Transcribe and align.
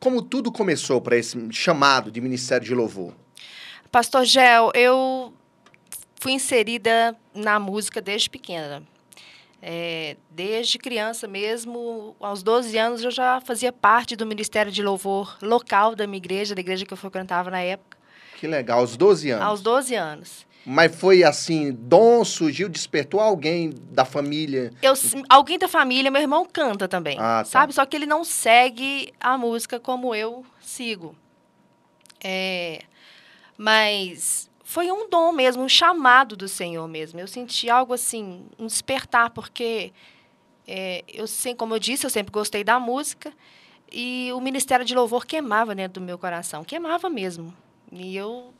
como 0.00 0.22
tudo 0.22 0.50
começou 0.50 1.00
para 1.00 1.16
esse 1.16 1.36
chamado 1.52 2.10
de 2.10 2.20
Ministério 2.20 2.66
de 2.66 2.74
Louvor? 2.74 3.12
Pastor 3.92 4.24
Gel, 4.24 4.72
eu 4.74 5.32
fui 6.16 6.32
inserida 6.32 7.14
na 7.34 7.60
música 7.60 8.00
desde 8.00 8.30
pequena. 8.30 8.82
É, 9.62 10.16
desde 10.30 10.78
criança 10.78 11.28
mesmo, 11.28 12.16
aos 12.18 12.42
12 12.42 12.78
anos, 12.78 13.04
eu 13.04 13.10
já 13.10 13.42
fazia 13.42 13.70
parte 13.70 14.16
do 14.16 14.24
Ministério 14.24 14.72
de 14.72 14.82
Louvor 14.82 15.36
local 15.42 15.94
da 15.94 16.06
minha 16.06 16.16
igreja, 16.16 16.54
da 16.54 16.62
igreja 16.62 16.86
que 16.86 16.92
eu 16.94 16.96
frequentava 16.96 17.50
na 17.50 17.60
época. 17.60 17.98
Que 18.38 18.46
legal, 18.46 18.80
aos 18.80 18.96
12 18.96 19.30
anos. 19.30 19.44
Aos 19.44 19.60
12 19.60 19.94
anos. 19.94 20.46
Mas 20.64 20.94
foi 20.94 21.24
assim, 21.24 21.72
dom 21.72 22.24
surgiu, 22.24 22.68
despertou 22.68 23.18
alguém 23.18 23.72
da 23.90 24.04
família? 24.04 24.72
Eu, 24.82 24.92
alguém 25.28 25.58
da 25.58 25.68
família, 25.68 26.10
meu 26.10 26.20
irmão 26.20 26.46
canta 26.46 26.86
também, 26.86 27.16
ah, 27.18 27.38
tá. 27.38 27.44
sabe? 27.44 27.72
Só 27.72 27.86
que 27.86 27.96
ele 27.96 28.06
não 28.06 28.24
segue 28.24 29.12
a 29.18 29.38
música 29.38 29.80
como 29.80 30.14
eu 30.14 30.44
sigo. 30.60 31.16
É, 32.22 32.82
mas 33.56 34.50
foi 34.62 34.92
um 34.92 35.08
dom 35.08 35.32
mesmo, 35.32 35.62
um 35.62 35.68
chamado 35.68 36.36
do 36.36 36.46
Senhor 36.46 36.86
mesmo. 36.86 37.18
Eu 37.18 37.26
senti 37.26 37.70
algo 37.70 37.94
assim, 37.94 38.44
um 38.58 38.66
despertar, 38.66 39.30
porque 39.30 39.92
é, 40.68 41.02
eu 41.08 41.26
sempre, 41.26 41.58
como 41.58 41.74
eu 41.74 41.78
disse, 41.78 42.06
eu 42.06 42.10
sempre 42.10 42.30
gostei 42.30 42.62
da 42.62 42.78
música 42.78 43.32
e 43.90 44.30
o 44.32 44.40
ministério 44.40 44.84
de 44.84 44.94
louvor 44.94 45.26
queimava 45.26 45.74
dentro 45.74 46.00
do 46.00 46.06
meu 46.06 46.18
coração, 46.18 46.62
queimava 46.62 47.10
mesmo. 47.10 47.52
E 47.90 48.14
eu 48.14 48.54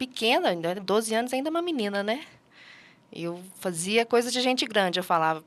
pequena, 0.00 0.48
ainda 0.48 0.76
12 0.76 1.14
anos 1.14 1.32
ainda 1.34 1.50
uma 1.50 1.60
menina, 1.60 2.02
né? 2.02 2.24
Eu 3.12 3.38
fazia 3.56 4.06
coisa 4.06 4.30
de 4.30 4.40
gente 4.40 4.64
grande, 4.64 4.98
eu 4.98 5.04
falava, 5.04 5.44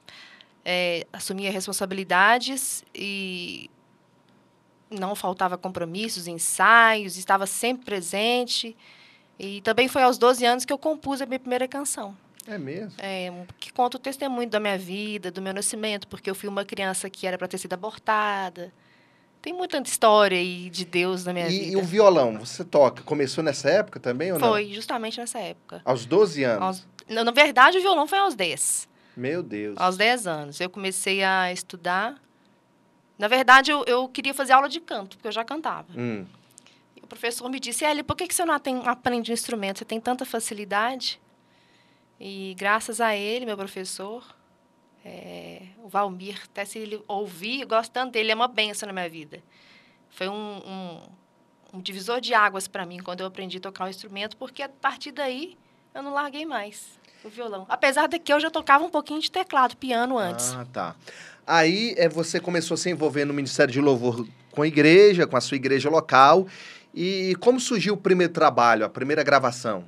é, 0.64 1.08
assumia 1.12 1.52
responsabilidades 1.52 2.84
e 2.94 3.68
não 4.92 5.16
faltava 5.16 5.58
compromissos, 5.58 6.28
ensaios, 6.28 7.18
estava 7.18 7.48
sempre 7.48 7.84
presente. 7.84 8.78
E 9.40 9.60
também 9.62 9.88
foi 9.88 10.04
aos 10.04 10.20
12 10.20 10.46
anos 10.46 10.66
que 10.66 10.72
eu 10.72 10.78
compus 10.78 11.20
a 11.20 11.26
minha 11.26 11.40
primeira 11.40 11.68
canção. 11.68 12.16
É 12.46 12.56
mesmo? 12.56 12.94
É, 13.00 13.32
que 13.60 13.74
conta 13.74 13.98
o 13.98 14.00
testemunho 14.00 14.48
da 14.48 14.60
minha 14.60 14.78
vida, 14.78 15.32
do 15.32 15.42
meu 15.42 15.54
nascimento, 15.54 16.08
porque 16.08 16.30
eu 16.30 16.36
fui 16.36 16.48
uma 16.48 16.64
criança 16.64 17.10
que 17.10 17.26
era 17.26 17.40
para 17.40 17.48
ter 17.48 17.58
sido 17.58 17.74
abortada. 17.74 18.72
Tem 19.44 19.52
muita 19.52 19.78
história 19.80 20.38
aí 20.38 20.70
de 20.70 20.86
Deus 20.86 21.26
na 21.26 21.34
minha 21.34 21.50
e, 21.50 21.50
vida. 21.50 21.72
E 21.74 21.76
o 21.76 21.84
violão, 21.84 22.40
você 22.40 22.64
toca? 22.64 23.04
Começou 23.04 23.44
nessa 23.44 23.70
época 23.70 24.00
também 24.00 24.32
ou 24.32 24.40
foi, 24.40 24.48
não? 24.48 24.54
Foi, 24.54 24.74
justamente 24.74 25.20
nessa 25.20 25.38
época. 25.38 25.82
Aos 25.84 26.06
12 26.06 26.46
anos? 26.46 26.88
Aos, 27.10 27.26
na 27.26 27.30
verdade, 27.30 27.78
o 27.78 27.82
violão 27.82 28.08
foi 28.08 28.20
aos 28.20 28.36
10. 28.36 28.88
Meu 29.18 29.44
Deus. 29.44 29.76
Aos 29.78 29.98
10 29.98 30.28
anos. 30.28 30.62
Eu 30.62 30.70
comecei 30.70 31.26
a 31.26 31.52
estudar. 31.52 32.16
Na 33.20 33.28
verdade, 33.28 33.70
eu, 33.70 33.84
eu 33.86 34.08
queria 34.08 34.34
fazer 34.34 34.54
aula 34.54 34.70
de 34.70 34.80
canto, 34.80 35.18
porque 35.18 35.28
eu 35.28 35.34
já 35.34 35.44
cantava. 35.44 35.88
Hum. 35.94 36.26
E 36.96 37.02
o 37.04 37.08
professor 37.08 37.50
me 37.50 37.60
disse, 37.60 37.84
Eli, 37.84 38.02
por 38.02 38.16
que, 38.16 38.26
que 38.26 38.34
você 38.34 38.46
não 38.46 38.54
aprende 38.86 39.30
um 39.30 39.34
instrumento? 39.34 39.80
Você 39.80 39.86
tem 39.86 40.00
tanta 40.00 40.24
facilidade. 40.24 41.20
E 42.18 42.56
graças 42.58 43.02
a 43.02 43.14
ele, 43.14 43.46
meu 43.46 43.58
professor, 43.58 44.24
é, 45.06 45.62
o 45.84 45.90
Valmir, 45.90 46.40
até 46.46 46.64
se 46.64 46.80
ele 46.80 47.02
ouvir, 47.08 47.68
tanto 47.92 48.14
dele, 48.14 48.32
é 48.32 48.36
uma 48.36 48.48
benção 48.48 48.88
na 48.88 48.94
minha 48.94 49.10
vida. 49.10 49.44
Foi 50.10 50.30
um, 50.30 50.34
um, 50.34 51.02
um 51.74 51.82
divisor 51.82 52.22
de 52.22 52.34
águas 52.34 52.68
para 52.68 52.86
mim 52.86 53.00
quando 53.00 53.22
eu 53.22 53.28
aprendi 53.28 53.58
a 53.58 53.60
tocar 53.62 53.86
o 53.86 53.90
instrumento, 53.90 54.38
porque 54.38 54.62
a 54.62 54.70
partir 54.70 55.12
daí 55.12 55.58
eu 55.94 56.02
não 56.02 56.14
larguei 56.14 56.46
mais 56.46 57.00
o 57.24 57.30
violão. 57.30 57.66
Apesar 57.68 58.08
de 58.08 58.18
que 58.18 58.32
eu 58.32 58.40
já 58.40 58.50
tocava 58.50 58.84
um 58.84 58.90
pouquinho 58.90 59.20
de 59.20 59.30
teclado, 59.30 59.76
piano 59.76 60.18
antes. 60.18 60.54
Ah, 60.54 60.66
tá. 60.72 60.96
Aí 61.46 61.94
é, 61.98 62.08
você 62.08 62.40
começou 62.40 62.76
a 62.76 62.78
se 62.78 62.90
envolver 62.90 63.26
no 63.26 63.34
Ministério 63.34 63.74
de 63.74 63.82
Louvor 63.82 64.26
com 64.52 64.62
a 64.62 64.68
igreja, 64.68 65.28
com 65.28 65.36
a 65.36 65.42
sua 65.42 65.56
igreja 65.56 65.90
local. 65.90 66.48
E 66.94 67.36
como 67.42 67.60
surgiu 67.60 67.96
o 67.96 67.98
primeiro 67.98 68.32
trabalho, 68.32 68.86
a 68.86 68.90
primeira 68.90 69.24
gravação? 69.24 69.84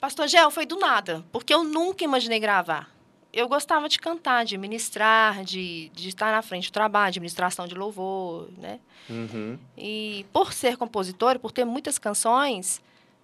Pastor 0.00 0.26
Gel, 0.26 0.50
foi 0.50 0.64
do 0.64 0.78
nada, 0.78 1.24
porque 1.30 1.52
eu 1.52 1.62
nunca 1.62 2.04
imaginei 2.04 2.40
gravar 2.40 2.97
eu 3.38 3.48
gostava 3.48 3.88
de 3.88 3.98
cantar, 3.98 4.44
de 4.44 4.58
ministrar, 4.58 5.44
de, 5.44 5.90
de 5.90 6.08
estar 6.08 6.32
na 6.32 6.42
frente 6.42 6.70
do 6.70 6.72
trabalho, 6.72 7.12
de 7.12 7.20
ministração 7.20 7.66
de 7.66 7.74
louvor, 7.74 8.48
né? 8.58 8.80
Uhum. 9.08 9.58
E 9.76 10.26
por 10.32 10.52
ser 10.52 10.76
compositora, 10.76 11.38
por 11.38 11.52
ter 11.52 11.64
muitas 11.64 11.98
canções, 11.98 12.82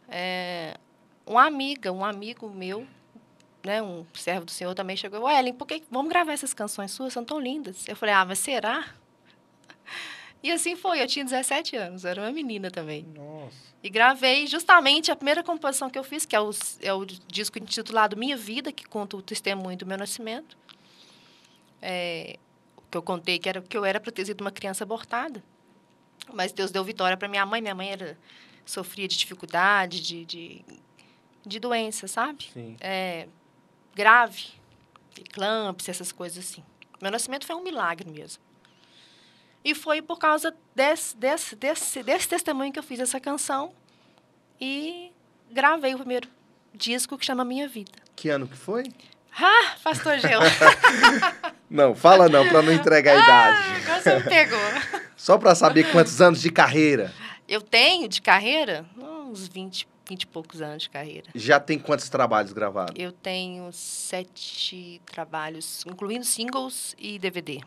é, 0.09 0.77
uma 1.27 1.45
amiga, 1.47 1.91
um 1.93 2.05
amigo 2.05 2.49
meu, 2.49 2.87
né, 3.65 3.83
um 3.83 4.05
servo 4.15 4.45
do 4.45 4.51
Senhor 4.51 4.75
também 4.75 4.97
chegou, 4.97 5.29
Ellen, 5.29 5.55
por 5.55 5.67
que 5.67 5.83
vamos 5.91 6.11
gravar 6.11 6.33
essas 6.33 6.55
canções 6.55 6.93
suas? 6.93 7.13
São 7.13 7.25
tão 7.25 7.41
lindas. 7.41 7.89
Eu 7.89 7.97
falei, 7.97 8.15
ah, 8.15 8.25
mas 8.25 8.39
será? 8.39 8.85
E 10.45 10.53
assim 10.53 10.77
foi, 10.77 11.01
eu 11.01 11.07
tinha 11.07 11.25
17 11.25 11.75
anos, 11.75 12.05
era 12.05 12.21
uma 12.21 12.31
menina 12.31 12.71
também. 12.71 13.03
Nossa. 13.15 13.57
E 13.83 13.89
gravei 13.89 14.47
justamente 14.47 15.11
a 15.11 15.17
primeira 15.17 15.43
composição 15.43 15.89
que 15.89 15.99
eu 15.99 16.05
fiz, 16.05 16.27
que 16.27 16.37
é 16.37 16.41
o, 16.41 16.51
é 16.83 16.93
o 16.93 17.07
disco 17.07 17.59
intitulado 17.59 18.15
Minha 18.15 18.37
Vida, 18.37 18.71
que 18.71 18.85
conta 18.85 19.17
o 19.17 19.23
testemunho 19.23 19.79
do 19.79 19.87
meu 19.87 19.97
nascimento. 19.97 20.55
É, 21.81 22.39
que 22.91 22.97
eu 22.99 23.03
contei 23.03 23.39
que, 23.39 23.49
era, 23.49 23.63
que 23.63 23.75
eu 23.75 23.87
era 23.87 23.99
para 23.99 24.13
ter 24.13 24.27
sido 24.27 24.43
uma 24.43 24.51
criança 24.51 24.85
abortada. 24.85 25.43
Mas 26.31 26.53
Deus 26.53 26.71
deu 26.71 26.85
vitória 26.85 27.17
para 27.17 27.27
minha 27.27 27.47
mãe. 27.47 27.63
Minha 27.63 27.75
mãe 27.75 27.93
era, 27.93 28.19
sofria 28.67 29.09
de 29.09 29.17
dificuldade, 29.17 30.03
de, 30.03 30.27
de, 30.27 30.65
de 31.47 31.59
doença, 31.59 32.07
sabe? 32.07 32.51
Sim. 32.53 32.77
É, 32.83 33.29
grave, 33.95 34.49
eclâmpsia, 35.19 35.91
essas 35.91 36.13
coisas 36.13 36.45
assim. 36.45 36.63
Meu 37.01 37.11
nascimento 37.11 37.47
foi 37.47 37.57
um 37.57 37.63
milagre 37.63 38.11
mesmo. 38.11 38.43
E 39.65 39.75
foi 39.75 40.03
por 40.03 40.19
causa 40.19 40.55
desse, 40.75 41.17
desse, 41.17 41.57
desse, 41.57 42.03
desse 42.03 42.29
testemunho 42.29 42.71
que 42.71 42.79
eu 42.79 42.83
fiz 42.83 43.01
essa 43.01 43.19
canção 43.19 43.73
e 44.61 45.11
gravei 45.51 45.95
o 45.95 45.99
primeiro 45.99 46.29
disco 46.75 47.17
que 47.17 47.25
chama 47.25 47.45
Minha 47.45 47.67
Vida. 47.67 47.93
Que 48.15 48.29
ano 48.29 48.47
que 48.47 48.57
foi? 48.57 48.85
Ah, 49.37 49.75
pastor 49.83 50.19
Gil. 50.19 50.39
não, 51.69 51.95
fala 51.95 52.29
não, 52.29 52.47
para 52.47 52.63
não 52.63 52.73
entregar 52.73 53.17
a 53.17 53.21
ah, 53.21 53.25
idade. 53.25 53.83
Agora 53.83 54.03
você 54.03 54.17
me 54.17 54.23
pegou. 54.23 54.59
Só 55.17 55.39
para 55.39 55.55
saber 55.55 55.91
quantos 55.91 56.21
anos 56.21 56.43
de 56.43 56.51
carreira. 56.51 57.13
Eu 57.49 57.61
tenho 57.61 58.07
de 58.09 58.21
carreira? 58.21 58.85
Uns 58.97 59.49
20, 59.49 59.89
20 60.09 60.23
e 60.23 60.27
poucos 60.27 60.61
anos 60.61 60.85
de 60.85 60.91
carreira. 60.91 61.29
Já 61.35 61.59
tem 61.59 61.79
quantos 61.79 62.09
trabalhos 62.09 62.53
gravados? 62.53 62.95
Eu 62.97 63.11
tenho 63.11 63.73
sete 63.73 65.01
trabalhos, 65.07 65.85
incluindo 65.87 66.25
singles 66.25 66.95
e 66.99 67.19
DVD. 67.19 67.61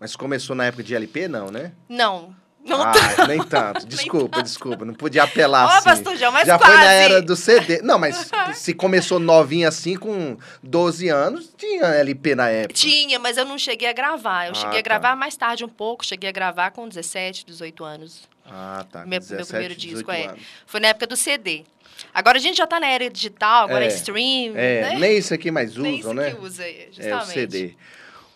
Mas 0.00 0.14
começou 0.16 0.54
na 0.54 0.66
época 0.66 0.82
de 0.82 0.94
LP, 0.94 1.28
não, 1.28 1.50
né? 1.50 1.72
Não. 1.88 2.34
Não 2.64 2.82
ah, 2.82 2.92
nem 3.26 3.42
tanto. 3.42 3.86
Desculpa, 3.88 4.18
nem 4.18 4.28
tanto. 4.30 4.42
desculpa. 4.44 4.84
Não 4.84 4.92
podia 4.94 5.22
apelar 5.22 5.64
Ó, 5.64 5.68
assim. 5.70 5.84
Pastor 5.84 6.16
João, 6.16 6.32
mas 6.32 6.46
Já 6.46 6.58
quase. 6.58 6.72
foi 6.72 6.84
na 6.84 6.92
era 6.92 7.22
do 7.22 7.34
CD. 7.34 7.80
Não, 7.82 7.98
mas 7.98 8.30
se 8.54 8.74
começou 8.74 9.18
novinha 9.18 9.68
assim, 9.68 9.96
com 9.96 10.36
12 10.62 11.08
anos, 11.08 11.52
tinha 11.56 11.84
LP 11.86 12.34
na 12.34 12.48
época. 12.50 12.74
Tinha, 12.74 13.18
mas 13.18 13.38
eu 13.38 13.44
não 13.46 13.56
cheguei 13.58 13.88
a 13.88 13.92
gravar. 13.92 14.46
Eu 14.46 14.52
Ah, 14.52 14.54
cheguei 14.54 14.80
a 14.80 14.82
tá. 14.82 14.88
gravar 14.88 15.16
mais 15.16 15.34
tarde 15.36 15.64
um 15.64 15.68
pouco. 15.68 16.04
Cheguei 16.04 16.28
a 16.28 16.32
gravar 16.32 16.70
com 16.72 16.86
17, 16.86 17.46
18 17.46 17.84
anos. 17.84 18.28
Ah, 18.44 18.84
tá. 18.90 19.00
Meu- 19.00 19.08
meu 19.08 19.20
17, 19.20 19.48
primeiro 19.48 19.74
18 19.74 19.94
disco, 19.96 20.10
é. 20.12 20.26
anos. 20.26 20.40
Foi 20.66 20.80
na 20.80 20.88
época 20.88 21.06
do 21.06 21.16
CD. 21.16 21.64
Agora 22.12 22.36
a 22.38 22.40
gente 22.40 22.56
já 22.58 22.66
tá 22.66 22.78
na 22.78 22.86
era 22.86 23.08
digital, 23.10 23.64
agora 23.64 23.84
é, 23.84 23.88
É. 23.88 23.90
stream, 23.94 24.52
É, 24.56 24.80
né? 24.82 24.96
nem 24.98 25.16
isso 25.18 25.32
aqui 25.34 25.50
mais 25.50 25.74
Nem 25.76 26.00
usam, 26.00 26.12
isso 26.12 26.14
né? 26.14 26.30
que 26.32 26.40
usa, 26.40 26.62
é, 26.64 26.68
É 26.68 26.88
o 26.88 26.92
justamente. 27.18 27.32
CD. 27.32 27.74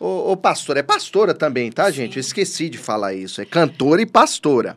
Ô, 0.04 0.32
ô, 0.32 0.36
pastora, 0.36 0.80
é 0.80 0.82
pastora 0.82 1.32
também, 1.32 1.70
tá, 1.70 1.88
gente? 1.88 2.14
Sim. 2.14 2.18
Eu 2.18 2.20
esqueci 2.22 2.68
de 2.68 2.76
falar 2.76 3.14
isso. 3.14 3.40
É 3.40 3.44
cantora 3.44 4.02
e 4.02 4.06
pastora. 4.06 4.76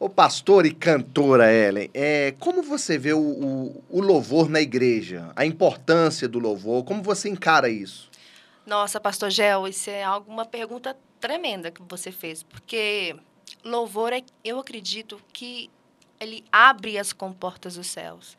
Ô, 0.00 0.08
pastora 0.08 0.66
e 0.66 0.72
cantora, 0.72 1.52
Ellen, 1.52 1.90
é, 1.92 2.34
como 2.38 2.62
você 2.62 2.96
vê 2.96 3.12
o, 3.12 3.18
o, 3.20 3.84
o 3.90 4.00
louvor 4.00 4.48
na 4.48 4.60
igreja? 4.60 5.30
A 5.36 5.44
importância 5.44 6.26
do 6.26 6.38
louvor? 6.38 6.84
Como 6.84 7.02
você 7.02 7.28
encara 7.28 7.68
isso? 7.68 8.10
Nossa, 8.66 8.98
pastor 8.98 9.30
Gel, 9.30 9.68
isso 9.68 9.90
é 9.90 10.02
algo- 10.02 10.32
uma 10.32 10.46
pergunta 10.46 10.96
tremenda 11.20 11.70
que 11.70 11.82
você 11.86 12.10
fez, 12.10 12.42
porque 12.42 13.14
louvor, 13.62 14.12
é, 14.12 14.22
eu 14.42 14.58
acredito 14.58 15.20
que 15.34 15.68
ele 16.18 16.42
abre 16.50 16.98
as 16.98 17.12
comportas 17.12 17.74
dos 17.76 17.88
céus. 17.88 18.36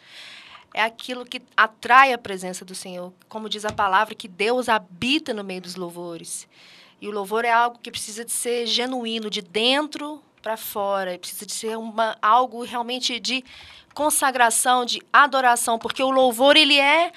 É 0.77 0.83
aquilo 0.83 1.25
que 1.25 1.41
atrai 1.57 2.13
a 2.13 2.19
presença 2.19 2.63
do 2.63 2.75
Senhor. 2.75 3.12
Como 3.27 3.50
diz 3.50 3.65
a 3.65 3.71
palavra, 3.71 4.13
que 4.13 4.27
Deus 4.27 4.69
habita 4.69 5.33
no 5.33 5.44
meio 5.44 5.59
dos 5.59 5.75
louvores. 5.75 6.47
E 7.01 7.07
o 7.07 7.12
louvor 7.12 7.45
é 7.45 7.51
algo 7.51 7.79
que 7.79 7.89
precisa 7.89 8.24
de 8.24 8.31
ser 8.31 8.68
genuíno, 8.68 9.27
de 9.27 9.41
dentro 9.41 10.21
para 10.39 10.56
fora. 10.56 11.18
Precisa 11.18 11.47
de 11.47 11.51
ser 11.51 11.79
uma, 11.79 12.15
algo 12.21 12.63
realmente 12.63 13.19
de 13.19 13.44
consagração, 13.95 14.85
de 14.85 15.01
adoração, 15.12 15.79
porque 15.79 16.03
o 16.03 16.12
louvor 16.12 16.56
ele 16.56 16.80
é 16.80 17.12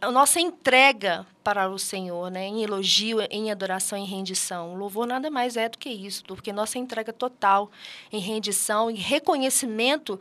a 0.00 0.10
nossa 0.10 0.40
entrega 0.40 1.24
para 1.44 1.68
o 1.68 1.78
Senhor, 1.78 2.32
né? 2.32 2.48
em 2.48 2.64
elogio, 2.64 3.20
em 3.30 3.52
adoração, 3.52 3.96
em 3.96 4.06
rendição. 4.06 4.74
O 4.74 4.76
louvor 4.76 5.06
nada 5.06 5.30
mais 5.30 5.56
é 5.56 5.68
do 5.68 5.78
que 5.78 5.88
isso, 5.88 6.24
do 6.24 6.34
que 6.34 6.52
nossa 6.52 6.80
entrega 6.80 7.12
total 7.12 7.70
em 8.10 8.18
rendição, 8.18 8.90
em 8.90 8.96
reconhecimento 8.96 10.18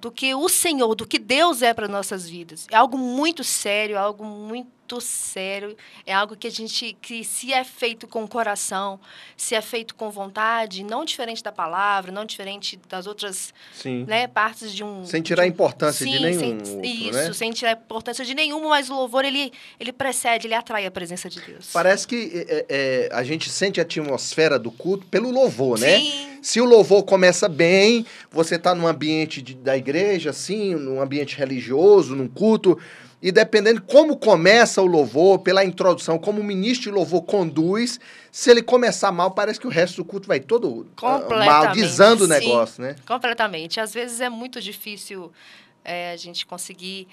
do 0.00 0.10
que 0.10 0.34
o 0.34 0.48
Senhor, 0.48 0.94
do 0.94 1.06
que 1.06 1.18
Deus 1.18 1.62
é 1.62 1.74
para 1.74 1.88
nossas 1.88 2.28
vidas. 2.28 2.66
É 2.70 2.76
algo 2.76 2.96
muito 2.96 3.42
sério, 3.42 3.98
algo 3.98 4.24
muito 4.24 4.77
muito 4.88 5.00
sério. 5.02 5.76
É 6.06 6.14
algo 6.14 6.34
que 6.34 6.46
a 6.46 6.50
gente, 6.50 6.96
que 7.02 7.22
se 7.22 7.52
é 7.52 7.62
feito 7.62 8.06
com 8.06 8.26
coração, 8.26 8.98
se 9.36 9.54
é 9.54 9.60
feito 9.60 9.94
com 9.94 10.10
vontade, 10.10 10.82
não 10.82 11.04
diferente 11.04 11.42
da 11.42 11.52
palavra, 11.52 12.10
não 12.10 12.24
diferente 12.24 12.78
das 12.88 13.06
outras 13.06 13.52
Sim. 13.74 14.04
né, 14.08 14.26
partes 14.26 14.72
de 14.72 14.82
um... 14.82 15.04
Sem 15.04 15.20
tirar 15.20 15.42
a 15.42 15.46
importância 15.46 16.06
Sim, 16.06 16.12
de 16.12 16.20
nenhum 16.20 16.38
sem, 16.40 16.52
outro, 16.54 16.86
isso, 16.86 17.12
né? 17.12 17.32
sem 17.34 17.50
tirar 17.52 17.70
a 17.70 17.74
importância 17.74 18.24
de 18.24 18.34
nenhuma, 18.34 18.70
mas 18.70 18.88
o 18.88 18.94
louvor, 18.94 19.24
ele, 19.26 19.52
ele 19.78 19.92
precede, 19.92 20.46
ele 20.46 20.54
atrai 20.54 20.86
a 20.86 20.90
presença 20.90 21.28
de 21.28 21.40
Deus. 21.42 21.68
Parece 21.72 22.06
que 22.08 22.46
é, 22.48 22.66
é, 22.68 23.08
a 23.12 23.22
gente 23.22 23.50
sente 23.50 23.78
a 23.80 23.82
atmosfera 23.82 24.58
do 24.58 24.70
culto 24.70 25.04
pelo 25.06 25.30
louvor, 25.30 25.78
né? 25.78 25.98
Sim, 25.98 26.38
Se 26.40 26.60
o 26.60 26.64
louvor 26.64 27.02
começa 27.02 27.46
bem, 27.48 28.06
você 28.30 28.54
está 28.54 28.74
num 28.74 28.86
ambiente 28.86 29.42
de- 29.42 29.54
da 29.54 29.76
igreja, 29.76 30.30
assim, 30.30 30.74
num 30.74 31.00
ambiente 31.00 31.36
religioso, 31.36 32.14
num 32.14 32.28
culto, 32.28 32.78
e 33.20 33.32
dependendo 33.32 33.82
como 33.82 34.16
começa 34.16 34.80
o 34.80 34.86
louvor, 34.86 35.40
pela 35.40 35.64
introdução, 35.64 36.18
como 36.18 36.40
o 36.40 36.44
ministro 36.44 36.90
de 36.90 36.96
louvor 36.96 37.22
conduz, 37.22 37.98
se 38.30 38.50
ele 38.50 38.62
começar 38.62 39.10
mal, 39.10 39.32
parece 39.32 39.58
que 39.58 39.66
o 39.66 39.70
resto 39.70 39.96
do 39.96 40.04
culto 40.04 40.28
vai 40.28 40.38
todo 40.38 40.86
Completamente, 40.94 41.46
mal, 41.46 41.72
desando 41.72 42.24
o 42.24 42.26
sim. 42.26 42.32
negócio, 42.32 42.82
né? 42.82 42.94
completamente. 43.06 43.80
Às 43.80 43.92
vezes 43.92 44.20
é 44.20 44.28
muito 44.28 44.60
difícil 44.60 45.32
é, 45.84 46.12
a 46.12 46.16
gente 46.16 46.46
conseguir 46.46 47.08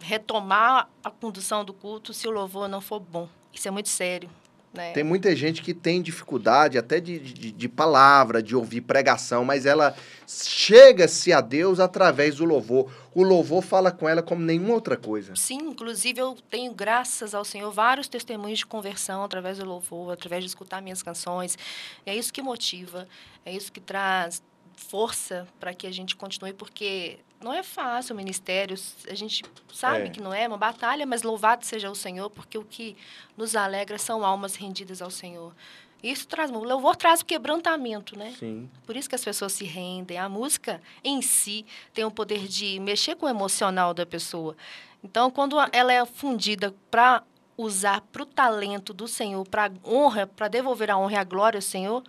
retomar 0.00 0.88
a 1.04 1.10
condução 1.10 1.64
do 1.64 1.72
culto 1.72 2.12
se 2.12 2.26
o 2.26 2.30
louvor 2.30 2.68
não 2.68 2.80
for 2.80 2.98
bom. 2.98 3.28
Isso 3.52 3.68
é 3.68 3.70
muito 3.70 3.88
sério. 3.88 4.28
Né? 4.78 4.92
Tem 4.92 5.02
muita 5.02 5.34
gente 5.34 5.60
que 5.60 5.74
tem 5.74 6.00
dificuldade 6.00 6.78
até 6.78 7.00
de, 7.00 7.18
de, 7.18 7.50
de 7.50 7.68
palavra, 7.68 8.40
de 8.40 8.54
ouvir 8.54 8.80
pregação, 8.82 9.44
mas 9.44 9.66
ela 9.66 9.92
chega-se 10.24 11.32
a 11.32 11.40
Deus 11.40 11.80
através 11.80 12.36
do 12.36 12.44
louvor. 12.44 12.88
O 13.12 13.24
louvor 13.24 13.60
fala 13.60 13.90
com 13.90 14.08
ela 14.08 14.22
como 14.22 14.40
nenhuma 14.40 14.74
outra 14.74 14.96
coisa. 14.96 15.34
Sim, 15.34 15.58
inclusive 15.70 16.20
eu 16.20 16.36
tenho, 16.48 16.72
graças 16.72 17.34
ao 17.34 17.44
Senhor, 17.44 17.72
vários 17.72 18.06
testemunhos 18.06 18.60
de 18.60 18.66
conversão 18.66 19.24
através 19.24 19.58
do 19.58 19.64
louvor, 19.64 20.12
através 20.12 20.44
de 20.44 20.48
escutar 20.48 20.80
minhas 20.80 21.02
canções. 21.02 21.58
É 22.06 22.14
isso 22.14 22.32
que 22.32 22.40
motiva, 22.40 23.08
é 23.44 23.52
isso 23.52 23.72
que 23.72 23.80
traz 23.80 24.40
força 24.76 25.48
para 25.58 25.74
que 25.74 25.88
a 25.88 25.90
gente 25.90 26.14
continue, 26.14 26.52
porque 26.52 27.18
não 27.40 27.52
é 27.52 27.62
fácil 27.62 28.14
o 28.14 28.16
ministério, 28.16 28.76
a 29.08 29.14
gente 29.14 29.44
sabe 29.72 30.06
É. 30.06 30.08
que 30.10 30.20
não 30.20 30.32
é 30.34 30.46
uma 30.48 30.56
batalha, 30.58 31.06
mas 31.06 31.22
louvado 31.22 31.64
seja 31.64 31.90
o 31.90 31.94
Senhor, 31.94 32.28
porque 32.30 32.58
o 32.58 32.64
que 32.64 32.96
nos 33.36 33.54
alegra 33.54 33.98
são 33.98 34.24
almas 34.24 34.56
rendidas 34.56 35.00
ao 35.00 35.10
Senhor. 35.10 35.54
Isso 36.02 36.28
traz, 36.28 36.50
o 36.50 36.62
louvor 36.62 36.94
traz 36.94 37.20
o 37.22 37.24
quebrantamento, 37.24 38.16
né? 38.16 38.32
Sim. 38.38 38.70
Por 38.86 38.96
isso 38.96 39.08
que 39.08 39.16
as 39.16 39.24
pessoas 39.24 39.52
se 39.52 39.64
rendem. 39.64 40.16
A 40.16 40.28
música 40.28 40.80
em 41.02 41.20
si 41.20 41.66
tem 41.92 42.04
o 42.04 42.10
poder 42.10 42.46
de 42.46 42.78
mexer 42.78 43.16
com 43.16 43.26
o 43.26 43.28
emocional 43.28 43.92
da 43.92 44.06
pessoa. 44.06 44.56
Então, 45.02 45.28
quando 45.30 45.56
ela 45.72 45.92
é 45.92 46.04
fundida 46.06 46.72
para 46.90 47.22
usar 47.56 48.00
para 48.12 48.22
o 48.22 48.26
talento 48.26 48.92
do 48.94 49.08
Senhor, 49.08 49.44
para 49.48 49.72
honra, 49.84 50.24
para 50.26 50.46
devolver 50.46 50.88
a 50.90 50.96
honra 50.96 51.14
e 51.14 51.16
a 51.16 51.24
glória 51.24 51.58
ao 51.58 51.62
Senhor, 51.62 52.04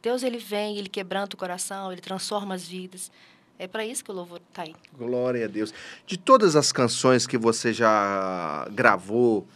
Deus 0.00 0.22
ele 0.22 0.38
vem, 0.38 0.78
ele 0.78 0.88
quebranta 0.88 1.34
o 1.34 1.38
coração, 1.38 1.90
ele 1.90 2.00
transforma 2.00 2.54
as 2.54 2.66
vidas. 2.66 3.10
É 3.58 3.66
para 3.66 3.84
isso 3.86 4.04
que 4.04 4.10
o 4.10 4.14
louvor 4.14 4.40
está 4.48 4.62
aí. 4.62 4.74
Glória 4.96 5.44
a 5.44 5.48
Deus. 5.48 5.72
De 6.06 6.16
todas 6.16 6.56
as 6.56 6.72
canções 6.72 7.26
que 7.26 7.38
você 7.38 7.72
já 7.72 8.66
gravou, 8.72 9.46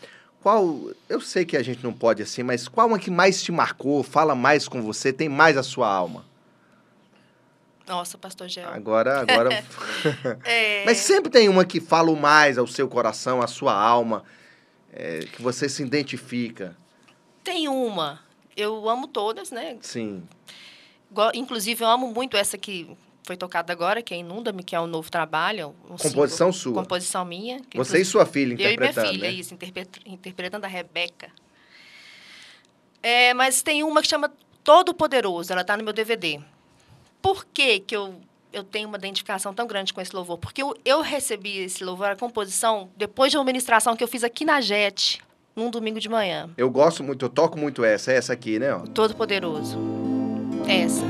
qual. 0.40 0.90
Eu 1.08 1.20
sei 1.20 1.44
que 1.44 1.56
a 1.56 1.62
gente 1.62 1.82
não 1.82 1.92
pode 1.92 2.22
assim, 2.22 2.42
mas 2.42 2.68
qual 2.68 2.86
uma 2.86 2.98
que 2.98 3.10
mais 3.10 3.42
te 3.42 3.50
marcou, 3.50 4.02
fala 4.02 4.34
mais 4.34 4.68
com 4.68 4.80
você, 4.80 5.12
tem 5.12 5.28
mais 5.28 5.56
a 5.56 5.62
sua 5.62 5.92
alma? 5.92 6.24
Nossa, 7.86 8.18
pastor 8.18 8.48
Gel. 8.48 8.68
Agora, 8.68 9.20
agora. 9.20 9.50
É, 10.44 10.84
mas 10.84 10.98
sempre 10.98 11.30
tem 11.30 11.48
uma 11.48 11.64
que 11.64 11.80
fala 11.80 12.14
mais 12.14 12.58
ao 12.58 12.66
seu 12.66 12.88
coração, 12.88 13.40
à 13.42 13.46
sua 13.46 13.74
alma, 13.74 14.24
é, 14.92 15.20
que 15.20 15.42
você 15.42 15.68
se 15.68 15.82
identifica. 15.82 16.76
tem 17.42 17.68
uma. 17.68 18.20
Eu 18.56 18.88
amo 18.88 19.06
todas, 19.06 19.50
né? 19.50 19.76
Sim. 19.80 20.22
Inclusive, 21.34 21.84
eu 21.84 21.88
amo 21.88 22.12
muito 22.12 22.36
essa 22.36 22.56
que 22.56 22.88
foi 23.26 23.36
tocada 23.36 23.72
agora, 23.72 24.00
que 24.00 24.14
é 24.14 24.18
Inunda-me, 24.18 24.62
que 24.62 24.74
é 24.74 24.80
um 24.80 24.86
novo 24.86 25.10
trabalho. 25.10 25.74
Um 25.90 25.96
Composição 25.96 26.52
sua. 26.52 26.74
Composição 26.74 27.24
minha. 27.24 27.60
Você 27.74 28.00
e 28.00 28.04
sua 28.04 28.24
filha 28.24 28.52
Eu 28.52 28.54
e 28.54 28.56
minha 28.56 28.72
interpretando. 28.74 29.08
filha, 29.08 29.28
né? 29.28 29.34
isso, 29.34 29.52
interpret- 29.52 30.00
interpretando 30.06 30.64
a 30.64 30.68
Rebeca. 30.68 31.28
É, 33.02 33.34
mas 33.34 33.62
tem 33.62 33.82
uma 33.82 34.00
que 34.00 34.08
chama 34.08 34.32
Todo 34.64 34.94
Poderoso, 34.94 35.52
ela 35.52 35.62
está 35.62 35.76
no 35.76 35.84
meu 35.84 35.92
DVD. 35.92 36.40
Por 37.20 37.44
que, 37.46 37.80
que 37.80 37.96
eu, 37.96 38.14
eu 38.52 38.62
tenho 38.64 38.88
uma 38.88 38.96
identificação 38.96 39.52
tão 39.52 39.66
grande 39.66 39.92
com 39.92 40.00
esse 40.00 40.14
louvor? 40.14 40.38
Porque 40.38 40.62
eu, 40.62 40.74
eu 40.84 41.00
recebi 41.02 41.58
esse 41.58 41.82
louvor, 41.84 42.08
a 42.10 42.16
composição, 42.16 42.88
depois 42.96 43.30
de 43.32 43.38
uma 43.38 43.44
ministração 43.44 43.96
que 43.96 44.02
eu 44.04 44.08
fiz 44.08 44.22
aqui 44.24 44.44
na 44.44 44.60
JET, 44.60 45.20
num 45.54 45.70
domingo 45.70 45.98
de 46.00 46.08
manhã. 46.08 46.48
Eu 46.56 46.70
gosto 46.70 47.02
muito, 47.02 47.24
eu 47.24 47.28
toco 47.28 47.58
muito 47.58 47.84
essa, 47.84 48.12
é 48.12 48.16
essa 48.16 48.32
aqui, 48.32 48.58
né? 48.58 48.68
Todo 48.94 49.14
Poderoso. 49.16 49.76
Essa. 50.68 51.04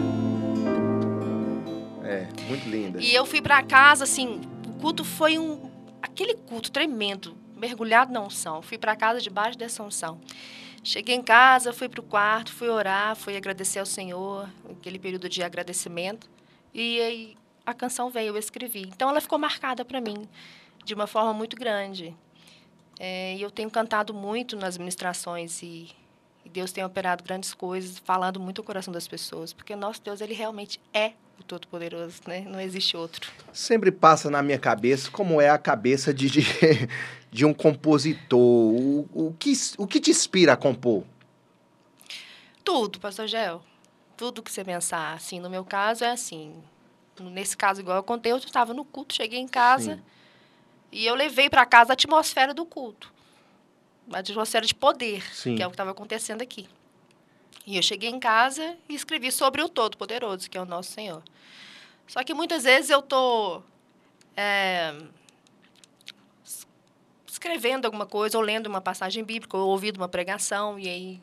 Muito 2.46 2.68
linda. 2.68 3.00
E 3.00 3.14
eu 3.14 3.26
fui 3.26 3.42
para 3.42 3.62
casa, 3.62 4.04
assim, 4.04 4.40
o 4.66 4.80
culto 4.80 5.04
foi 5.04 5.38
um. 5.38 5.70
aquele 6.00 6.34
culto 6.34 6.70
tremendo, 6.70 7.36
mergulhado 7.56 8.12
na 8.12 8.20
unção. 8.20 8.62
Fui 8.62 8.78
para 8.78 8.94
casa 8.96 9.20
debaixo 9.20 9.58
dessa 9.58 9.82
unção. 9.82 10.20
Cheguei 10.82 11.16
em 11.16 11.22
casa, 11.22 11.72
fui 11.72 11.88
para 11.88 12.00
o 12.00 12.04
quarto, 12.04 12.52
fui 12.52 12.68
orar, 12.68 13.16
fui 13.16 13.36
agradecer 13.36 13.80
ao 13.80 13.86
Senhor, 13.86 14.48
aquele 14.70 14.98
período 14.98 15.28
de 15.28 15.42
agradecimento. 15.42 16.30
E 16.72 17.00
aí 17.00 17.36
a 17.66 17.74
canção 17.74 18.08
veio, 18.08 18.28
eu 18.28 18.38
escrevi. 18.38 18.82
Então 18.82 19.08
ela 19.10 19.20
ficou 19.20 19.38
marcada 19.38 19.84
para 19.84 20.00
mim 20.00 20.28
de 20.84 20.94
uma 20.94 21.08
forma 21.08 21.34
muito 21.34 21.56
grande. 21.56 22.14
É, 23.00 23.34
e 23.34 23.42
eu 23.42 23.50
tenho 23.50 23.68
cantado 23.68 24.14
muito 24.14 24.56
nas 24.56 24.78
ministrações 24.78 25.60
e, 25.62 25.88
e 26.46 26.48
Deus 26.48 26.70
tem 26.70 26.84
operado 26.84 27.24
grandes 27.24 27.52
coisas, 27.52 27.98
falando 27.98 28.38
muito 28.38 28.60
o 28.60 28.62
coração 28.62 28.94
das 28.94 29.08
pessoas, 29.08 29.52
porque 29.52 29.74
o 29.74 29.76
nosso 29.76 30.00
Deus 30.00 30.20
ele 30.20 30.32
realmente 30.32 30.80
é 30.94 31.12
o 31.40 31.42
Todo-Poderoso, 31.42 32.20
né? 32.24 32.42
Não 32.42 32.60
existe 32.60 32.96
outro. 32.96 33.32
Sempre 33.52 33.90
passa 33.90 34.30
na 34.30 34.40
minha 34.44 34.58
cabeça 34.58 35.10
como 35.10 35.40
é 35.40 35.50
a 35.50 35.58
cabeça 35.58 36.14
de, 36.14 36.30
de, 36.30 36.42
de 37.32 37.44
um 37.44 37.52
compositor. 37.52 38.38
O, 38.38 39.08
o, 39.12 39.34
que, 39.36 39.52
o 39.76 39.88
que 39.88 39.98
te 39.98 40.12
inspira 40.12 40.52
a 40.52 40.56
compor? 40.56 41.02
Tudo, 42.64 43.00
pastor 43.00 43.26
Gel. 43.26 43.60
Tudo 44.16 44.40
que 44.40 44.52
você 44.52 44.64
pensar, 44.64 45.14
assim, 45.14 45.40
no 45.40 45.50
meu 45.50 45.64
caso 45.64 46.04
é 46.04 46.12
assim. 46.12 46.54
Nesse 47.20 47.56
caso, 47.56 47.80
igual 47.80 47.96
eu 47.96 48.04
contei, 48.04 48.30
eu 48.30 48.36
estava 48.36 48.72
no 48.72 48.84
culto, 48.84 49.16
cheguei 49.16 49.40
em 49.40 49.48
casa 49.48 49.96
Sim. 49.96 50.02
e 50.92 51.04
eu 51.04 51.16
levei 51.16 51.50
para 51.50 51.66
casa 51.66 51.92
a 51.92 51.94
atmosfera 51.94 52.54
do 52.54 52.64
culto. 52.64 53.15
A 54.12 54.18
atmosfera 54.18 54.64
de 54.66 54.74
poder, 54.74 55.22
Sim. 55.34 55.56
que 55.56 55.62
é 55.62 55.66
o 55.66 55.70
que 55.70 55.74
estava 55.74 55.90
acontecendo 55.90 56.42
aqui. 56.42 56.68
E 57.66 57.76
eu 57.76 57.82
cheguei 57.82 58.08
em 58.10 58.20
casa 58.20 58.76
e 58.88 58.94
escrevi 58.94 59.32
sobre 59.32 59.60
o 59.62 59.68
Todo-Poderoso, 59.68 60.48
que 60.48 60.56
é 60.56 60.60
o 60.60 60.64
nosso 60.64 60.92
Senhor. 60.92 61.22
Só 62.06 62.22
que 62.22 62.32
muitas 62.32 62.62
vezes 62.62 62.90
eu 62.90 63.00
estou 63.00 63.64
escrevendo 67.26 67.84
alguma 67.86 68.06
coisa, 68.06 68.38
ou 68.38 68.42
lendo 68.44 68.66
uma 68.68 68.80
passagem 68.80 69.24
bíblica, 69.24 69.56
ou 69.56 69.68
ouvindo 69.70 69.96
uma 69.96 70.08
pregação, 70.08 70.78
e 70.78 70.88
aí 70.88 71.20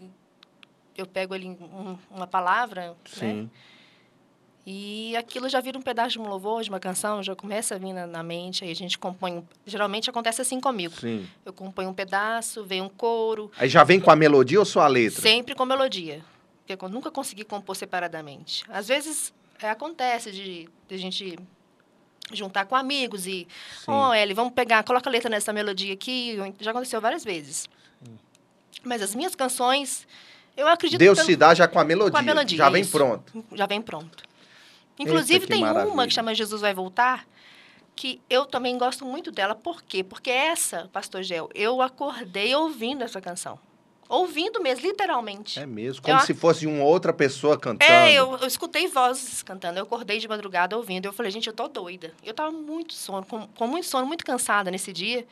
eu 0.98 1.06
pego 1.08 1.34
ali 1.34 1.48
um- 1.48 1.98
uma 2.12 2.28
palavra, 2.28 2.96
né? 3.18 3.48
E 4.65 5.15
aquilo 5.17 5.50
já 5.50 5.60
vira 5.60 5.77
um 5.77 5.82
pedaço 5.82 6.12
de 6.12 6.20
um 6.20 6.27
louvor, 6.27 6.63
de 6.63 6.70
uma 6.70 6.79
canção, 6.79 7.22
já 7.22 7.36
começa 7.36 7.75
a 7.75 7.77
vir 7.77 7.91
na, 7.91 8.08
na 8.08 8.24
mente, 8.24 8.63
aí 8.63 8.72
a 8.72 8.75
gente 8.75 8.98
compõe. 8.98 9.43
Geralmente 9.65 10.10
acontece 10.10 10.41
assim 10.41 10.60
comigo. 10.60 10.93
Sim. 11.00 11.27
Eu 11.46 11.51
componho 11.51 11.89
um 11.89 11.93
pedaço, 11.93 12.63
vem 12.63 12.82
um 12.82 12.88
coro, 12.88 13.51
Aí 13.58 13.67
já 13.67 13.84
vem 13.84 14.00
com 14.00 14.10
a 14.10 14.15
melodia 14.15 14.60
ou 14.60 14.65
só 14.65 14.82
a 14.82 14.88
letra? 14.88 15.22
sempre 15.22 15.53
com 15.53 15.65
melodia. 15.65 16.24
Porque 16.65 16.82
eu 16.82 16.89
nunca 16.89 17.12
consegui 17.12 17.43
compor 17.43 17.75
separadamente. 17.75 18.63
Às 18.70 18.88
vezes 18.88 19.34
é, 19.62 19.70
acontece 19.70 20.32
de, 20.32 20.70
de 20.88 20.96
a 20.96 20.98
gente 20.98 21.38
juntar 22.32 22.65
com 22.65 22.75
amigos 22.75 23.27
e. 23.27 23.46
Sim. 23.79 23.91
Ó, 23.91 24.13
Eli, 24.13 24.34
vamos 24.34 24.53
pegar, 24.53 24.82
coloca 24.84 25.10
a 25.10 25.12
letra 25.12 25.29
nessa 25.29 25.51
melodia 25.51 25.93
aqui. 25.93 26.38
Já 26.62 26.72
aconteceu 26.72 27.01
várias 27.01 27.25
vezes. 27.25 27.67
Mas 28.82 29.01
as 29.01 29.13
minhas 29.13 29.36
canções, 29.36 30.08
eu 30.55 30.67
acredito 30.67 31.00
Deus 31.00 31.20
que. 31.20 31.25
se 31.25 31.36
dá 31.36 31.53
já 31.53 31.67
com 31.67 31.79
a 31.79 31.84
melodia. 31.84 32.12
Com 32.12 32.17
a 32.17 32.22
melodia, 32.22 32.58
já 32.58 32.70
vem 32.70 32.82
isso. 32.82 32.91
pronto. 32.91 33.46
Já 33.53 33.65
vem 33.65 33.82
pronto. 33.82 34.24
Inclusive, 35.00 35.42
que 35.42 35.48
tem 35.48 35.64
uma 35.64 35.74
maravilha. 35.74 36.08
que 36.08 36.14
chama 36.14 36.36
Jesus 36.36 36.62
Vai 36.62 36.74
Voltar, 36.74 37.28
que 37.96 38.22
eu 38.30 38.46
também 38.46 38.78
gosto 38.78 39.06
muito 39.06 39.32
dela. 39.32 39.56
Por 39.56 39.82
quê? 39.84 40.04
Porque 40.04 40.30
essa, 40.30 40.90
Pastor 40.94 41.24
Gel, 41.24 41.50
eu 41.54 41.82
acordei 41.82 42.54
ouvindo 42.56 43.04
essa 43.04 43.20
canção. 43.22 43.60
Ouvindo 44.10 44.62
mesmo, 44.62 44.86
literalmente. 44.86 45.60
É 45.60 45.66
mesmo. 45.66 46.02
Como 46.04 46.18
Eu- 46.18 46.22
se 46.26 46.34
fosse 46.36 46.68
uma 46.68 46.84
outra 46.84 47.12
pessoa 47.12 47.58
cantando. 47.58 47.92
É, 47.92 48.14
eu, 48.14 48.38
eu 48.38 48.48
escutei 48.48 48.88
vozes 48.88 49.42
cantando. 49.42 49.80
Eu 49.80 49.84
acordei 49.84 50.20
de 50.20 50.28
madrugada 50.28 50.78
ouvindo. 50.78 51.06
Eu 51.06 51.14
falei, 51.14 51.32
gente, 51.32 51.48
eu 51.48 51.54
tô 51.54 51.68
doida. 51.68 52.14
Eu 52.24 52.34
tava 52.34 52.52
muito 52.52 52.94
sono, 52.94 53.26
com, 53.26 53.48
com 53.48 53.66
muito 53.68 53.88
sono, 53.88 54.06
muito 54.06 54.24
cansada 54.24 54.70
nesse 54.70 54.94
dia. 54.94 55.26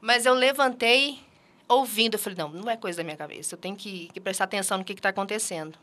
Mas 0.00 0.26
eu 0.26 0.34
levantei 0.34 1.18
ouvindo. 1.66 2.14
Eu 2.14 2.18
falei, 2.18 2.38
não, 2.38 2.48
não 2.50 2.70
é 2.70 2.76
coisa 2.76 2.98
da 2.98 3.04
minha 3.04 3.16
cabeça. 3.16 3.54
Eu 3.54 3.58
tenho 3.58 3.74
que, 3.74 4.08
que 4.12 4.20
prestar 4.20 4.44
atenção 4.44 4.78
no 4.78 4.84
que 4.84 4.92
está 4.92 5.08
acontecendo. 5.08 5.76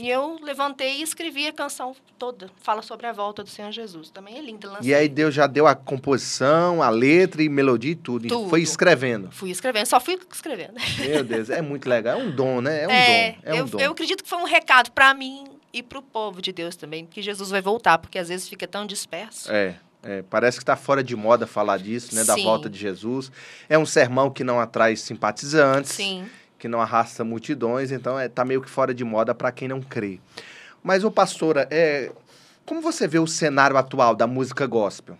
E 0.00 0.08
eu 0.08 0.38
levantei 0.40 0.98
e 0.98 1.02
escrevi 1.02 1.48
a 1.48 1.52
canção 1.52 1.94
toda. 2.18 2.48
Fala 2.62 2.82
sobre 2.82 3.06
a 3.06 3.12
volta 3.12 3.42
do 3.42 3.50
Senhor 3.50 3.72
Jesus. 3.72 4.10
Também 4.10 4.38
é 4.38 4.40
linda. 4.40 4.78
E 4.80 4.94
aí 4.94 5.08
Deus 5.08 5.34
já 5.34 5.46
deu 5.46 5.66
a 5.66 5.74
composição, 5.74 6.82
a 6.82 6.88
letra 6.88 7.42
e 7.42 7.48
melodia 7.48 7.92
e 7.92 7.96
tudo. 7.96 8.28
tudo. 8.28 8.46
E 8.46 8.50
foi 8.50 8.62
escrevendo. 8.62 9.30
Fui 9.32 9.50
escrevendo, 9.50 9.86
só 9.86 9.98
fui 9.98 10.18
escrevendo. 10.32 10.74
Meu 10.98 11.24
Deus, 11.24 11.50
é 11.50 11.60
muito 11.60 11.88
legal. 11.88 12.20
É 12.20 12.22
um 12.22 12.30
dom, 12.30 12.60
né? 12.60 12.84
É 12.84 12.86
um 12.86 12.90
é, 12.90 13.32
dom. 13.32 13.38
É 13.42 13.52
um 13.52 13.56
eu, 13.56 13.66
dom. 13.66 13.80
eu 13.80 13.92
acredito 13.92 14.22
que 14.22 14.28
foi 14.28 14.38
um 14.38 14.44
recado 14.44 14.92
para 14.92 15.12
mim 15.14 15.44
e 15.72 15.82
para 15.82 15.98
o 15.98 16.02
povo 16.02 16.40
de 16.40 16.52
Deus 16.52 16.76
também, 16.76 17.04
que 17.04 17.20
Jesus 17.20 17.50
vai 17.50 17.60
voltar, 17.60 17.98
porque 17.98 18.18
às 18.18 18.28
vezes 18.28 18.48
fica 18.48 18.66
tão 18.66 18.86
disperso. 18.86 19.50
É. 19.50 19.76
É, 20.00 20.22
parece 20.22 20.58
que 20.58 20.62
está 20.62 20.76
fora 20.76 21.02
de 21.02 21.16
moda 21.16 21.44
falar 21.44 21.76
disso, 21.76 22.14
né? 22.14 22.22
Da 22.22 22.34
Sim. 22.34 22.44
volta 22.44 22.70
de 22.70 22.78
Jesus. 22.78 23.32
É 23.68 23.76
um 23.76 23.84
sermão 23.84 24.30
que 24.30 24.44
não 24.44 24.60
atrai 24.60 24.94
simpatizantes. 24.94 25.90
Sim 25.90 26.24
que 26.58 26.68
não 26.68 26.80
arrasta 26.80 27.24
multidões, 27.24 27.92
então 27.92 28.20
está 28.20 28.42
é, 28.42 28.44
meio 28.44 28.60
que 28.60 28.68
fora 28.68 28.92
de 28.92 29.04
moda 29.04 29.34
para 29.34 29.52
quem 29.52 29.68
não 29.68 29.80
crê. 29.80 30.20
Mas, 30.82 31.04
ô 31.04 31.10
pastora, 31.10 31.68
é, 31.70 32.10
como 32.66 32.80
você 32.80 33.06
vê 33.06 33.18
o 33.18 33.26
cenário 33.26 33.76
atual 33.76 34.14
da 34.14 34.26
música 34.26 34.66
gospel? 34.66 35.16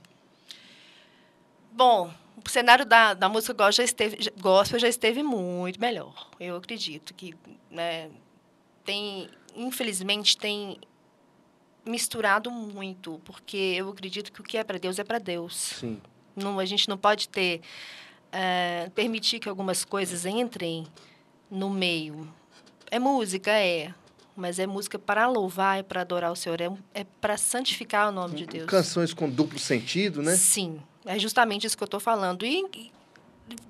Bom, 1.73 2.12
o 2.45 2.50
cenário 2.50 2.85
da, 2.85 3.14
da 3.14 3.28
música 3.28 3.52
gospel 3.52 3.73
já, 3.73 3.85
esteve, 3.85 4.30
gospel 4.40 4.78
já 4.78 4.88
esteve 4.88 5.23
muito 5.23 5.80
melhor. 5.80 6.28
Eu 6.40 6.57
acredito 6.57 7.14
que 7.14 7.35
né, 7.71 8.11
tem, 8.85 9.28
infelizmente, 9.54 10.37
tem 10.37 10.78
misturado 11.85 12.50
muito, 12.50 13.21
porque 13.25 13.75
eu 13.76 13.88
acredito 13.88 14.33
que 14.33 14.40
o 14.40 14.45
que 14.45 14.59
é 14.59 14.64
para 14.64 14.78
Deus 14.78 14.99
é 14.99 15.04
para 15.04 15.18
Deus. 15.18 15.57
Sim. 15.57 16.00
Não, 16.35 16.59
a 16.59 16.64
gente 16.64 16.88
não 16.88 16.97
pode 16.97 17.28
ter 17.28 17.61
é, 18.30 18.90
permitir 18.95 19.38
que 19.38 19.49
algumas 19.49 19.85
coisas 19.85 20.26
entrem 20.26 20.87
no 21.50 21.71
meio. 21.71 22.28
É 22.90 22.99
música, 22.99 23.50
é. 23.50 23.93
Mas 24.37 24.59
é 24.59 24.67
música 24.67 24.99
para 24.99 25.26
louvar, 25.26 25.81
é 25.81 25.83
para 25.83 26.02
adorar 26.02 26.31
o 26.31 26.37
Senhor, 26.37 26.61
é, 26.61 26.71
é 26.95 27.05
para 27.21 27.37
santificar 27.37 28.09
o 28.09 28.12
nome 28.12 28.37
de 28.37 28.47
Deus. 28.47 28.67
Canções 28.67 29.12
com 29.12 29.28
duplo 29.28 29.59
sentido, 29.59 30.23
né? 30.23 30.37
Sim, 30.37 30.81
é 31.05 31.19
justamente 31.19 31.67
isso 31.67 31.76
que 31.76 31.83
eu 31.83 31.87
estou 31.87 31.99
falando. 31.99 32.47
E, 32.47 32.93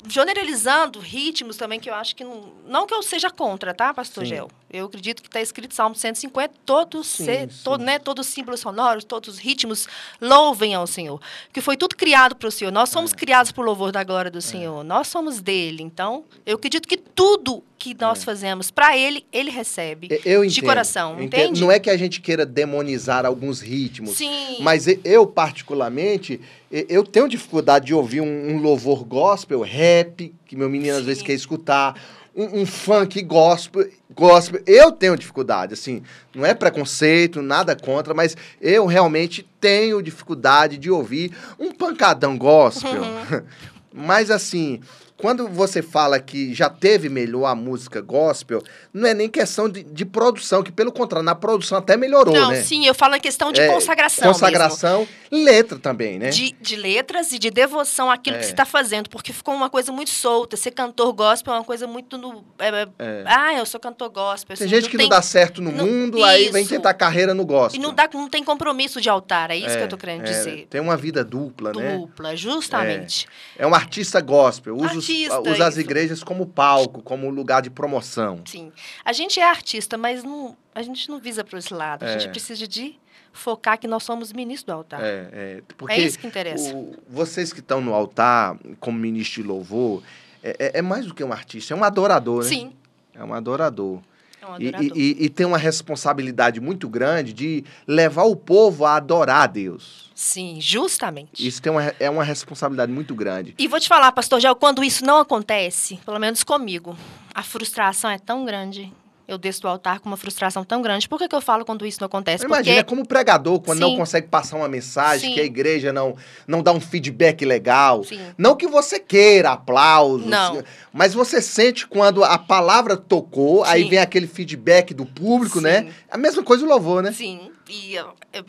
generalizando 0.07 0.99
ritmos 0.99 1.57
também, 1.57 1.81
que 1.81 1.89
eu 1.89 1.95
acho 1.95 2.15
que 2.15 2.25
não. 2.25 2.53
Não 2.67 2.87
que 2.87 2.95
eu 2.95 3.03
seja 3.03 3.31
contra, 3.31 3.73
tá, 3.73 3.95
Pastor 3.95 4.25
sim. 4.25 4.31
Gel? 4.31 4.51
Eu 4.71 4.87
acredito 4.87 5.23
que 5.23 5.29
está 5.29 5.41
escrito 5.41 5.75
Salmo 5.75 5.95
150, 5.95 6.53
todos, 6.67 7.07
sim, 7.07 7.25
se, 7.25 7.41
sim. 7.41 7.61
Todo, 7.65 7.83
né, 7.83 7.99
todos 7.99 8.27
os 8.27 8.33
símbolos 8.33 8.61
sonoros, 8.61 9.03
todos 9.03 9.35
os 9.35 9.39
ritmos 9.39 9.89
louvem 10.21 10.75
ao 10.75 10.87
Senhor. 10.87 11.21
Que 11.53 11.61
foi 11.63 11.77
tudo 11.77 11.97
criado 11.97 12.37
para 12.37 12.49
o 12.49 12.51
Senhor. 12.51 12.71
Nós 12.71 12.91
somos 12.91 13.13
é. 13.13 13.17
criados 13.17 13.51
por 13.51 13.65
louvor 13.65 13.91
da 13.93 14.05
glória 14.05 14.31
do 14.31 14.39
é. 14.39 14.43
Senhor. 14.43 14.85
Nós 14.85 15.09
somos 15.09 15.41
dele. 15.41 15.83
Então, 15.83 16.25
eu 16.45 16.57
acredito 16.57 16.87
que 16.87 16.99
tudo 16.99 17.65
que 17.79 17.97
nós 17.99 18.21
é. 18.21 18.25
fazemos 18.25 18.71
para 18.71 18.97
ele, 18.97 19.25
ele 19.33 19.51
recebe. 19.51 20.09
Eu 20.25 20.45
entendo, 20.45 20.55
de 20.55 20.63
coração, 20.63 21.23
entende? 21.23 21.61
Não 21.61 21.71
é 21.71 21.79
que 21.79 21.89
a 21.89 21.97
gente 21.97 22.21
queira 22.21 22.45
demonizar 22.45 23.25
alguns 23.25 23.61
ritmos. 23.61 24.17
Sim. 24.17 24.59
Mas 24.61 24.87
eu, 25.03 25.27
particularmente, 25.27 26.41
eu 26.71 27.05
tenho 27.05 27.29
dificuldade 27.29 27.87
de 27.87 27.95
ouvir 27.95 28.21
um, 28.21 28.51
um 28.51 28.59
louvor 28.59 29.05
gospel, 29.05 29.63
rap, 29.63 30.35
que 30.45 30.57
meu 30.57 30.69
menino 30.69 30.95
Sim. 30.95 31.01
às 31.01 31.07
vezes 31.07 31.23
quer 31.23 31.35
escutar 31.35 31.95
um, 32.39 32.61
um 32.61 32.67
funk 32.67 33.21
gospel, 33.23 33.91
gospel, 34.15 34.63
eu 34.65 34.93
tenho 34.93 35.17
dificuldade, 35.17 35.75
assim, 35.75 36.05
não 36.33 36.47
é 36.47 36.55
preconceito, 36.55 37.43
nada 37.43 37.75
contra, 37.75 38.15
mas 38.15 38.37
eu 38.61 38.87
realmente 38.87 39.47
tenho 39.61 40.01
dificuldade 40.01 40.79
de 40.79 40.89
ouvir 40.89 41.37
um 41.59 41.73
pancadão 41.73 42.39
gospel. 42.39 43.03
Uhum. 43.03 43.43
mas 43.93 44.31
assim, 44.31 44.81
quando 45.19 45.49
você 45.49 45.83
fala 45.83 46.21
que 46.21 46.55
já 46.55 46.71
teve 46.71 47.09
melhor 47.09 47.47
a 47.47 47.55
música 47.55 48.01
gospel, 48.01 48.63
não 48.95 49.09
é 49.09 49.13
nem 49.13 49.29
questão 49.29 49.69
de, 49.69 49.83
de 49.83 50.05
produção, 50.05 50.63
que 50.63 50.71
pelo 50.71 50.93
contrário, 50.93 51.25
na 51.25 51.35
produção 51.35 51.77
até 51.77 51.97
melhorou, 51.97 52.33
não, 52.33 52.51
né? 52.51 52.63
Sim, 52.63 52.87
eu 52.87 52.95
falo 52.95 53.17
em 53.17 53.21
questão 53.21 53.53
de 53.53 53.61
é, 53.61 53.67
consagração. 53.67 54.33
Consagração, 54.33 55.09
mesmo. 55.31 55.45
letra 55.45 55.77
também, 55.77 56.21
né? 56.21 56.31
De, 56.31 56.55
de 56.61 56.77
letras 56.77 57.33
e 57.33 57.39
de 57.39 57.51
devoção 57.51 58.09
àquilo 58.09 58.37
é. 58.37 58.39
que 58.39 58.45
você 58.45 58.53
está 58.53 58.65
fazendo, 58.65 59.11
porque 59.11 59.33
ficou 59.33 59.55
uma 59.55 59.69
coisa 59.69 59.91
muito 59.91 60.11
solta. 60.11 60.57
Ser 60.57 60.71
cantor 60.71 61.13
gospel 61.13 61.53
é 61.53 61.57
uma 61.59 61.65
coisa 61.65 61.89
muito 61.89 62.17
no. 62.17 62.45
É, 62.57 62.69
é, 62.69 62.89
é. 63.01 63.25
ah, 63.27 63.55
eu 63.55 63.67
sou 63.67 63.81
cantor 63.81 64.11
gospel. 64.11 64.55
Assim, 64.55 64.65
tem 64.65 64.69
gente 64.69 64.85
não 64.85 64.91
que 64.91 64.97
tem, 64.99 65.07
não 65.07 65.17
dá 65.17 65.21
certo 65.21 65.61
no, 65.61 65.73
mundo, 65.73 66.23
aí 66.23 66.49
vem 66.51 66.65
tentar 66.65 66.95
carreira 66.95 67.35
no 67.35 67.45
gospel. 67.45 67.81
E 67.81 67.83
não, 67.83 67.93
dá, 67.93 68.09
não 68.15 68.29
tem 68.29 68.45
compromisso 68.45 69.01
de 69.01 69.09
altar, 69.09 69.51
é 69.51 69.57
isso 69.57 69.75
que 69.75 69.81
eu 69.81 69.85
estou 69.85 69.99
querendo 69.99 70.23
dizer. 70.23 70.69
Tem 70.71 70.81
uma 70.81 70.97
vida 70.97 71.25
dupla, 71.25 71.73
dupla 71.73 71.89
né? 71.89 71.99
Dupla, 71.99 72.37
justamente. 72.37 73.27
É, 73.59 73.67
um 73.67 73.75
artista 73.75 74.21
gospel, 74.21 74.77
usa, 74.77 75.08
artista, 75.13 75.41
usa 75.41 75.67
as 75.67 75.77
igrejas 75.77 76.23
como 76.23 76.47
palco, 76.47 77.03
como 77.03 77.31
lugar 77.31 77.63
de 77.63 77.71
promoção. 77.71 78.43
Sim. 78.45 78.73
A 79.05 79.13
gente 79.13 79.41
é 79.41 79.45
artista, 79.49 79.97
mas 79.97 80.23
não, 80.23 80.57
a 80.75 80.83
gente 80.83 81.09
não 81.09 81.19
visa 81.19 81.45
para 81.45 81.59
esse 81.59 81.73
lado. 81.73 82.05
É. 82.05 82.15
A 82.15 82.19
gente 82.19 82.31
precisa 82.31 82.67
de 82.67 82.99
focar 83.33 83.79
que 83.79 83.87
nós 83.87 84.03
somos 84.03 84.33
ministros 84.33 84.65
do 84.65 84.73
altar. 84.73 85.01
É, 85.03 85.29
é, 85.33 85.63
porque 85.77 85.95
é 85.95 86.01
isso 86.01 86.19
que 86.19 86.27
interessa. 86.27 86.75
O, 86.75 86.97
vocês 87.09 87.53
que 87.53 87.61
estão 87.61 87.81
no 87.81 87.95
altar 87.95 88.57
como 88.81 88.99
ministro 88.99 89.43
de 89.43 89.49
louvor, 89.49 90.03
é, 90.43 90.57
é, 90.59 90.79
é, 90.79 90.83
mais 90.83 91.07
do 91.07 91.15
que 91.15 91.23
um 91.23 91.33
artista, 91.33 91.75
é 91.75 91.77
um 91.77 91.85
adorador, 91.85 92.43
né? 92.43 92.49
Sim. 92.49 92.73
É 93.15 93.25
um 93.25 93.35
adorador. 93.35 94.01
É. 94.43 94.83
E, 94.83 94.93
e, 94.95 95.25
e 95.25 95.29
tem 95.29 95.47
uma 95.47 95.59
responsabilidade 95.59 96.61
muito 96.61 96.89
grande 96.89 97.33
de 97.33 97.65
levar 97.87 98.25
o 98.25 98.37
povo 98.37 98.85
a 98.85 98.97
adorar 98.97 99.43
a 99.43 99.47
Deus. 99.47 100.11
Sim, 100.15 100.59
justamente. 100.61 101.47
Isso 101.47 101.63
tem 101.63 101.71
uma, 101.71 101.83
é 102.01 102.11
uma 102.11 102.25
responsabilidade 102.25 102.91
muito 102.91 103.15
grande. 103.15 103.55
E 103.59 103.69
vou 103.69 103.79
te 103.79 103.89
falar, 103.89 104.11
pastor 104.13 104.41
Gel, 104.41 104.57
quando 104.57 104.83
isso 104.83 105.05
não 105.05 105.19
acontece, 105.19 106.01
pelo 106.05 106.19
menos 106.19 106.43
comigo, 106.43 106.97
a 107.35 107.43
frustração 107.43 108.11
é 108.11 108.19
tão 108.19 108.45
grande. 108.45 108.93
Eu 109.29 109.37
desço 109.37 109.61
do 109.61 109.69
altar 109.69 110.01
com 110.01 110.09
uma 110.09 110.17
frustração 110.17 110.65
tão 110.65 110.81
grande. 110.81 111.07
Por 111.07 111.19
que, 111.19 111.29
que 111.29 111.35
eu 111.35 111.43
falo 111.43 111.63
quando 111.63 111.85
isso 111.85 111.99
não 112.01 112.07
acontece? 112.07 112.47
Imagina, 112.47 112.77
Porque... 112.77 112.81
é 112.81 112.83
como 112.83 113.07
pregador, 113.07 113.61
quando 113.61 113.77
Sim. 113.77 113.85
não 113.85 113.97
consegue 113.97 114.27
passar 114.27 114.57
uma 114.57 114.69
mensagem, 114.69 115.29
Sim. 115.29 115.35
que 115.35 115.41
a 115.43 115.45
igreja 115.45 115.93
não, 115.93 116.17
não 116.47 116.63
dá 116.63 116.73
um 116.73 116.81
feedback 116.81 117.45
legal. 117.45 118.03
Sim. 118.05 118.19
Não 118.39 118.57
que 118.57 118.67
você 118.67 118.99
queira 118.99 119.51
aplausos, 119.51 120.27
não. 120.27 120.63
mas 120.95 121.13
você 121.13 121.43
sente 121.43 121.87
quando 121.87 122.25
a 122.25 122.39
palavra 122.39 122.97
tocou, 122.97 123.63
aí 123.65 123.85
vem 123.85 123.99
aquele 123.99 124.27
feedback 124.27 124.95
do 124.95 125.05
público, 125.05 125.61
né? 125.61 125.93
A 126.11 126.17
mesma 126.17 126.43
coisa 126.43 126.65
o 126.65 126.69
louvor, 126.69 127.03
né? 127.03 127.13
Sim. 127.13 127.53
E 127.69 127.97
é 127.97 128.45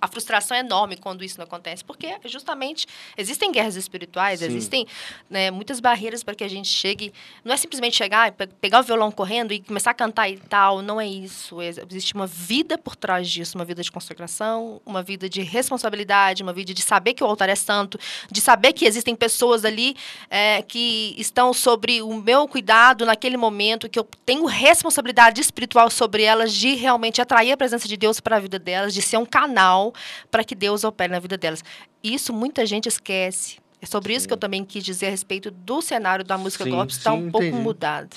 a 0.00 0.08
frustração 0.08 0.56
é 0.56 0.60
enorme 0.60 0.96
quando 0.96 1.24
isso 1.24 1.38
não 1.38 1.44
acontece, 1.44 1.84
porque 1.84 2.16
justamente 2.24 2.86
existem 3.16 3.50
guerras 3.50 3.76
espirituais, 3.76 4.40
Sim. 4.40 4.46
existem 4.46 4.86
né, 5.28 5.50
muitas 5.50 5.80
barreiras 5.80 6.22
para 6.22 6.34
que 6.34 6.44
a 6.44 6.48
gente 6.48 6.68
chegue. 6.68 7.12
Não 7.44 7.52
é 7.52 7.56
simplesmente 7.56 7.96
chegar, 7.96 8.32
pegar 8.32 8.80
o 8.80 8.82
violão 8.82 9.10
correndo 9.10 9.52
e 9.52 9.60
começar 9.60 9.90
a 9.90 9.94
cantar 9.94 10.28
e 10.28 10.38
tal. 10.38 10.82
Não 10.82 11.00
é 11.00 11.06
isso. 11.06 11.60
Existe 11.60 12.14
uma 12.14 12.26
vida 12.26 12.78
por 12.78 12.94
trás 12.94 13.28
disso, 13.28 13.58
uma 13.58 13.64
vida 13.64 13.82
de 13.82 13.90
consagração, 13.90 14.80
uma 14.84 15.02
vida 15.02 15.28
de 15.28 15.42
responsabilidade, 15.42 16.42
uma 16.42 16.52
vida 16.52 16.72
de 16.72 16.82
saber 16.82 17.14
que 17.14 17.24
o 17.24 17.26
altar 17.26 17.48
é 17.48 17.56
santo, 17.56 17.98
de 18.30 18.40
saber 18.40 18.72
que 18.72 18.84
existem 18.84 19.14
pessoas 19.14 19.64
ali 19.64 19.96
é, 20.30 20.62
que 20.62 21.14
estão 21.18 21.52
sobre 21.52 22.02
o 22.02 22.14
meu 22.14 22.46
cuidado 22.46 23.04
naquele 23.04 23.36
momento, 23.36 23.88
que 23.88 23.98
eu 23.98 24.08
tenho 24.24 24.44
responsabilidade 24.46 25.40
espiritual 25.40 25.90
sobre 25.90 26.22
elas 26.22 26.54
de 26.54 26.74
realmente 26.74 27.20
atrair 27.20 27.52
a 27.52 27.56
presença 27.56 27.88
de 27.88 27.96
Deus 27.96 28.20
para 28.20 28.36
a 28.36 28.40
vida 28.40 28.55
delas, 28.58 28.94
de 28.94 29.02
ser 29.02 29.16
um 29.16 29.26
canal 29.26 29.92
para 30.30 30.44
que 30.44 30.54
Deus 30.54 30.84
opere 30.84 31.12
na 31.12 31.18
vida 31.18 31.36
delas. 31.36 31.62
Isso 32.02 32.32
muita 32.32 32.64
gente 32.66 32.88
esquece. 32.88 33.58
É 33.80 33.86
sobre 33.86 34.12
sim. 34.12 34.18
isso 34.18 34.26
que 34.26 34.32
eu 34.32 34.38
também 34.38 34.64
quis 34.64 34.84
dizer 34.84 35.06
a 35.06 35.10
respeito 35.10 35.50
do 35.50 35.82
cenário 35.82 36.24
da 36.24 36.38
música 36.38 36.64
sim, 36.64 36.70
gospel, 36.70 36.96
está 36.96 37.12
um 37.12 37.30
pouco 37.30 37.56
mudado. 37.56 38.16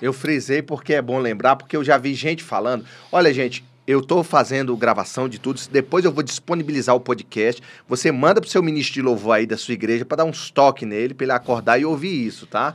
Eu 0.00 0.12
frisei 0.12 0.62
porque 0.62 0.94
é 0.94 1.02
bom 1.02 1.18
lembrar, 1.18 1.56
porque 1.56 1.76
eu 1.76 1.84
já 1.84 1.96
vi 1.96 2.14
gente 2.14 2.42
falando. 2.42 2.84
Olha, 3.10 3.32
gente, 3.32 3.64
eu 3.86 4.00
estou 4.00 4.22
fazendo 4.22 4.76
gravação 4.76 5.28
de 5.28 5.38
tudo. 5.38 5.60
Depois 5.70 6.04
eu 6.04 6.12
vou 6.12 6.22
disponibilizar 6.22 6.94
o 6.94 7.00
podcast. 7.00 7.62
Você 7.88 8.12
manda 8.12 8.40
para 8.40 8.48
o 8.48 8.50
seu 8.50 8.62
ministro 8.62 8.94
de 8.94 9.02
louvor 9.02 9.36
aí 9.36 9.46
da 9.46 9.56
sua 9.56 9.74
igreja 9.74 10.04
para 10.04 10.18
dar 10.18 10.24
um 10.24 10.32
toque 10.32 10.86
nele, 10.86 11.14
para 11.14 11.24
ele 11.24 11.32
acordar 11.32 11.80
e 11.80 11.84
ouvir 11.84 12.26
isso, 12.26 12.46
tá? 12.46 12.74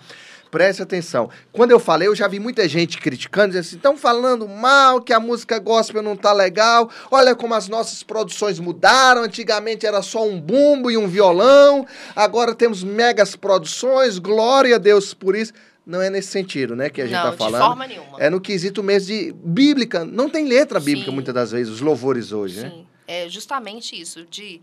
Preste 0.49 0.81
atenção. 0.81 1.29
Quando 1.51 1.71
eu 1.71 1.79
falei, 1.79 2.07
eu 2.07 2.15
já 2.15 2.27
vi 2.27 2.39
muita 2.39 2.67
gente 2.67 2.97
criticando, 2.97 3.47
dizendo 3.49 3.61
assim, 3.61 3.75
estão 3.75 3.97
falando 3.97 4.47
mal, 4.47 5.01
que 5.01 5.13
a 5.13 5.19
música 5.19 5.59
gospel 5.59 6.01
não 6.01 6.15
tá 6.15 6.33
legal. 6.33 6.89
Olha 7.11 7.35
como 7.35 7.53
as 7.53 7.67
nossas 7.67 8.03
produções 8.03 8.59
mudaram. 8.59 9.23
Antigamente 9.23 9.85
era 9.85 10.01
só 10.01 10.25
um 10.25 10.39
bumbo 10.39 10.89
e 10.89 10.97
um 10.97 11.07
violão. 11.07 11.85
Agora 12.15 12.55
temos 12.55 12.83
megas 12.83 13.35
produções. 13.35 14.19
Glória 14.19 14.75
a 14.75 14.79
Deus 14.79 15.13
por 15.13 15.35
isso. 15.35 15.53
Não 15.85 16.01
é 16.01 16.09
nesse 16.09 16.27
sentido, 16.27 16.75
né, 16.75 16.89
que 16.89 17.01
a 17.01 17.05
gente 17.05 17.15
não, 17.15 17.31
tá 17.31 17.37
falando. 17.37 17.61
De 17.61 17.67
forma 17.67 17.87
nenhuma. 17.87 18.19
É 18.19 18.29
no 18.29 18.41
quesito 18.41 18.83
mesmo 18.83 19.07
de 19.07 19.33
bíblica. 19.33 20.03
Não 20.03 20.29
tem 20.29 20.45
letra 20.45 20.81
bíblica 20.81 21.09
Sim. 21.09 21.15
muitas 21.15 21.33
das 21.33 21.51
vezes, 21.51 21.71
os 21.71 21.79
louvores 21.79 22.33
hoje, 22.33 22.59
né? 22.59 22.69
Sim. 22.69 22.77
né? 22.79 22.85
É 23.07 23.29
justamente 23.29 23.99
isso, 23.99 24.25
de 24.29 24.59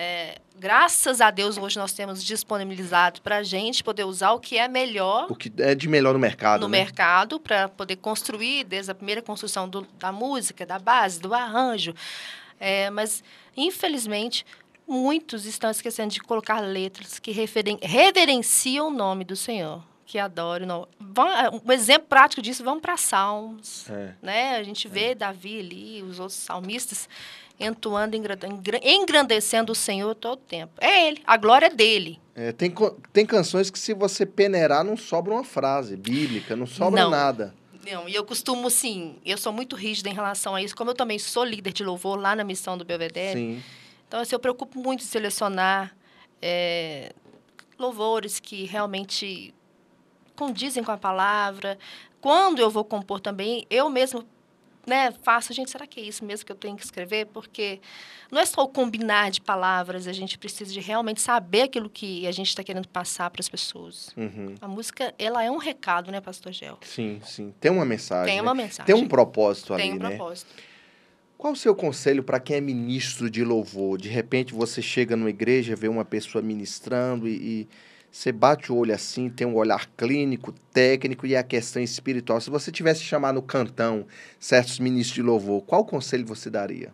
é, 0.00 0.38
graças 0.56 1.20
a 1.20 1.28
Deus, 1.28 1.58
hoje 1.58 1.76
nós 1.76 1.92
temos 1.92 2.22
disponibilizado 2.22 3.20
para 3.20 3.38
a 3.38 3.42
gente 3.42 3.82
poder 3.82 4.04
usar 4.04 4.30
o 4.30 4.38
que 4.38 4.56
é 4.56 4.68
melhor. 4.68 5.26
O 5.28 5.34
que 5.34 5.52
é 5.58 5.74
de 5.74 5.88
melhor 5.88 6.12
no 6.12 6.20
mercado. 6.20 6.60
No 6.60 6.68
né? 6.68 6.78
mercado, 6.78 7.40
para 7.40 7.68
poder 7.68 7.96
construir 7.96 8.62
desde 8.62 8.92
a 8.92 8.94
primeira 8.94 9.20
construção 9.20 9.68
do, 9.68 9.82
da 9.98 10.12
música, 10.12 10.64
da 10.64 10.78
base, 10.78 11.18
do 11.18 11.34
arranjo. 11.34 11.92
É, 12.60 12.90
mas, 12.90 13.24
infelizmente, 13.56 14.46
muitos 14.86 15.46
estão 15.46 15.68
esquecendo 15.68 16.14
de 16.14 16.20
colocar 16.20 16.60
letras 16.60 17.18
que 17.18 17.32
referen 17.32 17.76
reverenciam 17.82 18.86
o 18.86 18.90
nome 18.92 19.24
do 19.24 19.34
Senhor 19.34 19.82
que 20.06 20.18
adoro. 20.18 20.64
Não. 20.64 20.88
Vão- 20.98 21.60
Um 21.66 21.70
exemplo 21.70 22.08
prático 22.08 22.40
disso, 22.40 22.64
vamos 22.64 22.80
para 22.80 22.96
Salmos. 22.96 23.90
É. 23.90 24.14
Né? 24.22 24.56
A 24.56 24.62
gente 24.62 24.88
vê 24.88 25.14
Davi 25.14 25.60
ali, 25.60 26.02
os 26.02 26.18
outros 26.18 26.38
salmistas, 26.38 27.06
entoando, 27.58 28.16
engra- 28.16 28.38
engra- 28.46 28.80
engrandecendo 28.82 29.72
o 29.72 29.74
Senhor 29.74 30.14
todo 30.14 30.38
o 30.38 30.42
tempo. 30.42 30.72
É 30.80 31.08
ele, 31.08 31.22
a 31.26 31.36
glória 31.36 31.66
é 31.66 31.70
dele. 31.70 32.20
É, 32.34 32.52
tem, 32.52 32.72
tem 33.12 33.26
canções 33.26 33.68
que 33.70 33.78
se 33.78 33.92
você 33.92 34.24
peneirar 34.24 34.84
não 34.84 34.96
sobra 34.96 35.32
uma 35.34 35.44
frase 35.44 35.96
bíblica, 35.96 36.54
não 36.54 36.66
sobra 36.66 37.02
Não. 37.02 37.10
nada. 37.10 37.54
Não, 37.90 38.08
e 38.08 38.14
eu 38.14 38.24
costumo, 38.24 38.68
assim, 38.68 39.16
eu 39.24 39.38
sou 39.38 39.52
muito 39.52 39.74
rígida 39.74 40.08
em 40.10 40.14
relação 40.14 40.54
a 40.54 40.62
isso, 40.62 40.76
como 40.76 40.90
eu 40.90 40.94
também 40.94 41.18
sou 41.18 41.42
líder 41.42 41.72
de 41.72 41.82
louvor 41.82 42.18
lá 42.18 42.36
na 42.36 42.44
missão 42.44 42.76
do 42.76 42.84
Belvedere. 42.84 43.38
Sim. 43.38 43.62
Então, 44.06 44.20
assim, 44.20 44.34
eu 44.34 44.38
preocupo 44.40 44.78
muito 44.78 45.02
em 45.02 45.06
selecionar 45.06 45.96
é, 46.40 47.12
louvores 47.78 48.38
que 48.38 48.64
realmente 48.64 49.54
condizem 50.36 50.84
com 50.84 50.92
a 50.92 50.98
palavra. 50.98 51.78
Quando 52.20 52.58
eu 52.60 52.70
vou 52.70 52.84
compor 52.84 53.20
também, 53.20 53.66
eu 53.70 53.88
mesmo 53.88 54.24
né, 54.88 55.12
faço, 55.22 55.52
gente, 55.52 55.70
será 55.70 55.86
que 55.86 56.00
é 56.00 56.02
isso 56.02 56.24
mesmo 56.24 56.46
que 56.46 56.52
eu 56.52 56.56
tenho 56.56 56.76
que 56.76 56.84
escrever? 56.84 57.26
Porque 57.26 57.80
não 58.30 58.40
é 58.40 58.46
só 58.46 58.62
o 58.62 58.68
combinar 58.68 59.30
de 59.30 59.40
palavras, 59.40 60.06
a 60.06 60.12
gente 60.12 60.38
precisa 60.38 60.72
de 60.72 60.80
realmente 60.80 61.20
saber 61.20 61.62
aquilo 61.62 61.88
que 61.88 62.26
a 62.26 62.32
gente 62.32 62.48
está 62.48 62.64
querendo 62.64 62.88
passar 62.88 63.30
para 63.30 63.40
as 63.40 63.48
pessoas. 63.48 64.10
Uhum. 64.16 64.54
A 64.60 64.68
música, 64.68 65.14
ela 65.18 65.44
é 65.44 65.50
um 65.50 65.58
recado, 65.58 66.10
né, 66.10 66.20
Pastor 66.20 66.52
Gel? 66.52 66.78
Sim, 66.82 67.20
sim. 67.24 67.54
Tem 67.60 67.70
uma 67.70 67.84
mensagem. 67.84 68.26
Tem 68.26 68.36
né? 68.36 68.42
uma 68.42 68.54
mensagem. 68.54 68.86
Tem 68.86 68.94
um 68.94 69.08
propósito 69.08 69.76
Tem 69.76 69.90
ali, 69.90 69.98
um 69.98 70.02
né? 70.02 70.16
propósito. 70.16 70.50
Qual 71.36 71.52
o 71.52 71.56
seu 71.56 71.72
conselho 71.74 72.24
para 72.24 72.40
quem 72.40 72.56
é 72.56 72.60
ministro 72.60 73.30
de 73.30 73.44
louvor? 73.44 73.96
De 73.96 74.08
repente 74.08 74.52
você 74.52 74.82
chega 74.82 75.14
numa 75.14 75.30
igreja, 75.30 75.76
vê 75.76 75.86
uma 75.86 76.04
pessoa 76.04 76.42
ministrando 76.42 77.28
e, 77.28 77.34
e 77.36 77.68
você 78.10 78.32
bate 78.32 78.72
o 78.72 78.76
olho 78.76 78.94
assim, 78.94 79.28
tem 79.28 79.46
um 79.46 79.54
olhar 79.54 79.86
clínico, 79.96 80.52
técnico 80.72 81.26
e 81.26 81.36
a 81.36 81.42
questão 81.42 81.82
espiritual. 81.82 82.40
Se 82.40 82.50
você 82.50 82.72
tivesse 82.72 83.00
que 83.00 83.06
chamar 83.06 83.32
no 83.32 83.42
cantão 83.42 84.06
certos 84.40 84.78
ministros 84.78 85.14
de 85.14 85.22
louvor, 85.22 85.62
qual 85.62 85.84
conselho 85.84 86.26
você 86.26 86.50
daria? 86.50 86.92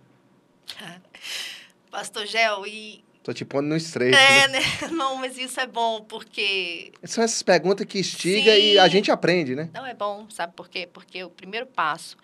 Pastor 1.91 2.27
Gel, 2.27 2.67
e. 2.67 3.05
Tô 3.23 3.33
te 3.33 3.45
pondo 3.45 3.69
no 3.69 3.77
estreito. 3.77 4.19
É, 4.19 4.49
né? 4.49 4.59
né? 4.59 4.89
Não, 4.93 5.17
mas 5.17 5.39
isso 5.39 5.59
é 5.59 5.67
bom, 5.67 6.03
porque 6.03 6.93
São 7.05 7.25
essas 7.25 7.43
perguntas 7.43 7.87
que 7.87 7.99
instiga 7.99 8.53
Sim. 8.53 8.61
e 8.61 8.79
a 8.79 8.87
gente 8.89 9.11
aprende, 9.11 9.55
né? 9.55 9.71
Não 9.73 9.87
é 9.87 9.95
bom, 9.95 10.29
sabe 10.29 10.53
por 10.55 10.69
quê? 10.69 10.87
Porque 10.93 11.25
o 11.25 11.31
primeiro 11.31 11.67
passo 11.67 12.17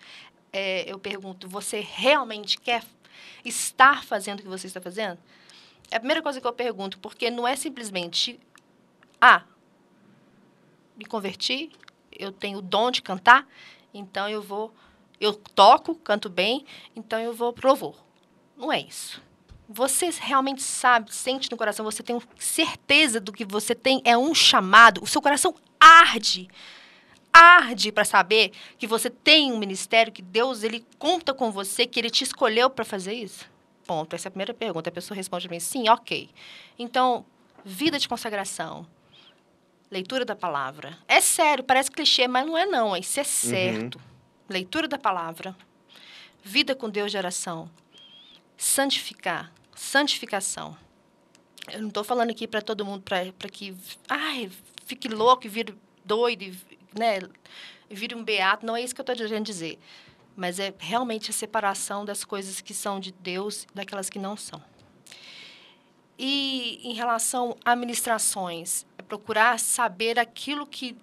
é, 0.53 0.83
eu 0.91 0.99
pergunto, 0.99 1.47
você 1.47 1.79
realmente 1.79 2.59
quer 2.59 2.83
estar 3.45 4.03
fazendo 4.03 4.39
o 4.39 4.43
que 4.43 4.49
você 4.49 4.67
está 4.67 4.81
fazendo? 4.81 5.17
É 5.89 5.95
a 5.95 5.99
primeira 5.99 6.21
coisa 6.21 6.39
que 6.39 6.47
eu 6.47 6.53
pergunto, 6.53 6.99
porque 6.99 7.29
não 7.29 7.47
é 7.47 7.55
simplesmente, 7.55 8.39
ah, 9.21 9.43
me 10.97 11.05
converti, 11.05 11.71
eu 12.11 12.31
tenho 12.31 12.57
o 12.57 12.61
dom 12.61 12.91
de 12.91 13.01
cantar, 13.01 13.47
então 13.93 14.27
eu 14.27 14.41
vou, 14.41 14.73
eu 15.19 15.33
toco, 15.33 15.95
canto 15.95 16.29
bem, 16.29 16.65
então 16.95 17.19
eu 17.19 17.33
vou 17.33 17.53
pro. 17.53 17.95
Não 18.57 18.71
é 18.71 18.81
isso. 18.81 19.21
Você 19.69 20.09
realmente 20.19 20.61
sabe, 20.61 21.13
sente 21.15 21.49
no 21.49 21.55
coração, 21.55 21.85
você 21.85 22.03
tem 22.03 22.19
certeza 22.37 23.21
do 23.21 23.31
que 23.31 23.45
você 23.45 23.73
tem, 23.73 24.01
é 24.03 24.17
um 24.17 24.35
chamado, 24.35 25.01
o 25.01 25.07
seu 25.07 25.21
coração 25.21 25.55
arde 25.79 26.49
arde 27.31 27.91
para 27.91 28.03
saber 28.03 28.51
que 28.77 28.85
você 28.85 29.09
tem 29.09 29.51
um 29.51 29.57
ministério, 29.57 30.11
que 30.11 30.21
Deus 30.21 30.63
ele 30.63 30.85
conta 30.99 31.33
com 31.33 31.51
você, 31.51 31.85
que 31.85 31.99
ele 31.99 32.09
te 32.09 32.23
escolheu 32.23 32.69
para 32.69 32.83
fazer 32.83 33.13
isso? 33.13 33.49
Ponto. 33.85 34.15
Essa 34.15 34.27
é 34.27 34.29
a 34.29 34.31
primeira 34.31 34.53
pergunta. 34.53 34.89
A 34.89 34.93
pessoa 34.93 35.15
responde 35.15 35.47
para 35.47 35.55
mim, 35.55 35.59
sim, 35.59 35.89
ok. 35.89 36.29
Então, 36.77 37.25
vida 37.63 37.97
de 37.97 38.07
consagração, 38.07 38.85
leitura 39.91 40.23
da 40.23 40.35
palavra. 40.35 40.97
É 41.07 41.19
sério, 41.19 41.63
parece 41.63 41.91
clichê, 41.91 42.27
mas 42.27 42.45
não 42.45 42.57
é 42.57 42.65
não. 42.65 42.95
Isso 42.95 43.19
é 43.19 43.23
certo. 43.23 43.99
Leitura 44.49 44.87
da 44.87 44.97
palavra, 44.97 45.55
vida 46.41 46.73
com 46.73 46.89
Deus 46.89 47.11
de 47.11 47.17
oração, 47.17 47.69
santificar, 48.57 49.51
santificação. 49.75 50.75
Eu 51.71 51.81
não 51.81 51.89
estou 51.89 52.03
falando 52.03 52.31
aqui 52.31 52.47
para 52.47 52.61
todo 52.61 52.85
mundo 52.85 53.03
para 53.03 53.49
que 53.49 53.75
ai, 54.09 54.49
fique 54.85 55.07
louco 55.07 55.45
e 55.45 55.49
vire 55.49 55.75
doido, 56.03 56.43
e, 56.43 56.57
né, 56.97 57.19
vire 57.89 58.15
um 58.15 58.23
beato. 58.23 58.65
Não 58.65 58.75
é 58.75 58.81
isso 58.81 58.95
que 58.95 59.01
eu 59.01 59.03
estou 59.03 59.15
querendo 59.15 59.45
dizer. 59.45 59.77
Mas 60.35 60.59
é 60.59 60.73
realmente 60.79 61.29
a 61.29 61.33
separação 61.33 62.03
das 62.03 62.23
coisas 62.23 62.61
que 62.61 62.73
são 62.73 62.99
de 62.99 63.11
Deus 63.11 63.67
daquelas 63.73 64.09
que 64.09 64.17
não 64.17 64.35
são. 64.35 64.61
E 66.17 66.79
em 66.83 66.93
relação 66.93 67.55
a 67.65 67.75
ministrações, 67.75 68.85
procurar 69.11 69.59
saber 69.59 70.17
aquilo 70.17 70.65
que 70.65 70.95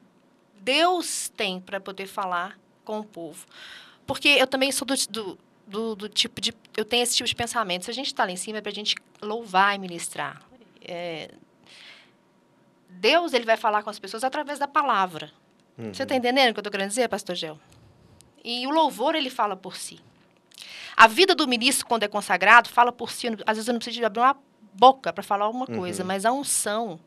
Deus 0.60 1.28
tem 1.36 1.60
para 1.60 1.78
poder 1.78 2.06
falar 2.06 2.58
com 2.82 3.00
o 3.00 3.04
povo. 3.04 3.46
Porque 4.06 4.28
eu 4.28 4.46
também 4.46 4.72
sou 4.72 4.86
do, 4.86 4.94
do, 5.10 5.38
do, 5.66 5.94
do 5.94 6.08
tipo 6.08 6.40
de. 6.40 6.54
Eu 6.74 6.86
tenho 6.86 7.02
esse 7.02 7.14
tipo 7.14 7.28
de 7.28 7.34
pensamento. 7.34 7.84
Se 7.84 7.90
a 7.90 7.94
gente 7.94 8.06
está 8.06 8.24
lá 8.24 8.30
em 8.30 8.36
cima, 8.36 8.58
é 8.58 8.60
para 8.62 8.72
a 8.72 8.74
gente 8.74 8.96
louvar 9.20 9.74
e 9.74 9.78
ministrar. 9.78 10.40
É, 10.82 11.30
Deus 12.88 13.34
ele 13.34 13.44
vai 13.44 13.58
falar 13.58 13.82
com 13.82 13.90
as 13.90 13.98
pessoas 13.98 14.24
através 14.24 14.58
da 14.58 14.66
palavra. 14.66 15.30
Uhum. 15.76 15.92
Você 15.92 16.04
está 16.04 16.16
entendendo 16.16 16.50
o 16.50 16.54
que 16.54 16.60
eu 16.60 16.62
estou 16.62 16.72
querendo 16.72 16.88
dizer, 16.88 17.06
pastor 17.10 17.36
Gel? 17.36 17.58
E 18.42 18.66
o 18.66 18.70
louvor, 18.70 19.14
ele 19.14 19.28
fala 19.28 19.54
por 19.54 19.76
si. 19.76 20.00
A 20.96 21.06
vida 21.06 21.34
do 21.34 21.46
ministro, 21.46 21.86
quando 21.86 22.04
é 22.04 22.08
consagrado, 22.08 22.70
fala 22.70 22.90
por 22.90 23.10
si. 23.10 23.26
Às 23.46 23.58
vezes 23.58 23.68
eu 23.68 23.72
não 23.74 23.78
preciso 23.78 24.04
abrir 24.06 24.20
uma 24.22 24.34
boca 24.72 25.12
para 25.12 25.22
falar 25.22 25.44
alguma 25.44 25.66
coisa, 25.66 26.02
Uhum. 26.02 26.06
mas 26.06 26.24
a 26.24 26.32
unção, 26.32 26.98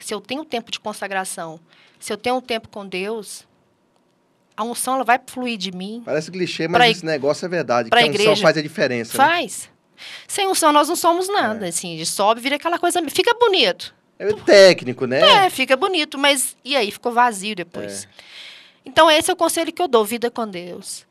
se 0.00 0.12
eu 0.14 0.20
tenho 0.20 0.44
tempo 0.44 0.70
de 0.70 0.80
consagração, 0.80 1.60
se 1.98 2.12
eu 2.12 2.16
tenho 2.16 2.36
um 2.36 2.40
tempo 2.40 2.68
com 2.68 2.86
Deus, 2.86 3.46
a 4.56 4.64
unção 4.64 4.94
ela 4.96 5.04
vai 5.04 5.20
fluir 5.26 5.56
de 5.58 5.70
mim. 5.72 6.02
Parece 6.04 6.30
clichê, 6.30 6.66
mas 6.68 6.76
Pra 6.78 6.88
esse 6.88 7.04
negócio 7.04 7.44
é 7.46 7.48
verdade. 7.48 7.90
pra 7.90 8.00
que 8.00 8.06
a 8.06 8.10
unção 8.10 8.22
igreja. 8.24 8.42
faz 8.42 8.56
a 8.56 8.62
diferença. 8.62 9.16
né? 9.18 9.24
Faz. 9.24 9.70
Sem 10.26 10.48
unção 10.48 10.72
nós 10.72 10.88
não 10.88 10.96
somos 10.96 11.28
nada, 11.28 11.66
É. 11.66 11.68
assim, 11.68 11.96
de 11.96 12.06
sobe, 12.06 12.40
vira 12.40 12.56
aquela 12.56 12.78
coisa, 12.78 13.00
fica 13.10 13.34
bonito. 13.34 13.94
É 14.18 14.32
técnico, 14.34 15.06
né? 15.06 15.20
É, 15.20 15.50
fica 15.50 15.76
bonito, 15.76 16.18
mas 16.18 16.54
e 16.64 16.76
aí? 16.76 16.90
Ficou 16.90 17.10
vazio 17.12 17.54
depois. 17.56 18.06
Então, 18.84 19.10
esse 19.10 19.30
é 19.30 19.32
o 19.34 19.36
conselho 19.36 19.72
que 19.72 19.80
eu 19.80 19.88
dou: 19.88 20.04
vida 20.04 20.30
com 20.30 20.46
Deus. 20.46 21.06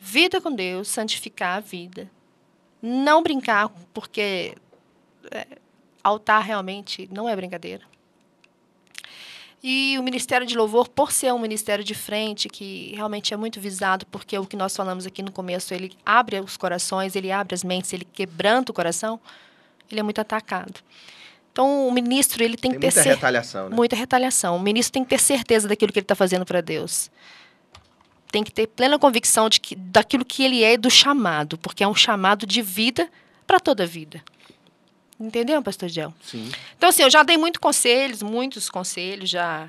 Vida 0.00 0.40
com 0.40 0.52
Deus, 0.54 0.86
santificar 0.88 1.56
a 1.56 1.60
vida. 1.60 2.08
Não 2.80 3.22
brincar, 3.24 3.68
porque 3.92 4.54
é, 5.32 5.46
altar 6.02 6.40
realmente 6.44 7.08
não 7.12 7.28
é 7.28 7.34
brincadeira. 7.34 7.82
E 9.62 9.96
o 9.98 10.02
Ministério 10.02 10.46
de 10.46 10.56
Louvor, 10.56 10.88
por 10.88 11.10
ser 11.10 11.32
um 11.34 11.38
ministério 11.38 11.82
de 11.84 11.94
frente, 11.94 12.48
que 12.48 12.92
realmente 12.94 13.34
é 13.34 13.36
muito 13.36 13.60
visado, 13.60 14.06
porque 14.06 14.38
o 14.38 14.46
que 14.46 14.56
nós 14.56 14.76
falamos 14.76 15.04
aqui 15.04 15.20
no 15.20 15.32
começo, 15.32 15.74
ele 15.74 15.92
abre 16.06 16.38
os 16.40 16.56
corações, 16.56 17.16
ele 17.16 17.32
abre 17.32 17.54
as 17.54 17.64
mentes, 17.64 17.92
ele 17.92 18.04
quebranta 18.04 18.70
o 18.70 18.74
coração, 18.74 19.18
ele 19.90 19.98
é 19.98 20.02
muito 20.02 20.20
atacado. 20.20 20.74
Então, 21.52 21.88
o 21.88 21.92
ministro 21.92 22.40
ele 22.44 22.56
tem, 22.56 22.70
Tem 22.70 22.78
que 22.80 22.86
ter 22.86 22.86
muita 22.86 23.02
cer- 23.02 23.14
retaliação, 23.14 23.68
né? 23.68 23.74
Muita 23.74 23.96
retaliação. 23.96 24.56
O 24.56 24.60
ministro 24.60 24.92
tem 24.92 25.02
que 25.02 25.10
ter 25.10 25.18
certeza 25.18 25.66
daquilo 25.66 25.92
que 25.92 25.98
ele 25.98 26.04
está 26.04 26.14
fazendo 26.14 26.44
para 26.46 26.60
Deus. 26.60 27.10
Tem 28.30 28.44
que 28.44 28.52
ter 28.52 28.68
plena 28.68 28.96
convicção 28.96 29.48
de 29.48 29.58
que, 29.60 29.74
daquilo 29.74 30.24
que 30.24 30.44
ele 30.44 30.62
é 30.62 30.74
e 30.74 30.76
do 30.76 30.88
chamado, 30.88 31.58
porque 31.58 31.82
é 31.82 31.88
um 31.88 31.94
chamado 31.96 32.46
de 32.46 32.62
vida 32.62 33.08
para 33.44 33.58
toda 33.58 33.82
a 33.82 33.86
vida. 33.86 34.22
Entendeu, 35.20 35.60
pastor 35.62 35.88
Gel? 35.88 36.12
Sim. 36.22 36.50
Então, 36.76 36.88
assim, 36.88 37.02
eu 37.02 37.10
já 37.10 37.22
dei 37.22 37.36
muitos 37.36 37.58
conselhos, 37.60 38.22
muitos 38.22 38.70
conselhos, 38.70 39.28
já, 39.28 39.68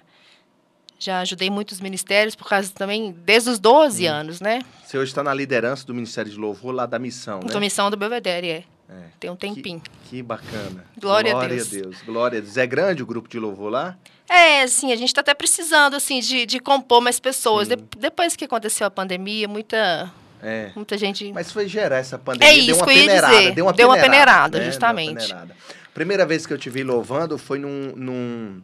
já 1.00 1.22
ajudei 1.22 1.50
muitos 1.50 1.80
ministérios, 1.82 2.36
por 2.36 2.48
causa 2.48 2.72
também, 2.72 3.12
desde 3.26 3.50
os 3.50 3.58
12 3.60 4.06
anos, 4.06 4.40
né? 4.42 4.62
Você 4.86 4.98
hoje 4.98 5.12
está 5.12 5.24
na 5.24 5.34
liderança 5.34 5.86
do 5.86 5.94
Ministério 5.94 6.32
de 6.32 6.38
Louvor 6.38 6.72
lá 6.74 6.86
da 6.86 7.00
missão, 7.00 7.40
né? 7.40 7.56
A 7.56 7.60
missão 7.60 7.90
do 7.90 7.98
Belvedere, 7.98 8.48
é. 8.50 8.64
É. 8.92 9.04
Tem 9.20 9.30
um 9.30 9.36
tempinho. 9.36 9.82
Que 10.10 10.24
bacana. 10.24 10.84
Glória 11.00 11.32
a 11.32 11.36
Glória 11.36 11.56
Deus. 11.56 11.68
a 11.68 11.72
Deus. 11.72 12.02
Glória 12.02 12.38
a 12.40 12.42
Deus. 12.42 12.58
É 12.58 12.66
grande 12.66 13.04
o 13.04 13.06
grupo 13.06 13.30
de 13.30 13.38
louvor 13.38 13.70
lá? 13.72 13.96
É, 14.28 14.64
assim, 14.64 14.92
a 14.92 14.96
gente 14.96 15.10
está 15.10 15.22
até 15.22 15.36
precisando, 15.36 15.96
assim, 15.96 16.20
de, 16.20 16.46
de 16.48 16.60
compor 16.60 17.00
mais 17.00 17.20
pessoas. 17.20 17.68
Sim. 17.68 17.76
De- 17.76 17.84
depois 18.00 18.36
que 18.36 18.46
aconteceu 18.46 18.88
a 18.88 18.90
pandemia, 18.92 19.48
muita, 19.48 20.12
É. 20.41 20.71
muita 20.75 20.97
gente... 20.97 21.32
Mas 21.34 21.52
foi 21.52 21.67
gerar 21.67 21.97
essa 21.97 22.17
pandemia. 22.17 22.54
É 22.54 22.56
deu 22.56 22.63
isso 22.63 22.75
uma 22.75 22.86
que 22.86 22.91
eu 22.91 22.95
ia 22.95 23.02
peneirada. 23.04 23.38
dizer. 23.38 23.52
Deu 23.56 23.65
uma 23.65 23.73
Deu 23.73 23.88
uma 23.88 23.95
peneirada, 23.97 24.08
peneirada, 24.08 24.43
né? 24.43 24.52
Deu 24.52 24.62
uma 24.62 24.71
justamente. 24.71 25.28
peneirada. 25.28 25.56
Primeira 25.93 26.25
vez 26.25 26.45
que 26.45 26.54
eu 26.54 26.58
te 26.58 26.69
vi 26.69 26.84
louvando 26.84 27.38
foi 27.38 27.60
num, 27.60 27.93
num 27.95 28.62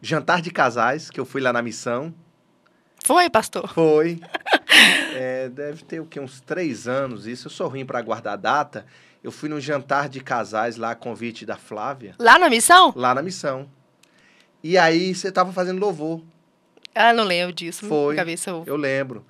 jantar 0.00 0.40
de 0.40 0.50
casais, 0.50 1.10
que 1.10 1.20
eu 1.20 1.24
fui 1.26 1.40
lá 1.40 1.52
na 1.52 1.60
missão. 1.62 2.14
Foi, 3.04 3.28
pastor? 3.30 3.72
Foi. 3.72 4.20
É, 5.14 5.48
deve 5.48 5.82
ter 5.84 6.00
o 6.00 6.06
quê? 6.06 6.20
Uns 6.20 6.40
três 6.40 6.86
anos 6.88 7.26
isso. 7.26 7.48
Eu 7.48 7.50
sou 7.50 7.68
ruim 7.68 7.84
para 7.84 8.00
guardar 8.00 8.38
data. 8.38 8.86
Eu 9.22 9.30
fui 9.30 9.48
num 9.48 9.60
jantar 9.60 10.08
de 10.08 10.20
casais 10.20 10.76
lá, 10.76 10.94
convite 10.94 11.44
da 11.44 11.56
Flávia, 11.56 12.14
Lá 12.18 12.38
na 12.38 12.48
missão? 12.48 12.92
lá 12.96 13.14
na 13.14 13.20
missão. 13.20 13.68
E 14.62 14.78
aí 14.78 15.14
você 15.14 15.30
tava 15.30 15.52
fazendo 15.52 15.78
louvor. 15.80 16.22
Ah, 16.94 17.12
não 17.12 17.24
lembro 17.24 17.52
disso. 17.52 17.86
Foi. 17.86 18.16
Cabeça, 18.16 18.50
eu... 18.50 18.64
Eu 18.66 18.76
lembro. 18.76 19.26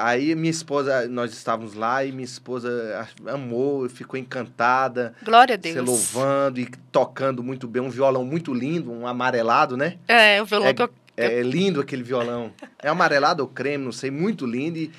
Aí 0.00 0.34
minha 0.34 0.50
esposa, 0.50 1.06
nós 1.08 1.32
estávamos 1.32 1.74
lá 1.74 2.04
e 2.04 2.12
minha 2.12 2.24
esposa 2.24 3.08
amou, 3.26 3.88
ficou 3.88 4.18
encantada. 4.18 5.14
Glória 5.22 5.54
a 5.54 5.56
Deus. 5.56 5.74
Você 5.74 5.80
louvando 5.80 6.60
e 6.60 6.66
tocando 6.90 7.42
muito 7.42 7.66
bem, 7.66 7.80
um 7.82 7.88
violão 7.90 8.24
muito 8.24 8.52
lindo, 8.52 8.90
um 8.90 9.06
amarelado, 9.06 9.76
né? 9.76 9.96
É, 10.08 10.42
o 10.42 10.44
violão 10.44 10.68
É, 10.68 10.74
que 10.74 10.82
eu. 10.82 10.90
é 11.16 11.42
lindo 11.42 11.80
aquele 11.80 12.02
violão. 12.02 12.52
É 12.82 12.88
amarelado 12.88 13.42
ou 13.42 13.48
creme, 13.48 13.84
não 13.84 13.92
sei, 13.92 14.10
muito 14.10 14.44
lindo. 14.44 14.78
E, 14.78 14.90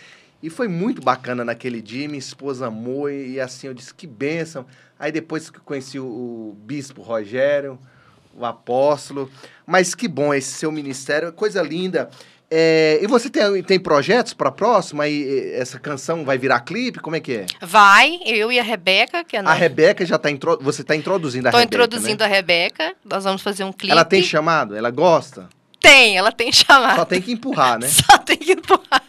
e 0.42 0.50
foi 0.50 0.68
muito 0.68 1.02
bacana 1.02 1.44
naquele 1.46 1.82
dia. 1.82 2.08
Minha 2.08 2.20
esposa 2.20 2.68
amou 2.68 3.10
e, 3.10 3.34
e 3.34 3.40
assim 3.42 3.68
eu 3.68 3.74
disse 3.74 3.94
que 3.94 4.08
bênção. 4.08 4.66
Aí 4.98 5.12
depois 5.12 5.50
que 5.50 5.60
conheci 5.60 6.00
o, 6.00 6.06
o 6.06 6.58
bispo 6.66 7.02
Rogério, 7.02 7.78
o 8.34 8.46
apóstolo. 8.46 9.30
Mas 9.66 9.94
que 9.94 10.08
bom 10.08 10.34
esse 10.34 10.52
seu 10.52 10.72
ministério, 10.72 11.32
coisa 11.34 11.62
linda. 11.62 12.10
É, 12.58 13.00
e 13.02 13.08
você 13.08 13.30
tem, 13.30 13.62
tem 13.64 13.78
projetos 13.78 14.34
para 14.34 14.50
próximo? 14.50 15.02
Aí 15.02 15.52
eh, 15.54 15.60
essa 15.60 15.78
canção 15.78 16.24
vai 16.24 16.38
virar 16.38 16.62
clipe? 16.62 17.00
Como 17.00 17.14
é 17.14 17.20
que 17.20 17.34
é? 17.34 17.46
Vai, 17.60 18.18
eu 18.26 18.50
e 18.50 18.58
a 18.58 18.64
Rebeca, 18.64 19.26
que 19.26 19.36
é 19.36 19.42
A 19.42 19.54
Rebeca 19.54 20.06
já 20.06 20.16
está 20.16 20.30
você 20.62 20.82
está 20.82 20.96
introduzindo 20.96 21.50
a 21.50 21.52
Tô 21.52 21.58
Rebeca. 21.58 21.76
introduzindo 21.76 22.20
né? 22.20 22.26
a 22.26 22.30
Rebeca. 22.30 22.96
Nós 23.04 23.26
vamos 23.26 23.42
fazer 23.42 23.66
um 23.66 23.74
clipe. 23.74 23.92
Ela 23.92 24.06
tem 24.06 24.24
chamado? 24.24 24.74
Ela 24.74 24.90
gosta? 24.90 25.50
Tem, 25.82 26.18
ela 26.18 26.32
tem 26.32 26.50
chamado. 26.54 26.96
Só 26.96 27.04
tem 27.04 27.22
que 27.22 27.34
empurrar, 27.34 27.78
né? 27.78 27.90
Só 27.92 28.18
tem 28.20 28.38
que 28.38 28.54
empurrar. 28.54 29.04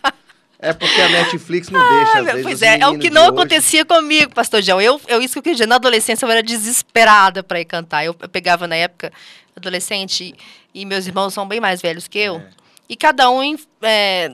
É 0.58 0.72
porque 0.72 1.00
a 1.00 1.08
Netflix 1.08 1.70
não 1.70 1.78
deixa, 1.80 2.10
às 2.10 2.16
Olha, 2.16 2.32
vezes. 2.32 2.42
pois 2.42 2.62
é, 2.62 2.80
é 2.80 2.88
o 2.88 2.98
que 2.98 3.10
não 3.10 3.22
hoje- 3.22 3.30
acontecia 3.30 3.84
comigo, 3.84 4.34
pastor 4.34 4.60
João. 4.60 4.80
Eu, 4.80 5.00
eu, 5.06 5.22
isso 5.22 5.34
que 5.34 5.38
eu 5.38 5.42
queria 5.44 5.54
dizer, 5.54 5.66
na 5.66 5.76
adolescência 5.76 6.26
eu 6.26 6.30
era 6.30 6.42
desesperada 6.42 7.44
para 7.44 7.60
ir 7.60 7.64
cantar. 7.64 8.04
Eu, 8.04 8.16
eu 8.20 8.28
pegava 8.28 8.66
na 8.66 8.74
época, 8.74 9.12
adolescente, 9.56 10.34
e 10.74 10.84
meus 10.84 11.06
irmãos 11.06 11.32
são 11.32 11.46
bem 11.46 11.60
mais 11.60 11.80
velhos 11.80 12.08
que 12.08 12.18
eu. 12.18 12.36
É. 12.36 12.65
E 12.88 12.96
cada 12.96 13.28
um 13.30 13.56
é, 13.82 14.32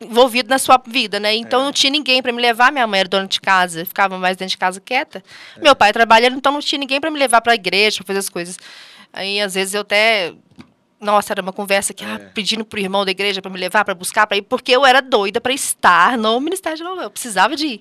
envolvido 0.00 0.48
na 0.48 0.58
sua 0.58 0.80
vida, 0.86 1.20
né? 1.20 1.34
Então 1.34 1.60
É. 1.60 1.64
não 1.64 1.72
tinha 1.72 1.90
ninguém 1.90 2.22
para 2.22 2.32
me 2.32 2.40
levar. 2.40 2.72
Minha 2.72 2.86
mãe 2.86 3.00
era 3.00 3.08
dona 3.08 3.26
de 3.26 3.40
casa, 3.40 3.84
ficava 3.84 4.18
mais 4.18 4.36
dentro 4.36 4.52
de 4.52 4.58
casa 4.58 4.80
quieta. 4.80 5.22
É. 5.56 5.60
Meu 5.60 5.74
pai 5.76 5.92
trabalhando, 5.92 6.36
então 6.36 6.52
não 6.52 6.60
tinha 6.60 6.78
ninguém 6.78 7.00
para 7.00 7.10
me 7.10 7.18
levar 7.18 7.40
para 7.40 7.52
a 7.52 7.54
igreja, 7.54 7.98
para 7.98 8.06
fazer 8.06 8.18
as 8.20 8.28
coisas. 8.28 8.56
Aí 9.12 9.40
às 9.40 9.54
vezes 9.54 9.74
eu 9.74 9.80
até 9.82 10.32
nossa, 11.00 11.32
era 11.32 11.40
uma 11.40 11.52
conversa 11.52 11.94
que, 11.94 12.04
ah, 12.04 12.18
É. 12.20 12.24
pedindo 12.34 12.62
pro 12.62 12.78
irmão 12.78 13.06
da 13.06 13.10
igreja 13.10 13.40
para 13.40 13.50
me 13.50 13.58
levar, 13.58 13.86
para 13.86 13.94
buscar, 13.94 14.26
para 14.26 14.36
ir, 14.36 14.42
porque 14.42 14.70
eu 14.70 14.84
era 14.84 15.00
doida 15.00 15.40
para 15.40 15.50
estar 15.54 16.18
no 16.18 16.38
Ministério 16.40 16.76
de 16.76 16.84
Louvor. 16.84 17.04
Eu 17.04 17.10
precisava 17.10 17.56
de 17.56 17.66
ir. 17.66 17.80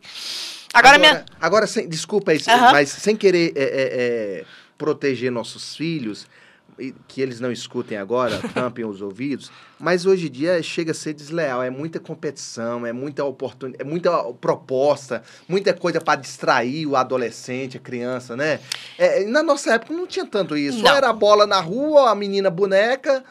Agora, 0.74 0.98
minha. 0.98 1.26
Agora, 1.42 1.68
sem, 1.68 1.86
desculpa 1.90 2.32
aí, 2.32 2.40
Aham. 2.48 2.72
mas 2.72 2.88
sem 2.90 3.18
querer 3.18 3.52
é, 3.58 3.64
é, 4.42 4.46
proteger 4.78 5.32
nossos 5.34 5.76
filhos, 5.76 6.28
que 7.08 7.22
eles 7.22 7.39
não 7.39 7.52
escutem 7.52 7.98
agora, 7.98 8.39
tampem 8.54 8.86
os 8.86 9.02
ouvidos, 9.02 9.52
mas 9.80 10.06
hoje 10.06 10.28
em 10.28 10.32
dia 10.32 10.62
chega 10.63 10.92
a 10.92 10.96
ser 10.96 11.13
desleal, 11.13 11.62
é 11.62 11.70
muita 11.70 12.00
competição, 12.00 12.86
é 12.86 12.94
muita 12.94 13.24
oportunidade, 13.24 13.84
é 13.84 13.89
muita 13.89 14.12
proposta, 14.34 15.24
muita 15.48 15.74
coisa 15.74 16.00
para 16.02 16.20
distrair 16.20 16.86
o 16.86 16.96
adolescente, 16.96 17.78
a 17.78 17.80
criança, 17.80 18.36
né? 18.36 18.60
É, 18.98 19.24
na 19.26 19.44
nossa 19.44 19.74
época 19.74 19.94
não 19.94 20.08
tinha 20.08 20.26
tanto 20.26 20.58
isso. 20.58 20.80
Não. 20.80 20.89
Ou 20.89 20.98
era 20.98 21.10
a 21.10 21.13
bola 21.13 21.46
na 21.46 21.60
rua, 21.60 22.02
ou 22.02 22.08
a 22.08 22.15
menina 22.15 22.50
boneca, 22.50 23.24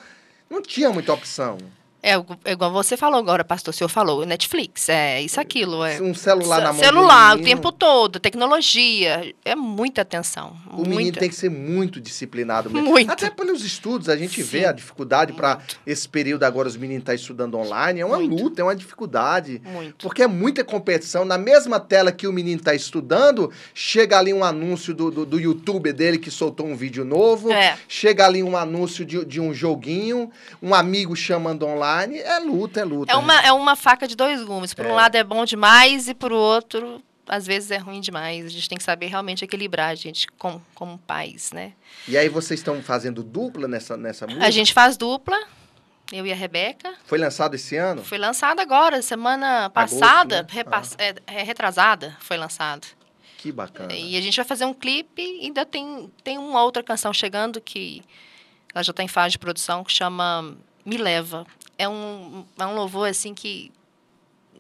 não 0.48 0.62
tinha 0.62 0.90
muita 0.90 1.12
opção. 1.12 1.58
É, 2.02 2.12
é 2.44 2.52
igual 2.52 2.70
você 2.72 2.96
falou 2.96 3.18
agora, 3.18 3.44
pastor. 3.44 3.74
O 3.74 3.76
senhor 3.76 3.88
falou, 3.88 4.24
Netflix, 4.24 4.88
é 4.88 5.20
isso, 5.20 5.40
aquilo. 5.40 5.84
É. 5.84 6.00
Um 6.00 6.14
celular 6.14 6.60
na 6.60 6.72
mão 6.72 6.82
Celular, 6.82 7.34
o 7.34 7.38
menino, 7.38 7.56
tempo 7.56 7.72
todo, 7.72 8.20
tecnologia. 8.20 9.34
É 9.44 9.56
muita 9.56 10.02
atenção. 10.02 10.56
O 10.70 10.82
menino 10.82 10.94
muita. 10.94 11.20
tem 11.20 11.28
que 11.28 11.34
ser 11.34 11.50
muito 11.50 12.00
disciplinado 12.00 12.70
mesmo. 12.70 12.88
Muito. 12.88 13.10
Até 13.10 13.30
pelos 13.30 13.64
estudos, 13.64 14.08
a 14.08 14.16
gente 14.16 14.42
Sim. 14.42 14.48
vê 14.48 14.66
a 14.66 14.72
dificuldade 14.72 15.32
para 15.32 15.58
esse 15.84 16.08
período 16.08 16.44
agora 16.44 16.68
os 16.68 16.76
meninos 16.76 17.02
estar 17.02 17.14
estudando 17.14 17.56
online. 17.56 18.00
É 18.00 18.06
uma 18.06 18.18
Muito. 18.18 18.42
luta, 18.42 18.60
é 18.60 18.64
uma 18.64 18.76
dificuldade. 18.76 19.60
Muito. 19.64 20.06
Porque 20.06 20.22
é 20.22 20.28
muita 20.28 20.62
competição. 20.62 21.24
Na 21.24 21.36
mesma 21.36 21.80
tela 21.80 22.12
que 22.12 22.28
o 22.28 22.32
menino 22.32 22.58
está 22.58 22.74
estudando, 22.74 23.50
chega 23.74 24.18
ali 24.18 24.32
um 24.32 24.44
anúncio 24.44 24.94
do, 24.94 25.10
do, 25.10 25.26
do 25.26 25.40
YouTube 25.40 25.92
dele 25.92 26.18
que 26.18 26.30
soltou 26.30 26.66
um 26.66 26.76
vídeo 26.76 27.04
novo. 27.04 27.50
É. 27.50 27.76
Chega 27.88 28.24
ali 28.24 28.42
um 28.42 28.56
anúncio 28.56 29.04
de, 29.04 29.24
de 29.24 29.40
um 29.40 29.52
joguinho, 29.52 30.30
um 30.62 30.72
amigo 30.74 31.16
chamando 31.16 31.66
online. 31.66 31.87
É 31.96 32.38
luta, 32.40 32.80
é 32.80 32.84
luta. 32.84 33.12
É 33.12 33.16
uma, 33.16 33.40
é 33.40 33.52
uma 33.52 33.76
faca 33.76 34.06
de 34.06 34.16
dois 34.16 34.42
gumes. 34.44 34.74
Por 34.74 34.84
É. 34.86 34.88
um 34.90 34.94
lado 34.94 35.14
é 35.16 35.24
bom 35.24 35.44
demais 35.44 36.08
e 36.08 36.14
por 36.14 36.32
outro, 36.32 37.02
às 37.26 37.46
vezes 37.46 37.70
é 37.70 37.76
ruim 37.78 38.00
demais. 38.00 38.46
A 38.46 38.48
gente 38.48 38.68
tem 38.68 38.78
que 38.78 38.84
saber 38.84 39.06
realmente 39.06 39.44
equilibrar, 39.44 39.90
a 39.90 39.94
gente, 39.94 40.26
como, 40.38 40.64
como 40.74 40.98
pais, 40.98 41.52
né? 41.52 41.72
E 42.06 42.16
aí 42.16 42.28
vocês 42.28 42.60
estão 42.60 42.80
fazendo 42.82 43.22
dupla 43.22 43.66
nessa, 43.68 43.96
nessa 43.96 44.26
música? 44.26 44.46
A 44.46 44.50
gente 44.50 44.72
faz 44.72 44.96
dupla, 44.96 45.36
eu 46.12 46.26
e 46.26 46.32
a 46.32 46.36
Rebeca. 46.36 46.94
Foi 47.04 47.18
lançado 47.18 47.54
esse 47.54 47.76
ano? 47.76 48.02
Foi 48.04 48.18
lançado 48.18 48.60
agora, 48.60 49.02
semana 49.02 49.68
passada, 49.70 50.42
né? 50.42 50.48
repass- 50.50 50.96
é, 50.98 51.14
é, 51.26 51.42
retrasada, 51.42 52.16
foi 52.20 52.36
lançado. 52.36 52.86
Que 53.36 53.52
bacana. 53.52 53.94
E 53.94 54.16
a 54.16 54.20
gente 54.20 54.34
vai 54.36 54.44
fazer 54.44 54.64
um 54.64 54.74
clipe 54.74 55.22
e 55.22 55.44
ainda 55.46 55.64
tem, 55.64 56.10
tem 56.24 56.38
uma 56.38 56.62
outra 56.64 56.82
canção 56.82 57.12
chegando 57.12 57.60
que 57.60 58.02
ela 58.74 58.82
já 58.82 58.90
está 58.90 59.02
em 59.02 59.08
fase 59.08 59.32
de 59.32 59.38
produção, 59.38 59.84
que 59.84 59.92
chama 59.92 60.56
Me 60.84 60.96
Leva. 60.96 61.46
É 61.78 61.88
um, 61.88 62.44
é 62.58 62.66
um 62.66 62.74
louvor, 62.74 63.08
assim, 63.08 63.32
que... 63.32 63.72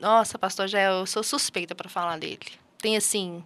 Nossa, 0.00 0.38
pastor, 0.38 0.68
já 0.68 0.80
eu 0.80 1.04
sou 1.04 1.24
suspeita 1.24 1.74
para 1.74 1.88
falar 1.88 2.16
dele. 2.18 2.38
Tem, 2.80 2.96
assim... 2.96 3.42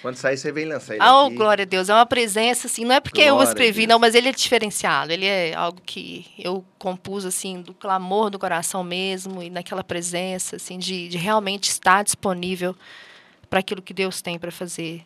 Quando 0.00 0.16
sair, 0.16 0.38
você 0.38 0.50
vem 0.50 0.64
lançar 0.64 0.94
ele 0.94 1.04
Oh, 1.04 1.26
aqui. 1.26 1.36
glória 1.36 1.62
a 1.62 1.66
Deus. 1.66 1.90
É 1.90 1.94
uma 1.94 2.06
presença, 2.06 2.66
assim, 2.66 2.86
não 2.86 2.94
é 2.94 3.00
porque 3.00 3.20
eu 3.20 3.34
Glória 3.34 3.50
a 3.50 3.52
escrevi, 3.52 3.86
não, 3.86 3.98
mas 3.98 4.14
ele 4.14 4.30
é 4.30 4.32
diferenciado. 4.32 5.12
Ele 5.12 5.26
é 5.26 5.54
algo 5.54 5.78
que 5.84 6.26
eu 6.38 6.64
compus, 6.78 7.26
assim, 7.26 7.60
do 7.60 7.74
clamor 7.74 8.30
do 8.30 8.38
coração 8.38 8.82
mesmo 8.82 9.42
e 9.42 9.50
naquela 9.50 9.84
presença, 9.84 10.56
assim, 10.56 10.78
de, 10.78 11.08
de 11.08 11.18
realmente 11.18 11.64
estar 11.68 12.02
disponível 12.02 12.74
para 13.50 13.60
aquilo 13.60 13.82
que 13.82 13.92
Deus 13.92 14.22
tem 14.22 14.38
para 14.38 14.50
fazer 14.50 15.04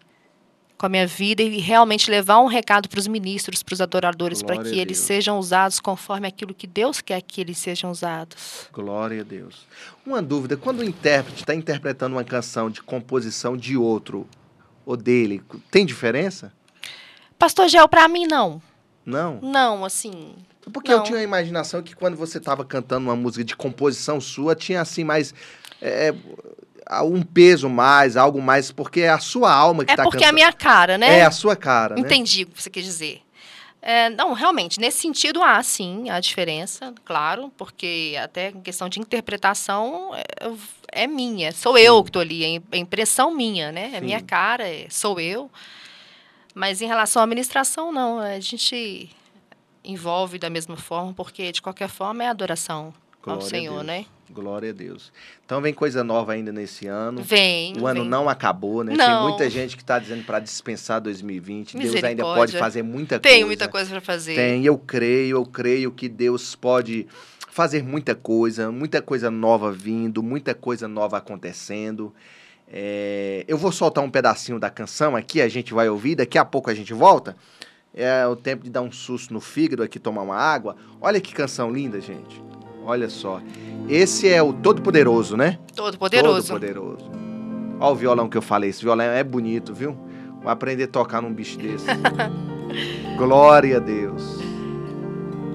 com 0.76 0.86
a 0.86 0.88
minha 0.88 1.06
vida 1.06 1.42
e 1.42 1.58
realmente 1.58 2.10
levar 2.10 2.40
um 2.40 2.46
recado 2.46 2.88
para 2.88 2.98
os 2.98 3.06
ministros, 3.06 3.62
para 3.62 3.74
os 3.74 3.80
adoradores, 3.80 4.42
para 4.42 4.62
que 4.62 4.78
eles 4.78 4.98
sejam 4.98 5.38
usados 5.38 5.80
conforme 5.80 6.26
aquilo 6.26 6.52
que 6.52 6.66
Deus 6.66 7.00
quer 7.00 7.20
que 7.22 7.40
eles 7.40 7.58
sejam 7.58 7.90
usados. 7.90 8.68
Glória 8.72 9.20
a 9.20 9.24
Deus. 9.24 9.66
Uma 10.04 10.20
dúvida, 10.20 10.56
quando 10.56 10.80
o 10.80 10.84
intérprete 10.84 11.40
está 11.40 11.54
interpretando 11.54 12.14
uma 12.14 12.24
canção 12.24 12.68
de 12.70 12.82
composição 12.82 13.56
de 13.56 13.76
outro 13.76 14.26
ou 14.84 14.96
dele, 14.96 15.42
tem 15.70 15.86
diferença? 15.86 16.52
Pastor 17.38 17.68
Gel, 17.68 17.88
para 17.88 18.06
mim, 18.08 18.26
não. 18.26 18.60
Não? 19.04 19.38
Não, 19.42 19.84
assim, 19.84 20.34
Porque 20.72 20.92
eu 20.92 20.98
Não. 20.98 21.04
tinha 21.04 21.18
a 21.18 21.22
imaginação 21.22 21.82
que 21.82 21.94
quando 21.94 22.16
você 22.16 22.38
estava 22.38 22.64
cantando 22.64 23.06
uma 23.06 23.16
música 23.16 23.44
de 23.44 23.54
composição 23.54 24.20
sua, 24.20 24.54
tinha 24.54 24.80
assim 24.80 25.04
mais... 25.04 25.34
é, 25.80 26.14
um 27.02 27.22
peso 27.22 27.68
mais, 27.68 28.16
algo 28.16 28.40
mais, 28.42 28.70
porque 28.70 29.00
é 29.00 29.08
a 29.08 29.18
sua 29.18 29.52
alma 29.52 29.84
que 29.84 29.90
é 29.90 29.94
está 29.94 30.02
porque 30.02 30.18
cantando. 30.18 30.26
é 30.26 30.30
a 30.30 30.32
minha 30.32 30.52
cara, 30.52 30.98
né? 30.98 31.18
É 31.18 31.24
a 31.24 31.30
sua 31.30 31.56
cara, 31.56 31.94
né? 31.94 32.00
Entendi 32.02 32.42
o 32.42 32.46
que 32.46 32.62
você 32.62 32.70
quis 32.70 32.84
dizer. 32.84 33.22
É, 33.86 34.08
não, 34.08 34.32
realmente, 34.32 34.80
nesse 34.80 34.98
sentido 34.98 35.42
há 35.42 35.62
sim 35.62 36.08
a 36.08 36.18
diferença, 36.18 36.94
claro, 37.04 37.52
porque 37.54 38.16
até 38.22 38.48
em 38.48 38.62
questão 38.62 38.88
de 38.88 38.98
interpretação 38.98 40.12
é, 40.14 41.02
é 41.02 41.06
minha, 41.06 41.52
sou 41.52 41.76
eu 41.76 42.02
que 42.02 42.08
estou 42.08 42.22
ali, 42.22 42.44
é 42.44 42.62
é 42.72 42.78
impressão 42.78 43.30
minha, 43.34 43.70
né? 43.70 43.90
É 43.92 43.98
Sim. 43.98 44.06
minha 44.06 44.22
cara, 44.22 44.66
é- 44.66 44.86
sou 44.88 45.20
eu. 45.20 45.50
Mas 46.54 46.80
em 46.80 46.86
relação 46.86 47.20
à 47.20 47.24
administração, 47.24 47.92
não, 47.92 48.20
a 48.20 48.40
gente 48.40 49.10
envolve 49.84 50.38
da 50.38 50.48
mesma 50.48 50.76
forma, 50.78 51.12
porque 51.12 51.52
de 51.52 51.60
qualquer 51.60 51.88
forma 51.88 52.24
é 52.24 52.28
adoração 52.28 52.94
Glória 53.22 53.42
ao 53.42 53.46
Senhor, 53.46 53.84
né? 53.84 54.06
Glória 54.30 54.70
a 54.70 54.72
Deus. 54.72 55.12
Então 55.44 55.60
vem 55.60 55.72
coisa 55.74 56.02
nova 56.02 56.32
ainda 56.32 56.50
nesse 56.50 56.86
ano. 56.86 57.22
Vem. 57.22 57.74
O 57.78 57.86
ano 57.86 58.00
vem. 58.00 58.08
não 58.08 58.28
acabou, 58.28 58.82
né? 58.82 58.96
Tem 58.96 59.06
Não. 59.06 59.28
muita 59.28 59.48
gente 59.50 59.76
que 59.76 59.82
está 59.82 59.98
dizendo 59.98 60.24
para 60.24 60.40
dispensar 60.40 61.00
2020. 61.00 61.76
Deus 61.76 62.02
ainda 62.02 62.22
pode 62.22 62.56
fazer 62.56 62.82
muita 62.82 63.20
Tem 63.20 63.32
coisa. 63.32 63.46
muita 63.46 63.68
coisa 63.68 63.90
para 63.90 64.00
fazer. 64.00 64.34
Tem, 64.34 64.64
eu 64.64 64.78
creio, 64.78 65.36
eu 65.36 65.46
creio 65.46 65.92
que 65.92 66.08
Deus 66.08 66.54
pode 66.56 67.06
fazer 67.50 67.84
muita 67.84 68.14
coisa, 68.14 68.72
muita 68.72 69.00
coisa 69.00 69.30
nova 69.30 69.70
vindo, 69.70 70.22
muita 70.22 70.54
coisa 70.54 70.88
nova 70.88 71.18
acontecendo. 71.18 72.12
É, 72.66 73.44
eu 73.46 73.56
vou 73.56 73.70
soltar 73.70 74.02
um 74.02 74.10
pedacinho 74.10 74.58
da 74.58 74.70
canção 74.70 75.14
aqui, 75.14 75.40
a 75.40 75.48
gente 75.48 75.72
vai 75.72 75.88
ouvir, 75.88 76.16
daqui 76.16 76.38
a 76.38 76.44
pouco 76.44 76.70
a 76.70 76.74
gente 76.74 76.92
volta. 76.92 77.36
É 77.94 78.26
o 78.26 78.34
tempo 78.34 78.64
de 78.64 78.70
dar 78.70 78.82
um 78.82 78.90
susto 78.90 79.32
no 79.32 79.40
fígado 79.40 79.82
aqui, 79.84 80.00
tomar 80.00 80.22
uma 80.22 80.34
água. 80.36 80.74
Olha 81.00 81.20
que 81.20 81.32
canção 81.32 81.70
linda, 81.70 82.00
gente. 82.00 82.42
Olha 82.84 83.08
só. 83.08 83.40
Esse 83.88 84.28
é 84.28 84.42
o 84.42 84.52
Todo-Poderoso, 84.52 85.36
né? 85.36 85.58
Todo 85.74 85.98
poderoso. 85.98 86.48
Todo-Poderoso. 86.48 87.10
Olha 87.80 87.92
o 87.92 87.94
violão 87.94 88.28
que 88.28 88.36
eu 88.36 88.42
falei. 88.42 88.70
Esse 88.70 88.82
violão 88.82 89.04
é 89.06 89.22
bonito, 89.24 89.74
viu? 89.74 89.96
Vou 90.42 90.50
aprender 90.50 90.84
a 90.84 90.88
tocar 90.88 91.20
num 91.22 91.32
bicho 91.32 91.58
desse. 91.58 91.86
Glória 93.16 93.78
a 93.78 93.80
Deus. 93.80 94.38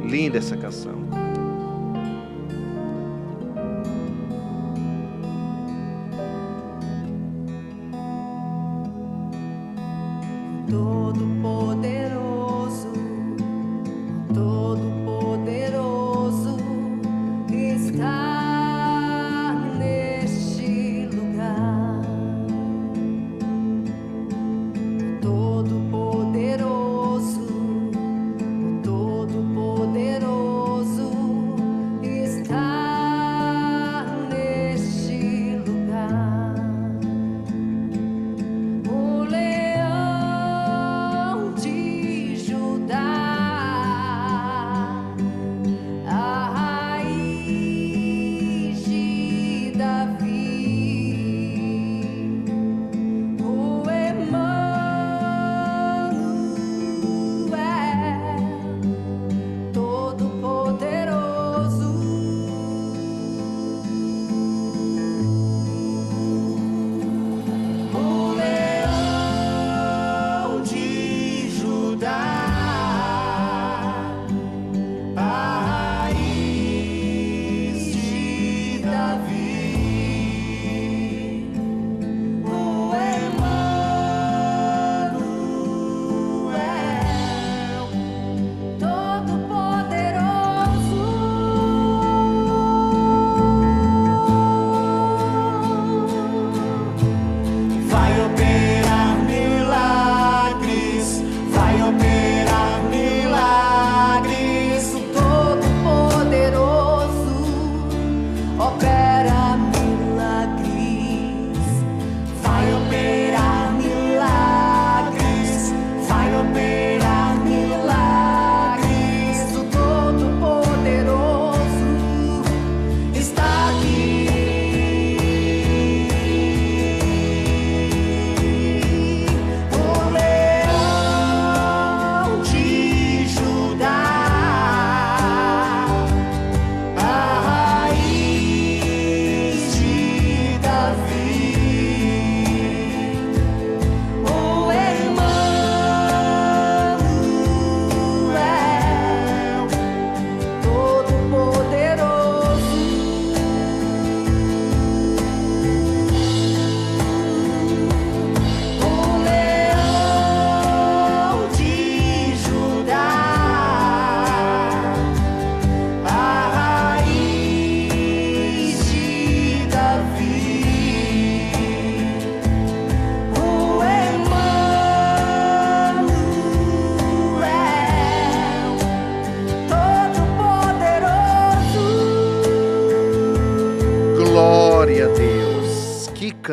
Linda 0.04 0.38
essa 0.38 0.58
canção. 0.58 0.96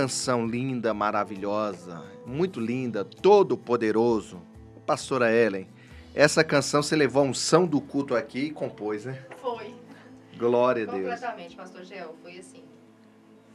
Canção 0.07 0.47
linda, 0.47 0.95
maravilhosa, 0.95 2.01
muito 2.25 2.61
linda, 2.61 3.05
todo 3.05 3.59
poderoso. 3.59 4.41
Pastora 4.87 5.33
Ellen, 5.33 5.67
essa 6.15 6.45
canção 6.45 6.81
você 6.81 6.95
levou 6.95 7.25
a 7.25 7.27
unção 7.27 7.67
do 7.67 7.81
culto 7.81 8.15
aqui 8.15 8.39
e 8.39 8.51
compôs, 8.53 9.05
né? 9.05 9.21
Foi. 9.43 9.75
Glória 10.39 10.85
a 10.85 10.87
Deus. 10.87 11.11
Completamente, 11.11 11.57
pastor 11.57 11.85
Gel. 11.85 12.15
Foi 12.23 12.39
assim. 12.39 12.63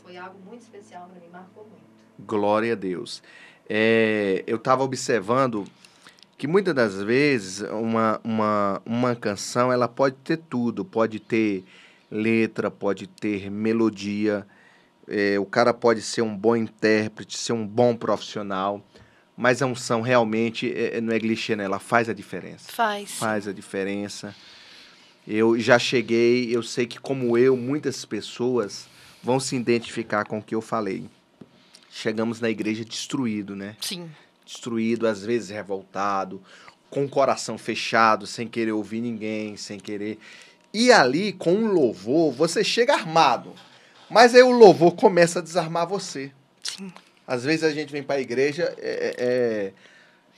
Foi 0.03 0.17
algo 0.17 0.37
muito 0.45 0.63
especial 0.63 1.07
para 1.07 1.21
mim, 1.21 1.29
marcou 1.31 1.63
muito. 1.63 1.85
Glória 2.19 2.73
a 2.73 2.75
Deus. 2.75 3.23
É, 3.69 4.43
eu 4.45 4.57
estava 4.57 4.83
observando 4.83 5.63
que 6.37 6.47
muitas 6.47 6.75
das 6.75 7.01
vezes 7.01 7.61
uma, 7.61 8.19
uma, 8.25 8.81
uma 8.85 9.15
canção 9.15 9.71
ela 9.71 9.87
pode 9.87 10.17
ter 10.17 10.35
tudo, 10.35 10.83
pode 10.83 11.17
ter 11.17 11.63
letra, 12.11 12.69
pode 12.69 13.07
ter 13.07 13.49
melodia, 13.49 14.45
é, 15.13 15.37
o 15.37 15.45
cara 15.45 15.73
pode 15.73 16.01
ser 16.01 16.21
um 16.21 16.33
bom 16.33 16.55
intérprete, 16.55 17.37
ser 17.37 17.51
um 17.51 17.67
bom 17.67 17.93
profissional, 17.93 18.81
mas 19.35 19.61
a 19.61 19.65
unção 19.65 19.99
realmente 19.99 20.71
é, 20.73 21.01
não 21.01 21.13
é 21.13 21.19
clichê, 21.19 21.53
né? 21.53 21.65
ela 21.65 21.79
faz 21.79 22.07
a 22.07 22.13
diferença. 22.13 22.71
Faz. 22.71 23.11
Faz 23.11 23.45
a 23.45 23.51
diferença. 23.51 24.33
Eu 25.27 25.59
já 25.59 25.77
cheguei, 25.77 26.55
eu 26.55 26.63
sei 26.63 26.87
que 26.87 26.97
como 26.97 27.37
eu, 27.37 27.57
muitas 27.57 28.05
pessoas 28.05 28.87
vão 29.21 29.37
se 29.37 29.53
identificar 29.53 30.23
com 30.25 30.39
o 30.39 30.41
que 30.41 30.55
eu 30.55 30.61
falei. 30.61 31.09
Chegamos 31.89 32.39
na 32.39 32.49
igreja 32.49 32.85
destruído, 32.85 33.53
né? 33.53 33.75
Sim. 33.81 34.09
Destruído, 34.45 35.05
às 35.05 35.25
vezes 35.25 35.49
revoltado, 35.49 36.41
com 36.89 37.03
o 37.03 37.09
coração 37.09 37.57
fechado, 37.57 38.25
sem 38.25 38.47
querer 38.47 38.71
ouvir 38.71 39.01
ninguém, 39.01 39.57
sem 39.57 39.77
querer. 39.77 40.17
E 40.73 40.89
ali, 40.89 41.33
com 41.33 41.53
um 41.53 41.67
louvor, 41.67 42.31
você 42.31 42.63
chega 42.63 42.93
armado. 42.93 43.53
Mas 44.11 44.35
aí 44.35 44.43
o 44.43 44.51
louvor 44.51 44.93
começa 44.93 45.39
a 45.39 45.41
desarmar 45.41 45.87
você. 45.87 46.33
Sim. 46.61 46.91
Às 47.25 47.45
vezes 47.45 47.63
a 47.63 47.71
gente 47.71 47.93
vem 47.93 48.03
para 48.03 48.17
a 48.17 48.21
igreja 48.21 48.75
é, 48.77 49.15
é, 49.17 49.73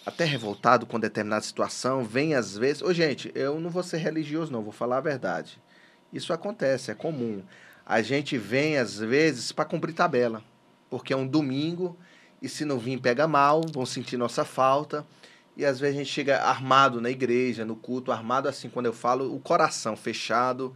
até 0.06 0.24
revoltado 0.26 0.86
com 0.86 1.00
determinada 1.00 1.42
situação, 1.42 2.04
vem 2.04 2.36
às 2.36 2.56
vezes. 2.56 2.84
Ô, 2.84 2.94
gente, 2.94 3.32
eu 3.34 3.60
não 3.60 3.72
vou 3.72 3.82
ser 3.82 3.98
religioso, 3.98 4.52
não, 4.52 4.62
vou 4.62 4.72
falar 4.72 4.98
a 4.98 5.02
verdade. 5.02 5.60
Isso 6.14 6.32
acontece, 6.32 6.92
é 6.92 6.94
comum. 6.94 7.42
A 7.84 8.00
gente 8.04 8.38
vem, 8.38 8.78
às 8.78 9.00
vezes, 9.00 9.52
para 9.52 9.66
cumprir 9.66 9.94
tabela. 9.94 10.44
Porque 10.88 11.12
é 11.12 11.18
um 11.18 11.26
domingo 11.26 11.98
e 12.44 12.48
se 12.48 12.66
não 12.66 12.78
vir, 12.78 13.02
pega 13.02 13.28
mal, 13.28 13.62
vão 13.74 13.88
sentir 13.88 14.18
nossa 14.18 14.46
falta. 14.46 15.04
E 15.58 15.66
às 15.66 15.80
vezes 15.80 15.96
a 15.96 16.00
gente 16.00 16.12
chega 16.12 16.44
armado 16.44 17.02
na 17.02 17.10
igreja, 17.10 17.66
no 17.66 17.76
culto, 17.76 18.12
armado 18.12 18.48
assim, 18.48 18.70
quando 18.70 18.86
eu 18.86 18.94
falo, 18.94 19.36
o 19.36 19.40
coração 19.40 19.98
fechado. 19.98 20.76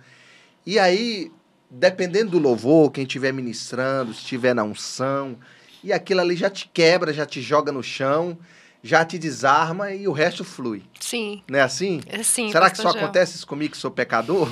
E 0.65 0.79
aí, 0.79 1.31
dependendo 1.69 2.31
do 2.31 2.39
louvor, 2.39 2.91
quem 2.91 3.03
estiver 3.03 3.31
ministrando, 3.31 4.13
se 4.13 4.21
estiver 4.21 4.53
na 4.53 4.63
unção, 4.63 5.37
e 5.83 5.93
aquilo 5.93 6.21
ali 6.21 6.35
já 6.35 6.49
te 6.49 6.69
quebra, 6.73 7.13
já 7.13 7.25
te 7.25 7.41
joga 7.41 7.71
no 7.71 7.83
chão, 7.83 8.37
já 8.83 9.03
te 9.03 9.17
desarma 9.17 9.91
e 9.91 10.07
o 10.07 10.11
resto 10.11 10.43
flui. 10.43 10.83
Sim. 10.99 11.43
Não 11.49 11.59
é 11.59 11.61
assim? 11.61 12.01
É 12.07 12.23
sim, 12.23 12.51
Será 12.51 12.69
que 12.69 12.77
só 12.77 12.91
Gel. 12.91 13.01
acontece 13.01 13.35
isso 13.35 13.47
comigo 13.47 13.71
que 13.71 13.77
sou 13.77 13.91
pecador? 13.91 14.47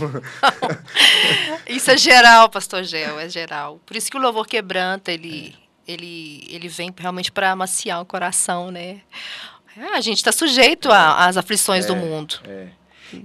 Isso 1.67 1.89
é 1.89 1.97
geral, 1.97 2.47
pastor 2.49 2.83
Gel, 2.83 3.19
é 3.19 3.27
geral. 3.27 3.79
Por 3.85 3.97
isso 3.97 4.11
que 4.11 4.17
o 4.17 4.21
louvor 4.21 4.45
quebranta, 4.45 5.11
ele, 5.11 5.55
ele, 5.87 6.45
ele 6.47 6.67
vem 6.67 6.93
realmente 6.95 7.31
para 7.31 7.51
amaciar 7.51 7.99
o 8.01 8.05
coração, 8.05 8.69
né? 8.69 9.01
É, 9.75 9.95
a 9.95 10.01
gente 10.01 10.17
está 10.17 10.31
sujeito 10.31 10.89
às 10.91 11.37
aflições 11.37 11.85
do 11.85 11.95
mundo. 11.95 12.39
É. 12.45 12.67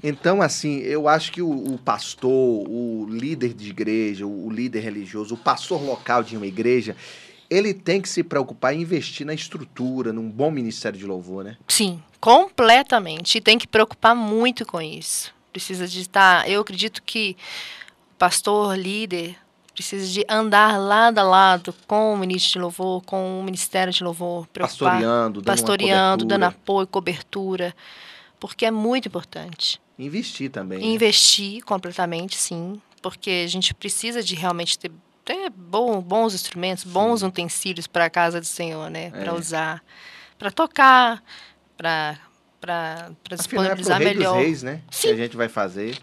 Então, 0.03 0.43
assim, 0.43 0.79
eu 0.79 1.09
acho 1.09 1.33
que 1.33 1.43
o, 1.43 1.51
o 1.51 1.79
pastor, 1.79 2.31
o 2.31 3.07
líder 3.09 3.55
de 3.55 3.71
igreja, 3.71 4.27
o, 4.27 4.47
o 4.47 4.51
líder 4.51 4.81
religioso, 4.81 5.35
o 5.35 5.39
pastor 5.39 5.83
local 5.83 6.23
de 6.23 6.37
uma 6.37 6.47
igreja, 6.47 6.97
ele 7.49 7.75
tem 7.75 8.01
que 8.01 8.09
se 8.09 8.23
preocupar 8.23 8.75
em 8.75 8.83
investir 8.83 9.27
na 9.27 9.35
estrutura, 9.35 10.13
num 10.13 10.31
bom 10.31 10.51
ministério 10.51 10.99
de 10.99 11.05
louvor, 11.05 11.45
né? 11.45 11.57
Sim, 11.67 12.01
completamente. 12.21 13.39
E 13.39 13.41
tem 13.41 13.59
que 13.59 13.67
preocupar 13.67 14.15
muito 14.15 14.65
com 14.65 14.81
isso. 14.81 15.35
Precisa 15.53 15.87
de 15.89 16.01
estar. 16.01 16.49
Eu 16.49 16.61
acredito 16.61 17.03
que 17.03 17.37
o 18.15 18.19
pastor, 18.19 18.79
líder, 18.79 19.37
precisa 19.75 20.07
de 20.07 20.25
andar 20.29 20.79
lado 20.79 21.19
a 21.19 21.23
lado 21.23 21.75
com 21.87 22.13
o 22.13 22.17
ministro 22.17 22.53
de 22.53 22.59
louvor, 22.61 23.03
com 23.03 23.41
o 23.41 23.43
ministério 23.43 23.93
de 23.93 24.05
louvor, 24.05 24.47
preocupar, 24.49 24.93
Pastoreando, 24.93 25.41
dando 25.41 25.45
pastoreando, 25.45 26.25
dando 26.25 26.45
apoio, 26.45 26.87
cobertura, 26.87 27.75
porque 28.41 28.65
é 28.67 28.71
muito 28.71 29.07
importante. 29.07 29.81
Investir 29.99 30.51
também. 30.51 30.79
né? 30.79 30.85
Investir 30.87 31.63
completamente, 31.65 32.37
sim, 32.37 32.81
porque 33.03 33.43
a 33.45 33.49
gente 33.49 33.73
precisa 33.75 34.23
de 34.23 34.35
realmente 34.35 34.79
ter, 34.79 34.91
ter 35.25 35.51
bom- 35.51 36.01
bons 36.01 36.35
instrumentos, 36.35 36.83
bons 36.85 37.23
utensílios 37.23 37.87
para 37.87 38.07
a 38.07 38.11
casa 38.11 38.41
do 38.41 38.47
Senhor, 38.47 38.91
né? 38.91 39.07
É. 39.07 39.11
Para 39.11 39.35
usar, 39.35 39.85
para 40.39 40.51
tocar, 40.51 41.23
para 41.77 42.19
para 42.61 42.95
Afinal, 42.95 43.11
é 43.11 43.15
pro 43.25 43.37
disponibilizar 43.39 43.99
rei 43.99 44.07
melhor. 44.15 44.35
dos 44.37 44.43
reis, 44.45 44.63
né? 44.63 44.83
Que 44.91 44.97
Sim. 44.97 45.11
a 45.13 45.17
gente 45.17 45.35
vai 45.37 45.49
fazer. 45.49 45.97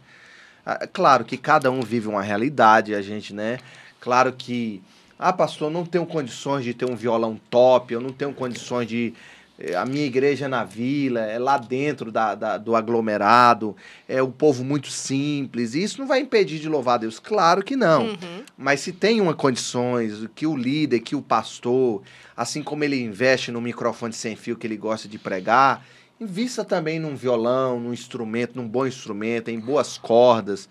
Ah, 0.65 0.87
Claro 0.87 1.23
que 1.23 1.37
cada 1.37 1.69
um 1.69 1.81
vive 1.81 2.07
uma 2.07 2.21
realidade, 2.23 2.95
a 2.95 3.01
gente, 3.01 3.31
né? 3.31 3.59
Claro 3.99 4.33
que, 4.33 4.81
ah, 5.19 5.31
pastor, 5.31 5.67
eu 5.67 5.73
não 5.73 5.85
tenho 5.85 6.05
condições 6.07 6.63
de 6.63 6.73
ter 6.73 6.85
um 6.85 6.95
violão 6.95 7.39
top, 7.49 7.93
eu 7.93 8.01
não 8.01 8.11
tenho 8.11 8.33
condições 8.33 8.87
de. 8.87 9.13
Eh, 9.59 9.75
A 9.75 9.85
minha 9.85 10.05
igreja 10.05 10.45
é 10.45 10.47
na 10.47 10.63
vila, 10.63 11.19
é 11.21 11.37
lá 11.39 11.57
dentro 11.57 12.11
da, 12.11 12.35
da- 12.35 12.57
do 12.57 12.75
aglomerado, 12.75 13.75
é 14.07 14.21
o 14.21 14.29
povo 14.29 14.63
muito 14.63 14.89
simples. 14.89 15.73
E 15.75 15.83
isso 15.83 15.99
não 15.99 16.07
vai 16.07 16.19
impedir 16.19 16.59
de 16.59 16.67
louvar 16.69 16.95
a 16.95 16.97
Deus? 16.99 17.19
Claro 17.19 17.63
que 17.63 17.75
não. 17.75 18.07
Uhum. 18.07 18.43
Mas 18.57 18.81
se 18.81 18.91
tem 18.91 19.19
uma 19.21 19.33
condições 19.33 20.27
que 20.35 20.45
o 20.47 20.55
líder, 20.55 20.99
que 20.99 21.15
o 21.15 21.21
pastor, 21.21 22.01
assim 22.35 22.61
como 22.63 22.83
ele 22.83 23.01
investe 23.01 23.51
no 23.51 23.61
microfone 23.61 24.13
sem 24.13 24.35
fio 24.35 24.55
que 24.57 24.65
ele 24.67 24.77
gosta 24.77 25.07
de 25.07 25.17
pregar, 25.17 25.85
invista 26.19 26.65
também 26.65 26.99
num 26.99 27.15
violão, 27.15 27.79
num 27.79 27.93
instrumento, 27.93 28.55
num 28.55 28.67
bom 28.67 28.87
instrumento, 28.87 29.49
em 29.49 29.59
boas 29.59 29.97
cordas. 29.97 30.67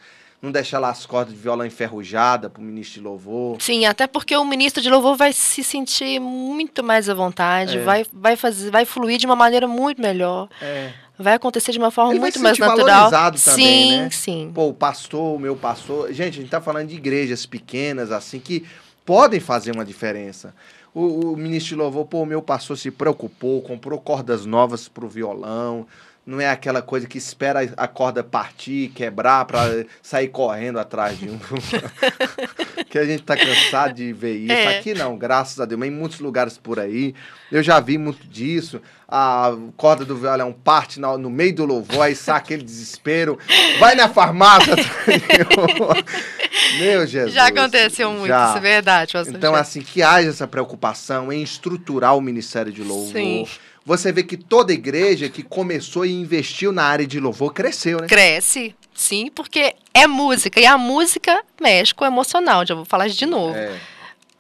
Não 0.47 0.53
deixar 0.53 0.79
lá 0.79 0.91
as 0.91 1.05
cordas 1.05 1.35
de 1.35 1.41
violão 1.41 1.67
enferrujada 1.67 2.49
para 2.49 2.61
o 2.63 2.65
ministro 2.65 3.01
de 3.01 3.05
louvor. 3.05 3.61
Sim, 3.61 3.85
até 3.85 4.07
porque 4.07 4.37
o 4.37 4.45
ministro 4.45 4.81
de 4.81 4.89
louvor 4.89 5.17
vai 5.17 5.33
se 5.33 5.65
sentir 5.65 6.21
muito 6.21 6.85
mais 6.85 7.09
à 7.09 7.15
vontade, 7.15 7.79
É. 7.79 7.83
vai, 7.83 8.07
vai, 8.13 8.37
fazer, 8.37 8.71
vai 8.71 8.85
fluir 8.85 9.19
de 9.19 9.27
uma 9.27 9.35
maneira 9.35 9.67
muito 9.67 10.01
melhor, 10.01 10.49
É. 10.63 10.93
vai 11.19 11.35
acontecer 11.35 11.73
de 11.73 11.79
uma 11.79 11.91
forma 11.91 12.13
Ele 12.13 12.21
muito 12.21 12.39
mais 12.39 12.57
natural. 12.57 13.11
também, 13.11 13.37
sim, 13.39 13.97
né? 13.97 14.11
sim. 14.13 14.53
Pô, 14.55 14.69
o 14.69 14.75
pastor, 14.75 15.35
o 15.35 15.39
meu 15.41 15.57
pastor. 15.57 16.13
Gente, 16.13 16.39
a 16.39 16.41
gente 16.43 16.51
tá 16.51 16.61
falando 16.61 16.87
de 16.87 16.95
igrejas 16.95 17.45
pequenas, 17.45 18.13
assim, 18.13 18.39
que 18.39 18.65
podem 19.05 19.41
fazer 19.41 19.73
uma 19.73 19.85
diferença. 19.85 20.55
O, 20.95 21.33
o 21.33 21.37
ministro 21.37 21.71
de 21.71 21.75
louvor, 21.75 22.07
pô, 22.07 22.23
o 22.23 22.27
meu 22.27 22.41
pastor 22.41 22.79
se 22.79 22.93
preocupou, 22.93 23.63
comprou 23.63 23.99
cordas 23.99 24.47
novas 24.47 24.87
pro 24.89 25.09
violão. 25.09 25.89
Não 26.27 26.41
é 26.41 26.51
aquela 26.51 26.83
coisa 26.83 27.07
que 27.07 27.17
espera 27.17 27.61
a 27.77 27.87
corda 27.87 28.25
partir, 28.25 28.89
quebrar 28.89 29.45
para 29.45 29.87
sair 30.03 30.27
correndo 30.27 30.81
atrás 30.81 31.17
de 31.17 31.31
um. 31.31 31.39
que 32.91 32.99
a 32.99 33.05
gente 33.05 33.23
tá 33.23 33.37
cansado 33.37 33.95
de 33.95 34.13
ver 34.13 34.35
isso. 34.35 34.53
É. 34.53 34.77
Aqui 34.77 34.93
não, 34.93 35.17
graças 35.17 35.61
a 35.61 35.65
Deus. 35.65 35.79
Mas 35.79 35.89
em 35.89 35.93
muitos 35.93 36.19
lugares 36.19 36.59
por 36.59 36.81
aí, 36.81 37.15
eu 37.53 37.63
já 37.63 37.79
vi 37.79 37.97
muito 37.97 38.27
disso. 38.27 38.83
A 39.09 39.53
corda 39.77 40.05
do 40.05 40.17
violão 40.17 40.53
parte 40.53 40.99
no, 40.99 41.17
no 41.17 41.31
meio 41.31 41.55
do 41.55 41.65
louvor, 41.65 42.03
aí 42.03 42.17
sai 42.17 42.39
aquele 42.39 42.65
desespero. 42.65 43.39
Vai 43.79 43.95
na 43.95 44.09
farmácia. 44.09 44.75
Meu 46.81 47.07
Jesus. 47.07 47.35
Já 47.35 47.47
aconteceu 47.47 48.11
muito, 48.11 48.27
já. 48.27 48.49
isso 48.49 48.59
é 48.59 48.61
verdade, 48.61 49.13
Então, 49.29 49.55
assim, 49.55 49.81
que 49.81 50.03
haja 50.03 50.29
essa 50.29 50.49
preocupação 50.49 51.33
em 51.33 51.41
estruturar 51.41 52.17
o 52.17 52.21
Ministério 52.21 52.73
de 52.73 52.83
Louvor. 52.83 53.13
Sim. 53.13 53.47
Você 53.87 54.11
vê 54.11 54.25
que 54.25 54.37
toda 54.37 54.73
igreja 54.73 55.29
que 55.29 55.45
começou 55.45 56.05
e 56.05 56.13
investiu 56.13 56.73
na 56.73 56.83
área 56.83 57.07
de 57.07 57.21
louvor 57.21 57.55
cresceu, 57.55 58.01
né? 58.01 58.09
Cresce, 58.09 58.75
sim, 58.93 59.31
porque 59.33 59.77
é 59.95 60.09
música. 60.09 60.59
E 60.59 60.67
a 60.67 60.77
música 60.77 61.41
mexe 61.63 61.95
com 61.95 62.05
o 62.05 62.09
emocional, 62.09 62.67
já 62.67 62.75
vou 62.75 62.85
falar 62.85 63.09
de 63.09 63.25
novo. 63.25 63.57
É. 63.57 63.79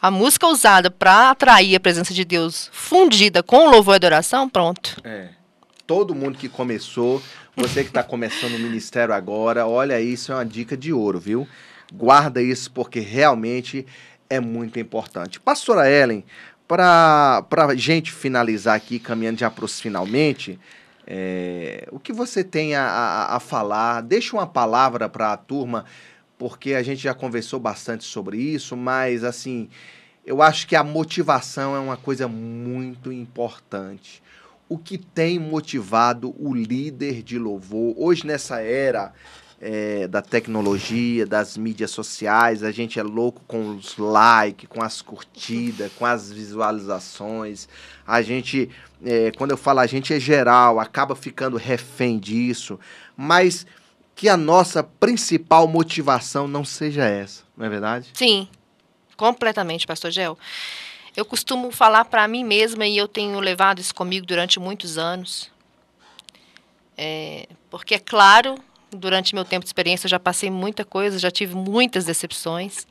A 0.02 0.10
música 0.10 0.48
usada 0.48 0.90
para 0.90 1.30
atrair 1.30 1.76
a 1.76 1.80
presença 1.80 2.12
de 2.12 2.24
Deus, 2.24 2.68
fundida 2.72 3.40
com 3.40 3.70
louvor 3.70 3.94
e 3.94 3.96
adoração, 3.96 4.48
pronto. 4.48 5.00
É. 5.04 5.28
Todo 5.86 6.12
mundo 6.12 6.36
que 6.36 6.48
começou, 6.48 7.22
você 7.56 7.84
que 7.84 7.90
está 7.90 8.02
começando 8.02 8.56
o 8.56 8.58
ministério 8.58 9.14
agora, 9.14 9.64
olha 9.64 10.00
isso, 10.00 10.32
é 10.32 10.34
uma 10.34 10.44
dica 10.44 10.76
de 10.76 10.92
ouro, 10.92 11.20
viu? 11.20 11.46
Guarda 11.94 12.42
isso 12.42 12.68
porque 12.72 12.98
realmente 12.98 13.86
é 14.28 14.40
muito 14.40 14.80
importante. 14.80 15.38
Pastora 15.38 15.88
Ellen, 15.88 16.24
para 16.66 17.44
a 17.50 17.74
gente 17.74 18.12
finalizar 18.12 18.74
aqui, 18.74 18.98
caminhando 18.98 19.38
já 19.38 19.50
para 19.50 19.64
os 19.64 19.80
finalmente, 19.80 20.58
é, 21.06 21.86
o 21.92 22.00
que 22.00 22.12
você 22.12 22.42
tem 22.42 22.74
a, 22.74 22.82
a, 22.82 23.36
a 23.36 23.40
falar? 23.40 24.00
Deixa 24.02 24.36
uma 24.36 24.46
palavra 24.46 25.08
para 25.08 25.32
a 25.32 25.36
turma, 25.36 25.84
porque 26.36 26.74
a 26.74 26.82
gente 26.82 27.02
já 27.02 27.14
conversou 27.14 27.60
bastante 27.60 28.04
sobre 28.04 28.38
isso, 28.38 28.76
mas 28.76 29.22
assim, 29.22 29.68
eu 30.24 30.42
acho 30.42 30.66
que 30.66 30.74
a 30.74 30.82
motivação 30.82 31.76
é 31.76 31.78
uma 31.78 31.96
coisa 31.96 32.26
muito 32.26 33.12
importante. 33.12 34.20
O 34.68 34.76
que 34.76 34.98
tem 34.98 35.38
motivado 35.38 36.34
o 36.36 36.52
líder 36.52 37.22
de 37.22 37.38
louvor 37.38 37.94
hoje 37.96 38.26
nessa 38.26 38.60
era 38.60 39.12
é, 39.60 40.06
da 40.06 40.20
tecnologia, 40.20 41.26
das 41.26 41.56
mídias 41.56 41.90
sociais, 41.90 42.62
a 42.62 42.70
gente 42.70 42.98
é 42.98 43.02
louco 43.02 43.42
com 43.46 43.76
os 43.76 43.96
likes, 43.96 44.68
com 44.68 44.82
as 44.82 45.00
curtidas, 45.00 45.90
com 45.98 46.04
as 46.04 46.30
visualizações. 46.30 47.68
A 48.06 48.20
gente, 48.20 48.70
é, 49.04 49.32
quando 49.32 49.52
eu 49.52 49.56
falo 49.56 49.80
a 49.80 49.86
gente 49.86 50.12
é 50.12 50.20
geral, 50.20 50.78
acaba 50.78 51.16
ficando 51.16 51.56
refém 51.56 52.18
disso, 52.18 52.78
mas 53.16 53.66
que 54.14 54.28
a 54.28 54.36
nossa 54.36 54.82
principal 54.82 55.66
motivação 55.66 56.46
não 56.46 56.64
seja 56.64 57.04
essa, 57.04 57.42
não 57.56 57.66
é 57.66 57.68
verdade? 57.68 58.10
Sim, 58.14 58.48
completamente, 59.16 59.86
pastor 59.86 60.10
Gel. 60.10 60.38
Eu 61.16 61.24
costumo 61.24 61.70
falar 61.70 62.04
para 62.04 62.28
mim 62.28 62.44
mesma 62.44 62.86
e 62.86 62.96
eu 62.96 63.08
tenho 63.08 63.40
levado 63.40 63.78
isso 63.78 63.94
comigo 63.94 64.26
durante 64.26 64.60
muitos 64.60 64.98
anos. 64.98 65.50
É, 66.94 67.48
porque, 67.70 67.94
é 67.94 67.98
claro, 67.98 68.58
durante 68.90 69.34
meu 69.34 69.44
tempo 69.44 69.64
de 69.64 69.68
experiência 69.68 70.06
eu 70.06 70.10
já 70.10 70.18
passei 70.18 70.50
muita 70.50 70.84
coisa, 70.84 71.18
já 71.18 71.30
tive 71.30 71.54
muitas 71.54 72.04
decepções. 72.04 72.86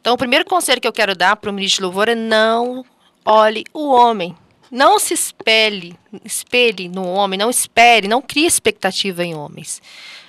Então, 0.00 0.14
o 0.14 0.18
primeiro 0.18 0.44
conselho 0.44 0.80
que 0.80 0.88
eu 0.88 0.92
quero 0.92 1.14
dar 1.14 1.36
para 1.36 1.50
o 1.50 1.52
ministro 1.52 1.78
de 1.78 1.82
louvor 1.84 2.08
é 2.08 2.14
não 2.14 2.84
olhe 3.24 3.64
o 3.72 3.92
homem. 3.92 4.34
Não 4.70 4.98
se 4.98 5.12
espelhe, 5.12 5.98
espelhe 6.24 6.88
no 6.88 7.04
homem, 7.04 7.38
não 7.38 7.50
espere, 7.50 8.06
não 8.06 8.22
crie 8.22 8.46
expectativa 8.46 9.24
em 9.24 9.34
homens. 9.34 9.82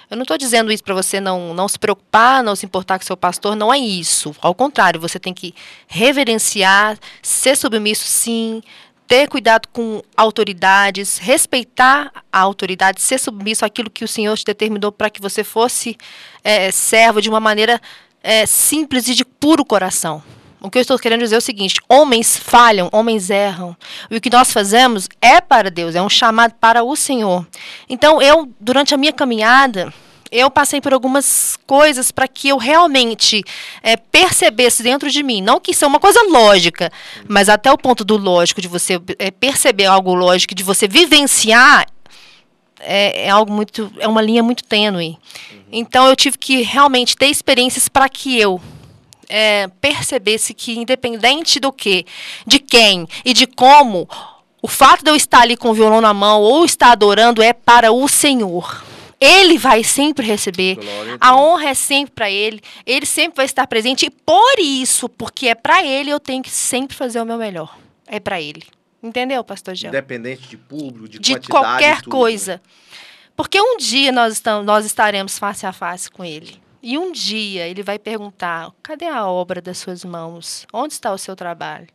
Eu 0.09 0.17
não 0.17 0.23
estou 0.23 0.37
dizendo 0.37 0.71
isso 0.73 0.83
para 0.83 0.95
você 0.95 1.21
não, 1.21 1.53
não 1.53 1.69
se 1.69 1.79
preocupar, 1.79 2.43
não 2.43 2.55
se 2.55 2.65
importar 2.65 2.99
com 2.99 3.05
seu 3.05 3.15
pastor, 3.15 3.55
não 3.55 3.73
é 3.73 3.77
isso. 3.77 4.35
Ao 4.41 4.53
contrário, 4.53 4.99
você 4.99 5.17
tem 5.17 5.33
que 5.33 5.55
reverenciar, 5.87 6.97
ser 7.21 7.55
submisso 7.55 8.05
sim, 8.05 8.61
ter 9.11 9.27
cuidado 9.27 9.67
com 9.73 10.01
autoridades, 10.15 11.17
respeitar 11.17 12.13
a 12.31 12.39
autoridade, 12.39 13.01
ser 13.01 13.19
submisso 13.19 13.65
àquilo 13.65 13.89
que 13.89 14.05
o 14.05 14.07
Senhor 14.07 14.37
te 14.37 14.45
determinou 14.45 14.89
para 14.89 15.09
que 15.09 15.19
você 15.19 15.43
fosse 15.43 15.97
é, 16.41 16.71
servo 16.71 17.21
de 17.21 17.27
uma 17.27 17.41
maneira 17.41 17.81
é, 18.23 18.45
simples 18.45 19.09
e 19.09 19.13
de 19.13 19.25
puro 19.25 19.65
coração. 19.65 20.23
O 20.61 20.69
que 20.69 20.77
eu 20.77 20.81
estou 20.81 20.97
querendo 20.97 21.19
dizer 21.19 21.35
é 21.35 21.39
o 21.39 21.41
seguinte: 21.41 21.81
homens 21.89 22.37
falham, 22.37 22.87
homens 22.93 23.29
erram. 23.29 23.75
E 24.09 24.15
o 24.15 24.21
que 24.21 24.29
nós 24.29 24.53
fazemos 24.53 25.09
é 25.19 25.41
para 25.41 25.69
Deus, 25.69 25.93
é 25.93 26.01
um 26.01 26.09
chamado 26.09 26.53
para 26.53 26.81
o 26.81 26.95
Senhor. 26.95 27.45
Então, 27.89 28.21
eu, 28.21 28.49
durante 28.61 28.93
a 28.93 28.97
minha 28.97 29.11
caminhada, 29.11 29.93
eu 30.31 30.49
passei 30.49 30.79
por 30.79 30.93
algumas 30.93 31.57
coisas 31.67 32.09
para 32.09 32.27
que 32.27 32.47
eu 32.47 32.57
realmente 32.57 33.43
é, 33.83 33.97
percebesse 33.97 34.81
dentro 34.81 35.09
de 35.09 35.21
mim, 35.21 35.41
não 35.41 35.59
que 35.59 35.71
isso 35.71 35.83
é 35.83 35.87
uma 35.87 35.99
coisa 35.99 36.21
lógica, 36.29 36.89
mas 37.27 37.49
até 37.49 37.69
o 37.71 37.77
ponto 37.77 38.05
do 38.05 38.15
lógico, 38.15 38.61
de 38.61 38.67
você 38.67 38.99
é, 39.19 39.29
perceber 39.29 39.85
algo 39.85 40.13
lógico, 40.13 40.55
de 40.55 40.63
você 40.63 40.87
vivenciar, 40.87 41.85
é, 42.79 43.25
é, 43.25 43.29
algo 43.29 43.51
muito, 43.51 43.91
é 43.99 44.07
uma 44.07 44.21
linha 44.21 44.41
muito 44.41 44.63
tênue. 44.63 45.17
Então 45.71 46.07
eu 46.07 46.15
tive 46.15 46.37
que 46.37 46.61
realmente 46.61 47.17
ter 47.17 47.27
experiências 47.27 47.89
para 47.89 48.07
que 48.07 48.39
eu 48.39 48.59
é, 49.27 49.67
percebesse 49.79 50.53
que 50.53 50.79
independente 50.79 51.59
do 51.59 51.71
que, 51.71 52.05
de 52.47 52.57
quem 52.57 53.05
e 53.25 53.33
de 53.33 53.45
como, 53.45 54.07
o 54.61 54.67
fato 54.67 55.03
de 55.03 55.11
eu 55.11 55.15
estar 55.15 55.41
ali 55.41 55.57
com 55.57 55.69
o 55.69 55.73
violão 55.73 55.99
na 55.99 56.13
mão 56.13 56.41
ou 56.41 56.63
estar 56.63 56.91
adorando 56.91 57.41
é 57.41 57.51
para 57.51 57.91
o 57.91 58.07
Senhor. 58.07 58.90
Ele 59.21 59.59
vai 59.59 59.83
sempre 59.83 60.25
receber. 60.25 60.79
A 61.19 61.35
honra 61.35 61.69
é 61.69 61.73
sempre 61.75 62.11
para 62.15 62.31
ele. 62.31 62.59
Ele 62.85 63.05
sempre 63.05 63.35
vai 63.37 63.45
estar 63.45 63.67
presente. 63.67 64.07
E 64.07 64.09
por 64.09 64.59
isso, 64.59 65.07
porque 65.07 65.47
é 65.47 65.53
para 65.55 65.85
ele, 65.85 66.09
eu 66.09 66.19
tenho 66.19 66.41
que 66.41 66.49
sempre 66.49 66.97
fazer 66.97 67.21
o 67.21 67.25
meu 67.25 67.37
melhor. 67.37 67.77
É 68.07 68.19
para 68.19 68.41
ele. 68.41 68.63
Entendeu, 69.01 69.43
pastor 69.43 69.75
Gel? 69.75 69.89
Independente 69.89 70.47
de 70.47 70.57
público, 70.57 71.07
de, 71.07 71.19
De 71.19 71.39
qualquer 71.47 72.01
tudo, 72.01 72.11
coisa. 72.11 72.53
né? 72.53 72.61
Porque 73.35 73.61
um 73.61 73.77
dia 73.77 74.11
nós, 74.11 74.33
estamos, 74.33 74.65
nós 74.65 74.85
estaremos 74.85 75.37
face 75.39 75.65
a 75.65 75.71
face 75.71 76.09
com 76.09 76.25
ele. 76.25 76.59
E 76.81 76.97
um 76.97 77.11
dia 77.11 77.67
ele 77.67 77.83
vai 77.83 77.99
perguntar: 77.99 78.71
cadê 78.81 79.05
a 79.05 79.27
obra 79.27 79.61
das 79.61 79.77
suas 79.77 80.03
mãos? 80.03 80.65
Onde 80.73 80.93
está 80.93 81.11
o 81.13 81.17
seu 81.17 81.35
trabalho? 81.35 81.87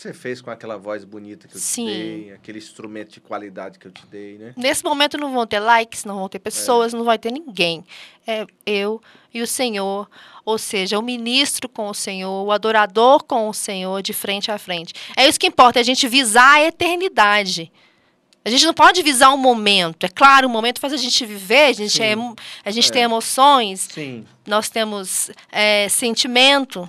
Você 0.00 0.14
fez 0.14 0.40
com 0.40 0.50
aquela 0.50 0.78
voz 0.78 1.04
bonita 1.04 1.46
que 1.46 1.54
eu 1.54 1.60
Sim. 1.60 1.86
te 1.86 1.92
dei, 1.92 2.32
aquele 2.32 2.56
instrumento 2.56 3.10
de 3.12 3.20
qualidade 3.20 3.78
que 3.78 3.86
eu 3.86 3.92
te 3.92 4.06
dei, 4.06 4.38
né? 4.38 4.54
Nesse 4.56 4.82
momento 4.82 5.18
não 5.18 5.30
vão 5.30 5.46
ter 5.46 5.60
likes, 5.60 6.06
não 6.06 6.14
vão 6.14 6.26
ter 6.26 6.38
pessoas, 6.38 6.94
não 6.94 7.04
vai 7.04 7.18
ter 7.18 7.30
ninguém. 7.30 7.84
É 8.26 8.46
eu 8.64 8.98
e 9.34 9.42
o 9.42 9.46
Senhor, 9.46 10.08
ou 10.42 10.56
seja, 10.56 10.98
o 10.98 11.02
ministro 11.02 11.68
com 11.68 11.86
o 11.86 11.92
Senhor, 11.92 12.46
o 12.46 12.50
adorador 12.50 13.22
com 13.24 13.46
o 13.46 13.52
Senhor, 13.52 14.00
de 14.00 14.14
frente 14.14 14.50
a 14.50 14.56
frente. 14.56 14.94
É 15.14 15.28
isso 15.28 15.38
que 15.38 15.48
importa, 15.48 15.78
é 15.78 15.82
a 15.82 15.84
gente 15.84 16.08
visar 16.08 16.54
a 16.54 16.62
eternidade. 16.62 17.70
A 18.42 18.48
gente 18.48 18.64
não 18.64 18.72
pode 18.72 19.02
visar 19.02 19.28
um 19.34 19.36
momento. 19.36 20.04
É 20.06 20.08
claro, 20.08 20.48
o 20.48 20.50
momento 20.50 20.80
faz 20.80 20.94
a 20.94 20.96
gente 20.96 21.26
viver, 21.26 21.66
a 21.66 21.72
gente, 21.74 22.02
é, 22.02 22.14
a 22.64 22.70
gente 22.70 22.88
É. 22.88 22.92
tem 22.92 23.02
emoções, 23.02 23.86
Sim. 23.92 24.24
nós 24.46 24.70
temos 24.70 25.30
é, 25.52 25.90
sentimento, 25.90 26.88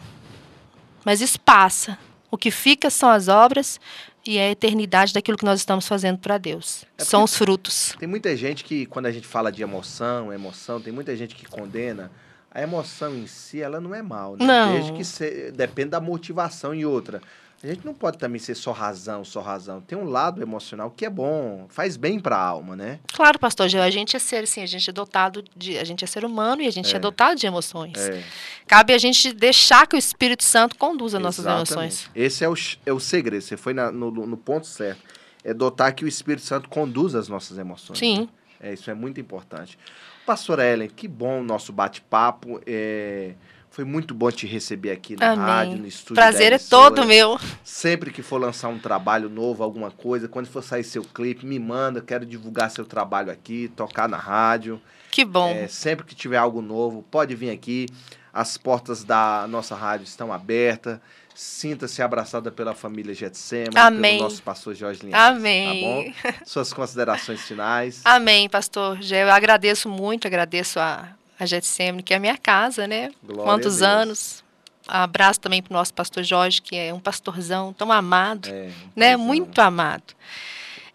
mas 1.03 1.20
isso 1.20 1.38
passa. 1.41 1.99
O 2.32 2.38
que 2.38 2.50
fica 2.50 2.90
são 2.90 3.10
as 3.10 3.28
obras 3.28 3.80
e 4.26 4.40
a 4.40 4.50
eternidade 4.50 5.14
daquilo 5.14 5.38
que 5.38 5.44
nós 5.46 5.60
estamos 5.60 5.88
fazendo 5.88 6.18
para 6.18 6.38
Deus. 6.38 6.86
É 6.98 7.04
São 7.04 7.24
os 7.24 7.36
frutos. 7.36 7.94
Tem 8.00 8.08
muita 8.08 8.36
gente 8.38 8.64
que, 8.64 8.86
quando 8.86 9.08
a 9.08 9.12
gente 9.12 9.28
fala 9.28 9.52
de 9.52 9.62
emoção, 9.62 10.32
emoção, 10.34 10.80
tem 10.80 10.94
muita 10.94 11.16
gente 11.16 11.36
que 11.36 11.46
condena. 11.46 12.10
A 12.54 12.62
emoção 12.62 13.16
em 13.16 13.28
si, 13.28 13.62
ela 13.62 13.80
não 13.82 13.94
é 13.96 14.02
mal, 14.02 14.36
né? 14.38 14.46
Não. 14.46 14.74
Desde 14.74 14.94
que 14.94 15.04
se- 15.04 15.52
depende 15.52 15.90
da 15.92 16.00
motivação 16.02 16.74
e 16.76 16.86
outra. 16.86 17.22
A 17.64 17.68
gente 17.68 17.86
não 17.86 17.93
pode 17.93 18.18
também 18.18 18.39
ser 18.39 18.55
só 18.55 18.72
razão, 18.72 19.24
só 19.24 19.39
razão. 19.39 19.82
Tem 19.82 19.95
um 19.95 20.05
lado 20.09 20.41
emocional 20.41 20.89
que 20.89 21.05
é 21.05 21.09
bom, 21.09 21.68
faz 21.70 21.95
bem 21.95 22.20
para 22.20 22.36
a 22.36 22.41
alma, 22.43 22.76
né? 22.76 22.99
Claro, 23.14 23.38
pastor 23.38 23.70
Gil, 23.70 23.82
a 23.84 23.89
gente 23.91 24.16
é 24.16 24.20
ser, 24.20 24.43
assim, 24.45 24.64
a 24.64 24.66
gente 24.66 24.89
é 24.89 24.93
dotado 24.93 25.43
de, 25.55 25.78
a 25.78 25.84
gente 25.84 26.03
é 26.03 26.07
ser 26.07 26.26
humano 26.26 26.64
e 26.64 26.68
a 26.68 26.72
gente 26.72 26.91
é, 26.91 26.97
É. 26.97 26.99
dotado 26.99 27.39
de 27.39 27.45
emoções. 27.45 27.95
É, 27.97 28.24
Cabe 28.66 28.93
a 28.93 28.97
gente 28.97 29.32
deixar 29.32 29.86
que 29.86 29.95
o 29.95 29.99
Espírito 29.99 30.43
Santo 30.43 30.76
conduza 30.76 31.20
nossas 31.20 31.45
exatamente. 31.45 31.72
emoções. 31.72 32.09
Esse 32.16 32.43
é 32.43 32.49
o, 32.49 32.53
é 32.86 32.91
o 32.93 32.99
segredo. 32.99 33.41
Você 33.43 33.55
foi 33.57 33.74
na- 33.76 33.91
no, 33.91 34.09
no 34.09 34.38
ponto 34.38 34.66
certo. 34.66 35.01
É 35.43 35.53
dotar 35.53 35.93
que 35.93 36.03
o 36.03 36.07
Espírito 36.07 36.43
Santo 36.45 36.68
conduza 36.68 37.20
as 37.20 37.28
nossas 37.28 37.57
emoções. 37.59 37.99
Sim. 37.99 38.22
né? 38.22 38.28
É, 38.59 38.74
isso 38.74 38.89
é 38.89 38.93
muito 38.95 39.20
importante. 39.20 39.78
Pastora 40.26 40.64
Ellen, 40.66 40.88
que 40.89 41.07
bom 41.07 41.41
o 41.41 41.43
nosso 41.43 41.72
bate-papo. 41.74 42.59
É, 42.66 43.34
foi 43.72 43.86
muito 43.86 44.14
bom 44.14 44.30
te 44.30 44.46
receber 44.46 44.92
aqui 44.92 45.16
na 45.16 45.32
Amém. 45.32 45.46
rádio, 45.46 45.78
no 45.78 45.88
estúdio. 45.88 46.16
Prazer 46.16 46.52
é 46.52 46.60
todo 46.60 47.06
meu. 47.06 47.40
Sempre 47.64 48.12
que 48.12 48.22
for 48.22 48.38
lançar 48.38 48.68
um 48.68 48.78
trabalho 48.78 49.30
novo, 49.30 49.64
alguma 49.64 49.90
coisa, 49.90 50.28
quando 50.28 50.48
for 50.48 50.62
sair 50.62 50.84
seu 50.84 51.04
clipe, 51.04 51.46
me 51.46 51.58
manda. 51.58 52.02
Quero 52.02 52.26
divulgar 52.26 52.70
seu 52.70 52.84
trabalho 52.84 53.32
aqui, 53.32 53.72
tocar 53.74 54.10
na 54.10 54.18
rádio. 54.18 54.80
Que 55.10 55.24
bom. 55.24 55.50
É, 55.52 55.70
sempre 55.70 56.06
que 56.06 56.14
tiver 56.14 56.36
algo 56.36 56.62
novo, 56.62 57.02
pode 57.10 57.34
vir 57.34 57.50
aqui. 57.50 57.88
As 58.34 58.58
portas 58.58 59.06
da 59.06 59.48
nossa 59.48 59.74
rádio 59.74 60.04
estão 60.04 60.34
abertas. 60.34 61.00
Sinta-se 61.34 62.02
abraçada 62.02 62.52
pela 62.52 62.76
família 62.76 63.14
Getsemane, 63.14 63.72
Amém. 63.74 64.18
pelo 64.18 64.24
nosso 64.24 64.44
pastor 64.44 64.76
Jorge 64.76 65.06
Linhares. 65.06 65.38
Amém. 65.38 66.12
Tá 66.12 66.30
bom? 66.30 66.40
Suas 66.46 66.74
considerações 66.74 67.40
finais. 67.40 68.02
Amém, 68.04 68.50
pastor. 68.50 69.00
Eu 69.02 69.32
agradeço 69.32 69.88
muito, 69.88 70.28
agradeço 70.28 70.78
a, 70.78 71.16
a 71.42 71.46
Getsemane, 71.48 72.04
que 72.04 72.14
é 72.14 72.18
a 72.18 72.20
minha 72.20 72.38
casa, 72.38 72.88
né? 72.88 73.12
Glória 73.24 73.44
Quantos 73.44 73.82
anos. 73.82 74.44
Abraço 74.88 75.39
também 75.39 75.62
para 75.62 75.74
o 75.74 75.78
nosso 75.78 75.92
pastor 75.92 76.24
Jorge, 76.24 76.62
que 76.62 76.76
é 76.76 76.94
um 76.94 77.00
pastorzão 77.00 77.74
tão 77.74 77.92
amado. 77.92 78.50
É, 78.50 78.70
né? 78.96 79.18
Muito 79.18 79.60
amado. 79.60 80.04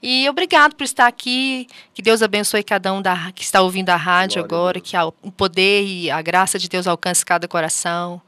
E 0.00 0.28
obrigado 0.28 0.76
por 0.76 0.84
estar 0.84 1.08
aqui. 1.08 1.66
Que 1.92 2.00
Deus 2.00 2.22
abençoe 2.22 2.62
cada 2.62 2.92
um 2.92 3.02
da, 3.02 3.32
que 3.32 3.42
está 3.42 3.60
ouvindo 3.60 3.90
a 3.90 3.96
rádio 3.96 4.46
Glória 4.46 4.78
agora. 4.78 4.80
Que 4.80 4.96
o 5.20 5.32
poder 5.32 5.84
e 5.84 6.10
a 6.10 6.22
graça 6.22 6.60
de 6.60 6.68
Deus 6.68 6.86
alcance 6.86 7.26
cada 7.26 7.48
coração. 7.48 8.22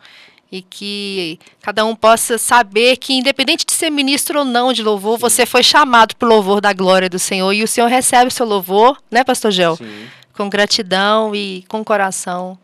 E 0.50 0.62
que 0.62 1.38
cada 1.62 1.84
um 1.84 1.94
possa 1.94 2.36
saber 2.36 2.96
que, 2.96 3.12
independente 3.12 3.64
de 3.64 3.72
ser 3.72 3.90
ministro 3.90 4.40
ou 4.40 4.44
não 4.44 4.72
de 4.72 4.82
louvor, 4.82 5.18
você 5.18 5.46
foi 5.46 5.62
chamado 5.62 6.16
para 6.16 6.26
o 6.26 6.28
louvor 6.28 6.60
da 6.60 6.72
glória 6.72 7.08
do 7.08 7.18
Senhor. 7.18 7.52
E 7.52 7.62
o 7.62 7.68
Senhor 7.68 7.86
recebe 7.86 8.26
o 8.26 8.30
seu 8.30 8.46
louvor, 8.46 8.98
né, 9.08 9.22
Pastor 9.22 9.52
Gel? 9.52 9.76
Sim. 9.76 10.08
Com 10.38 10.48
gratidão 10.48 11.34
e 11.34 11.64
com 11.68 11.80
o 11.80 11.84
coração 11.84 12.56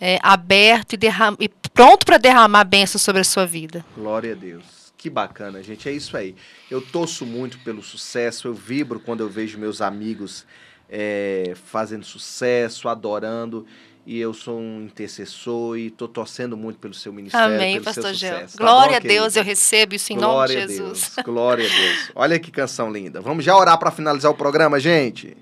é, 0.00 0.18
aberto 0.22 0.94
e, 0.94 0.96
derram- 0.96 1.36
e 1.38 1.48
pronto 1.74 2.06
para 2.06 2.16
derramar 2.16 2.64
bênçãos 2.64 3.02
sobre 3.02 3.20
a 3.20 3.24
sua 3.24 3.44
vida. 3.46 3.84
Glória 3.94 4.32
a 4.32 4.34
Deus. 4.34 4.64
Que 4.96 5.08
bacana, 5.10 5.62
gente. 5.62 5.88
É 5.88 5.92
isso 5.92 6.16
aí. 6.16 6.34
Eu 6.70 6.80
torço 6.80 7.24
muito 7.26 7.58
pelo 7.60 7.82
sucesso. 7.82 8.48
Eu 8.48 8.54
vibro 8.54 8.98
quando 9.00 9.20
eu 9.20 9.28
vejo 9.28 9.58
meus 9.58 9.80
amigos 9.82 10.46
é, 10.88 11.52
fazendo 11.66 12.04
sucesso, 12.04 12.88
adorando. 12.88 13.66
E 14.06 14.18
eu 14.18 14.32
sou 14.32 14.58
um 14.58 14.82
intercessor 14.84 15.76
e 15.76 15.88
estou 15.88 16.08
torcendo 16.08 16.56
muito 16.56 16.78
pelo 16.78 16.94
seu 16.94 17.12
ministério. 17.12 17.54
Amém, 17.54 17.74
pelo 17.74 17.84
Pastor 17.84 18.14
Gel. 18.14 18.40
Tá 18.40 18.46
Glória 18.56 18.96
a 18.96 19.00
Deus, 19.00 19.36
eu 19.36 19.44
recebo 19.44 19.94
isso 19.94 20.12
em 20.12 20.16
Glória 20.16 20.54
nome 20.54 20.66
de 20.68 20.74
Jesus. 20.76 21.12
Deus. 21.14 21.24
Glória 21.24 21.66
a 21.66 21.68
Deus. 21.68 22.10
Olha 22.14 22.38
que 22.38 22.50
canção 22.50 22.90
linda. 22.90 23.20
Vamos 23.20 23.44
já 23.44 23.54
orar 23.54 23.78
para 23.78 23.90
finalizar 23.90 24.30
o 24.30 24.34
programa, 24.34 24.80
gente. 24.80 25.36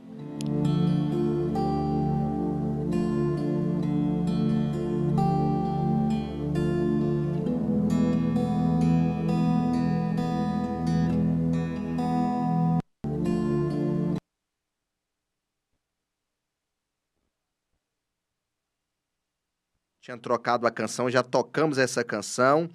Tinha 20.09 20.17
trocado 20.17 20.67
a 20.67 20.71
canção, 20.71 21.11
já 21.11 21.23
tocamos 21.23 21.77
essa 21.77 22.03
canção. 22.03 22.71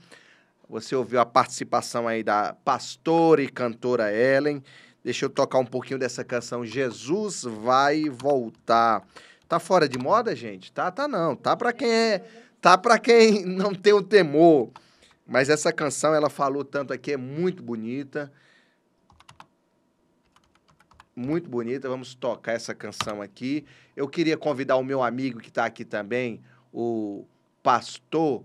Você 0.69 0.95
ouviu 0.95 1.19
a 1.19 1.25
participação 1.25 2.07
aí 2.07 2.21
da 2.21 2.53
pastora 2.63 3.41
e 3.41 3.49
cantora 3.49 4.13
Ellen. 4.13 4.63
Deixa 5.03 5.25
eu 5.25 5.29
tocar 5.31 5.57
um 5.57 5.65
pouquinho 5.65 5.97
dessa 5.97 6.23
canção 6.23 6.63
Jesus 6.63 7.41
vai 7.41 8.07
voltar. 8.07 9.03
Tá 9.47 9.57
fora 9.57 9.89
de 9.89 9.97
moda, 9.97 10.35
gente? 10.35 10.71
Tá, 10.71 10.91
tá 10.91 11.07
não. 11.07 11.35
Tá 11.35 11.57
para 11.57 11.73
quem 11.73 11.91
é, 11.91 12.23
tá 12.61 12.77
para 12.77 12.99
quem 12.99 13.43
não 13.49 13.73
tem 13.73 13.93
o 13.93 14.03
temor. 14.03 14.69
Mas 15.25 15.49
essa 15.49 15.73
canção 15.73 16.13
ela 16.13 16.29
falou 16.29 16.63
tanto 16.63 16.93
aqui 16.93 17.13
é 17.13 17.17
muito 17.17 17.63
bonita. 17.63 18.31
Muito 21.15 21.49
bonita. 21.49 21.89
Vamos 21.89 22.13
tocar 22.13 22.51
essa 22.51 22.75
canção 22.75 23.23
aqui. 23.23 23.65
Eu 23.95 24.07
queria 24.07 24.37
convidar 24.37 24.75
o 24.75 24.83
meu 24.83 25.01
amigo 25.01 25.39
que 25.39 25.49
está 25.49 25.65
aqui 25.65 25.83
também, 25.83 26.39
o 26.73 27.25
pastor 27.61 28.43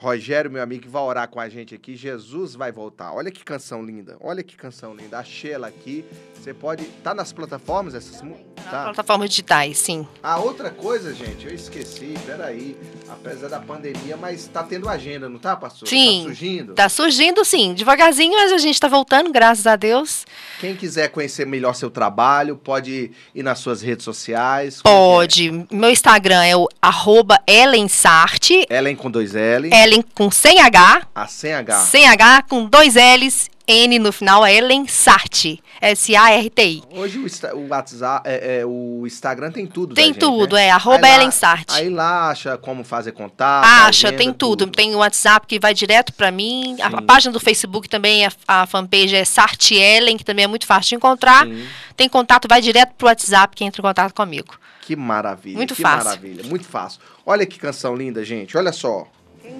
Rogério, 0.00 0.50
meu 0.50 0.62
amigo, 0.62 0.82
que 0.82 0.88
vai 0.88 1.02
orar 1.02 1.28
com 1.28 1.38
a 1.38 1.48
gente 1.48 1.74
aqui. 1.74 1.94
Jesus 1.94 2.54
vai 2.54 2.72
voltar. 2.72 3.12
Olha 3.12 3.30
que 3.30 3.44
canção 3.44 3.84
linda. 3.84 4.16
Olha 4.20 4.42
que 4.42 4.56
canção 4.56 4.94
linda. 4.94 5.18
Achei 5.18 5.52
ela 5.52 5.66
aqui. 5.66 6.04
Você 6.34 6.54
pode. 6.54 6.84
Tá 7.04 7.12
nas 7.14 7.34
plataformas 7.34 7.94
essas 7.94 8.22
músicas? 8.22 8.46
Tá. 8.64 8.84
Plataformas 8.84 9.28
digitais, 9.28 9.76
sim. 9.78 10.06
A 10.22 10.38
outra 10.38 10.70
coisa, 10.70 11.12
gente, 11.14 11.46
eu 11.46 11.54
esqueci, 11.54 12.14
peraí. 12.24 12.76
Apesar 13.10 13.48
da 13.48 13.60
pandemia, 13.60 14.16
mas 14.16 14.46
tá 14.46 14.62
tendo 14.62 14.88
agenda, 14.88 15.28
não 15.28 15.38
tá, 15.38 15.54
pastor? 15.54 15.86
Sim. 15.86 16.20
Tá 16.20 16.24
surgindo? 16.24 16.74
Tá 16.74 16.88
surgindo, 16.88 17.44
sim. 17.44 17.74
Devagarzinho, 17.74 18.32
mas 18.32 18.52
a 18.52 18.58
gente 18.58 18.80
tá 18.80 18.88
voltando, 18.88 19.30
graças 19.30 19.66
a 19.66 19.76
Deus. 19.76 20.24
Quem 20.60 20.74
quiser 20.76 21.08
conhecer 21.08 21.46
melhor 21.46 21.74
seu 21.74 21.90
trabalho, 21.90 22.56
pode 22.56 23.10
ir 23.34 23.42
nas 23.42 23.58
suas 23.58 23.82
redes 23.82 24.04
sociais. 24.04 24.80
Pode. 24.82 25.50
Meu 25.70 25.90
Instagram 25.90 26.42
é 26.44 26.56
o 26.56 26.66
arroba 26.80 27.38
Ellen 27.46 27.88
Sarte. 27.88 28.64
é? 28.70 28.78
Ellen 28.78 28.96
com 28.96 29.10
dois 29.10 29.34
L. 29.34 29.68
Ellen 29.72 29.89
com 30.14 30.30
sem 30.30 30.60
H. 30.60 31.02
A 31.14 31.26
sem 31.26 31.54
H. 31.54 31.80
Sem 31.80 32.08
H, 32.08 32.42
com 32.48 32.66
dois 32.66 32.94
L's. 32.94 33.50
N 33.66 34.00
no 34.00 34.10
final 34.10 34.44
é 34.44 34.52
Ellen 34.52 34.88
Sarte. 34.88 35.62
S-A-R-T-I. 35.80 36.82
Hoje 36.90 37.18
o, 37.18 37.56
o 37.56 37.68
WhatsApp, 37.68 38.28
é, 38.28 38.58
é, 38.60 38.66
o 38.66 39.04
Instagram 39.06 39.50
tem 39.52 39.66
tudo. 39.66 39.94
Tem 39.94 40.06
gente, 40.06 40.18
tudo, 40.18 40.56
né? 40.56 40.66
é 40.66 40.70
arroba 40.70 41.06
Aí 41.06 41.12
lá- 41.12 41.16
Ellen 41.16 41.30
Sarte. 41.30 41.74
Aí 41.74 41.88
lá 41.88 42.30
acha 42.30 42.58
como 42.58 42.82
fazer 42.84 43.12
contato. 43.12 43.64
Acha, 43.64 44.08
agenda, 44.08 44.16
tem 44.18 44.32
tudo. 44.32 44.66
Tem 44.66 44.94
o 44.94 44.98
WhatsApp 44.98 45.46
que 45.46 45.58
vai 45.60 45.72
direto 45.72 46.12
pra 46.12 46.30
mim. 46.32 46.76
A, 46.82 46.88
a 46.88 47.02
página 47.02 47.32
do 47.32 47.40
Facebook 47.40 47.88
também, 47.88 48.26
a, 48.26 48.32
a 48.46 48.66
fanpage 48.66 49.14
é 49.14 49.24
Sarte 49.24 49.74
Ellen, 49.76 50.16
que 50.16 50.24
também 50.24 50.44
é 50.44 50.48
muito 50.48 50.66
fácil 50.66 50.90
de 50.90 50.94
encontrar. 50.96 51.46
Sim. 51.46 51.64
Tem 51.96 52.08
contato, 52.08 52.48
vai 52.48 52.60
direto 52.60 52.94
pro 52.98 53.06
WhatsApp 53.06 53.54
que 53.56 53.64
entra 53.64 53.80
em 53.80 53.84
contato 53.84 54.12
comigo. 54.12 54.58
Que 54.82 54.96
maravilha. 54.96 55.56
Muito 55.56 55.74
que 55.76 55.82
fácil. 55.82 56.04
maravilha. 56.04 56.42
Muito 56.44 56.66
fácil. 56.66 57.00
Olha 57.24 57.46
que 57.46 57.58
canção 57.58 57.94
linda, 57.94 58.24
gente. 58.24 58.56
Olha 58.56 58.72
só. 58.72 59.06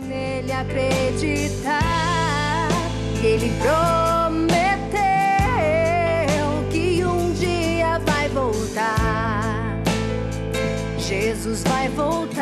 Nele 0.06 0.52
acreditar, 0.52 1.80
ele 3.22 3.50
prometeu 3.58 5.00
que 6.70 7.04
um 7.04 7.32
dia 7.32 7.98
vai 8.06 8.28
voltar. 8.28 9.80
Jesus 10.98 11.62
vai 11.64 11.88
voltar 11.88 12.39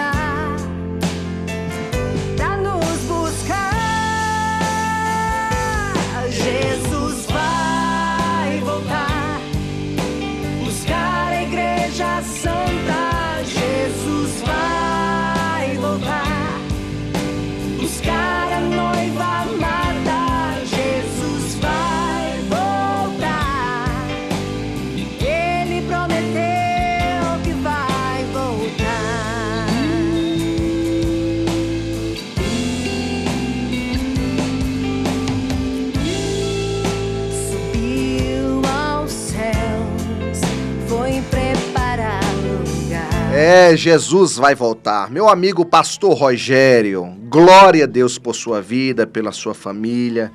É, 43.33 43.77
Jesus 43.77 44.37
vai 44.37 44.55
voltar. 44.55 45.11
Meu 45.11 45.29
amigo 45.29 45.65
pastor 45.65 46.17
Rogério, 46.17 47.17
glória 47.29 47.85
a 47.85 47.87
Deus 47.87 48.19
por 48.19 48.35
sua 48.35 48.61
vida, 48.61 49.07
pela 49.07 49.33
sua 49.33 49.55
família. 49.55 50.33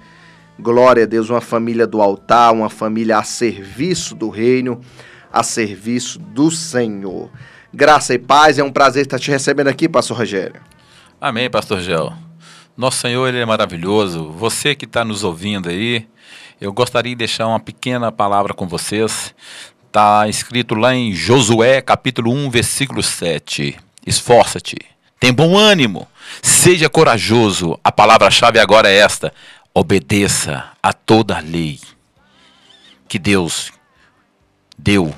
Glória 0.60 1.04
a 1.04 1.08
Deus, 1.08 1.30
uma 1.30 1.42
família 1.42 1.88
do 1.88 2.02
altar, 2.02 2.54
uma 2.54 2.70
família 2.70 3.18
a 3.18 3.24
serviço 3.24 4.16
do 4.16 4.30
reino, 4.30 4.80
a 5.32 5.42
serviço 5.42 6.20
do 6.20 6.52
Senhor. 6.52 7.32
Graça 7.74 8.14
e 8.14 8.20
paz, 8.20 8.60
é 8.60 8.64
um 8.64 8.72
prazer 8.72 9.02
estar 9.02 9.18
te 9.18 9.32
recebendo 9.32 9.68
aqui, 9.68 9.90
pastor 9.90 10.18
Rogério. 10.18 10.62
Amém, 11.20 11.50
Pastor 11.50 11.80
Gel. 11.80 12.14
Nosso 12.76 12.98
Senhor, 12.98 13.28
Ele 13.28 13.40
é 13.40 13.46
maravilhoso. 13.46 14.30
Você 14.32 14.76
que 14.76 14.86
está 14.86 15.06
nos 15.06 15.24
ouvindo 15.24 15.70
aí, 15.70 16.06
eu 16.60 16.72
gostaria 16.72 17.14
de 17.14 17.18
deixar 17.18 17.48
uma 17.48 17.60
pequena 17.60 18.12
palavra 18.12 18.54
com 18.54 18.68
vocês. 18.68 19.34
Está 19.94 20.28
escrito 20.28 20.74
lá 20.74 20.96
em 20.96 21.14
Josué, 21.14 21.80
capítulo 21.80 22.32
1, 22.32 22.50
versículo 22.50 23.04
7. 23.04 23.78
Esforça-te, 24.08 24.76
tem 25.20 25.32
bom 25.32 25.56
ânimo, 25.56 26.08
seja 26.42 26.90
corajoso. 26.90 27.80
A 27.84 27.92
palavra-chave 27.92 28.58
agora 28.58 28.90
é 28.90 28.96
esta: 28.96 29.32
obedeça 29.72 30.66
a 30.82 30.94
toda 30.94 31.38
a 31.38 31.42
lei 31.42 31.80
que 33.08 33.20
Deus 33.20 33.72
deu. 34.76 35.14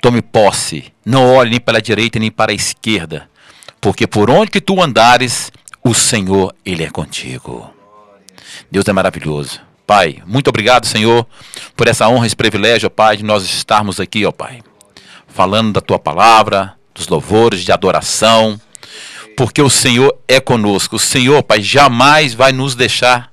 Tome 0.00 0.22
posse, 0.22 0.90
não 1.04 1.34
olhe 1.34 1.50
nem 1.50 1.60
para 1.60 1.76
a 1.76 1.82
direita 1.82 2.18
nem 2.18 2.30
para 2.30 2.50
a 2.50 2.54
esquerda, 2.54 3.28
porque 3.78 4.06
por 4.06 4.30
onde 4.30 4.50
que 4.50 4.60
tu 4.62 4.82
andares, 4.82 5.52
o 5.84 5.92
Senhor, 5.92 6.54
Ele 6.64 6.82
é 6.82 6.88
contigo. 6.88 7.70
Deus 8.70 8.88
é 8.88 8.92
maravilhoso. 8.94 9.67
Pai, 9.88 10.22
muito 10.26 10.48
obrigado, 10.48 10.84
Senhor, 10.84 11.26
por 11.74 11.88
essa 11.88 12.06
honra, 12.10 12.26
esse 12.26 12.36
privilégio, 12.36 12.88
ó 12.88 12.90
Pai, 12.90 13.16
de 13.16 13.24
nós 13.24 13.42
estarmos 13.42 13.98
aqui, 13.98 14.26
ó 14.26 14.30
Pai, 14.30 14.60
falando 15.26 15.72
da 15.72 15.80
Tua 15.80 15.98
palavra, 15.98 16.74
dos 16.94 17.08
louvores, 17.08 17.64
de 17.64 17.72
adoração, 17.72 18.60
porque 19.34 19.62
o 19.62 19.70
Senhor 19.70 20.14
é 20.28 20.40
conosco. 20.40 20.96
O 20.96 20.98
Senhor, 20.98 21.42
Pai, 21.42 21.62
jamais 21.62 22.34
vai 22.34 22.52
nos 22.52 22.74
deixar, 22.74 23.32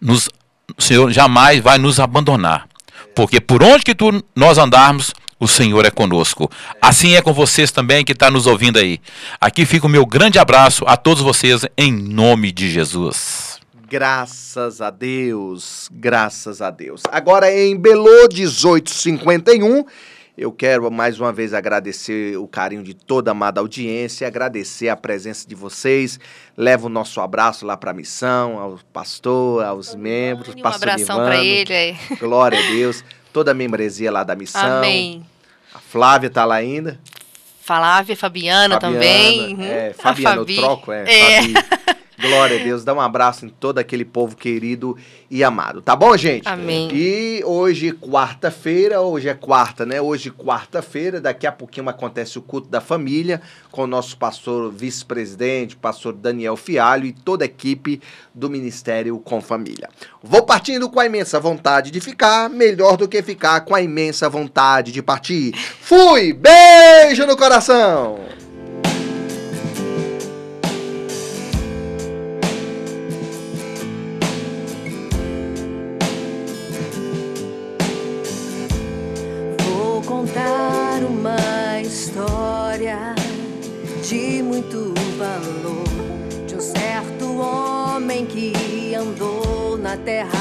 nos, 0.00 0.30
o 0.74 0.80
Senhor 0.80 1.12
jamais 1.12 1.60
vai 1.60 1.76
nos 1.76 2.00
abandonar, 2.00 2.66
porque 3.14 3.38
por 3.38 3.62
onde 3.62 3.84
que 3.84 3.94
tu, 3.94 4.24
nós 4.34 4.56
andarmos, 4.56 5.12
o 5.38 5.46
Senhor 5.46 5.84
é 5.84 5.90
conosco. 5.90 6.50
Assim 6.80 7.14
é 7.14 7.20
com 7.20 7.34
vocês 7.34 7.70
também 7.70 8.06
que 8.06 8.12
está 8.12 8.30
nos 8.30 8.46
ouvindo 8.46 8.78
aí. 8.78 8.98
Aqui 9.38 9.66
fica 9.66 9.86
o 9.86 9.90
meu 9.90 10.06
grande 10.06 10.38
abraço 10.38 10.82
a 10.86 10.96
todos 10.96 11.22
vocês, 11.22 11.66
em 11.76 11.92
nome 11.92 12.50
de 12.50 12.70
Jesus. 12.70 13.43
Graças 13.98 14.80
a 14.80 14.90
Deus, 14.90 15.88
graças 15.92 16.60
a 16.60 16.68
Deus. 16.68 17.00
Agora 17.12 17.48
em 17.54 17.76
Belo 17.76 18.26
1851, 18.28 19.84
eu 20.36 20.50
quero 20.50 20.90
mais 20.90 21.20
uma 21.20 21.32
vez 21.32 21.54
agradecer 21.54 22.36
o 22.36 22.48
carinho 22.48 22.82
de 22.82 22.92
toda 22.92 23.30
a 23.30 23.32
amada 23.32 23.60
audiência, 23.60 24.26
agradecer 24.26 24.88
a 24.88 24.96
presença 24.96 25.46
de 25.46 25.54
vocês. 25.54 26.18
Levo 26.56 26.86
o 26.86 26.88
nosso 26.88 27.20
abraço 27.20 27.64
lá 27.64 27.76
para 27.76 27.92
a 27.92 27.94
missão, 27.94 28.58
ao 28.58 28.80
pastor, 28.92 29.64
aos 29.64 29.94
membros, 29.94 30.56
Um 30.56 30.60
pastor 30.60 30.88
abração 30.90 31.24
pra 31.24 31.44
ele. 31.44 31.96
Glória 32.18 32.58
a 32.58 32.72
Deus. 32.72 33.04
Toda 33.32 33.52
a 33.52 33.54
membresia 33.54 34.10
lá 34.10 34.24
da 34.24 34.34
missão. 34.34 34.78
Amém. 34.78 35.24
A 35.72 35.78
Flávia 35.78 36.28
tá 36.28 36.44
lá 36.44 36.56
ainda. 36.56 36.98
Flávia, 37.62 38.16
Fabiana, 38.16 38.76
também. 38.80 39.54
uhum. 39.54 39.62
É, 39.62 39.90
A 39.90 39.94
Fabiana, 39.94 40.36
Fabi. 40.38 40.56
eu 40.56 40.62
troco, 40.62 40.90
é. 40.90 41.04
É. 41.06 41.42
Fabi. 41.42 41.94
Glória 42.28 42.58
a 42.58 42.62
Deus. 42.62 42.84
Dá 42.84 42.94
um 42.94 43.00
abraço 43.00 43.44
em 43.44 43.48
todo 43.48 43.78
aquele 43.78 44.04
povo 44.04 44.36
querido 44.36 44.96
e 45.30 45.44
amado. 45.44 45.82
Tá 45.82 45.94
bom, 45.94 46.16
gente? 46.16 46.48
Amém. 46.48 46.88
E 46.92 47.42
hoje, 47.44 47.92
quarta-feira, 47.92 49.00
hoje 49.00 49.28
é 49.28 49.34
quarta, 49.34 49.84
né? 49.84 50.00
Hoje, 50.00 50.30
quarta-feira, 50.30 51.20
daqui 51.20 51.46
a 51.46 51.52
pouquinho 51.52 51.88
acontece 51.88 52.38
o 52.38 52.42
culto 52.42 52.68
da 52.68 52.80
família 52.80 53.42
com 53.70 53.82
o 53.82 53.86
nosso 53.86 54.16
pastor 54.16 54.72
vice-presidente, 54.72 55.76
pastor 55.76 56.12
Daniel 56.12 56.56
Fialho 56.56 57.06
e 57.06 57.12
toda 57.12 57.44
a 57.44 57.46
equipe 57.46 58.00
do 58.34 58.48
Ministério 58.48 59.18
com 59.18 59.40
Família. 59.40 59.88
Vou 60.22 60.42
partindo 60.42 60.88
com 60.88 61.00
a 61.00 61.06
imensa 61.06 61.38
vontade 61.38 61.90
de 61.90 62.00
ficar, 62.00 62.48
melhor 62.48 62.96
do 62.96 63.08
que 63.08 63.22
ficar 63.22 63.60
com 63.62 63.74
a 63.74 63.82
imensa 63.82 64.28
vontade 64.28 64.92
de 64.92 65.02
partir. 65.02 65.52
Fui! 65.54 66.32
Beijo 66.32 67.26
no 67.26 67.36
coração! 67.36 68.43
De 84.14 84.44
muito 84.44 84.94
valor 85.18 85.82
de 86.46 86.54
um 86.54 86.60
certo 86.60 87.36
homem 87.36 88.24
que 88.24 88.94
andou 88.94 89.76
na 89.76 89.96
terra. 89.96 90.38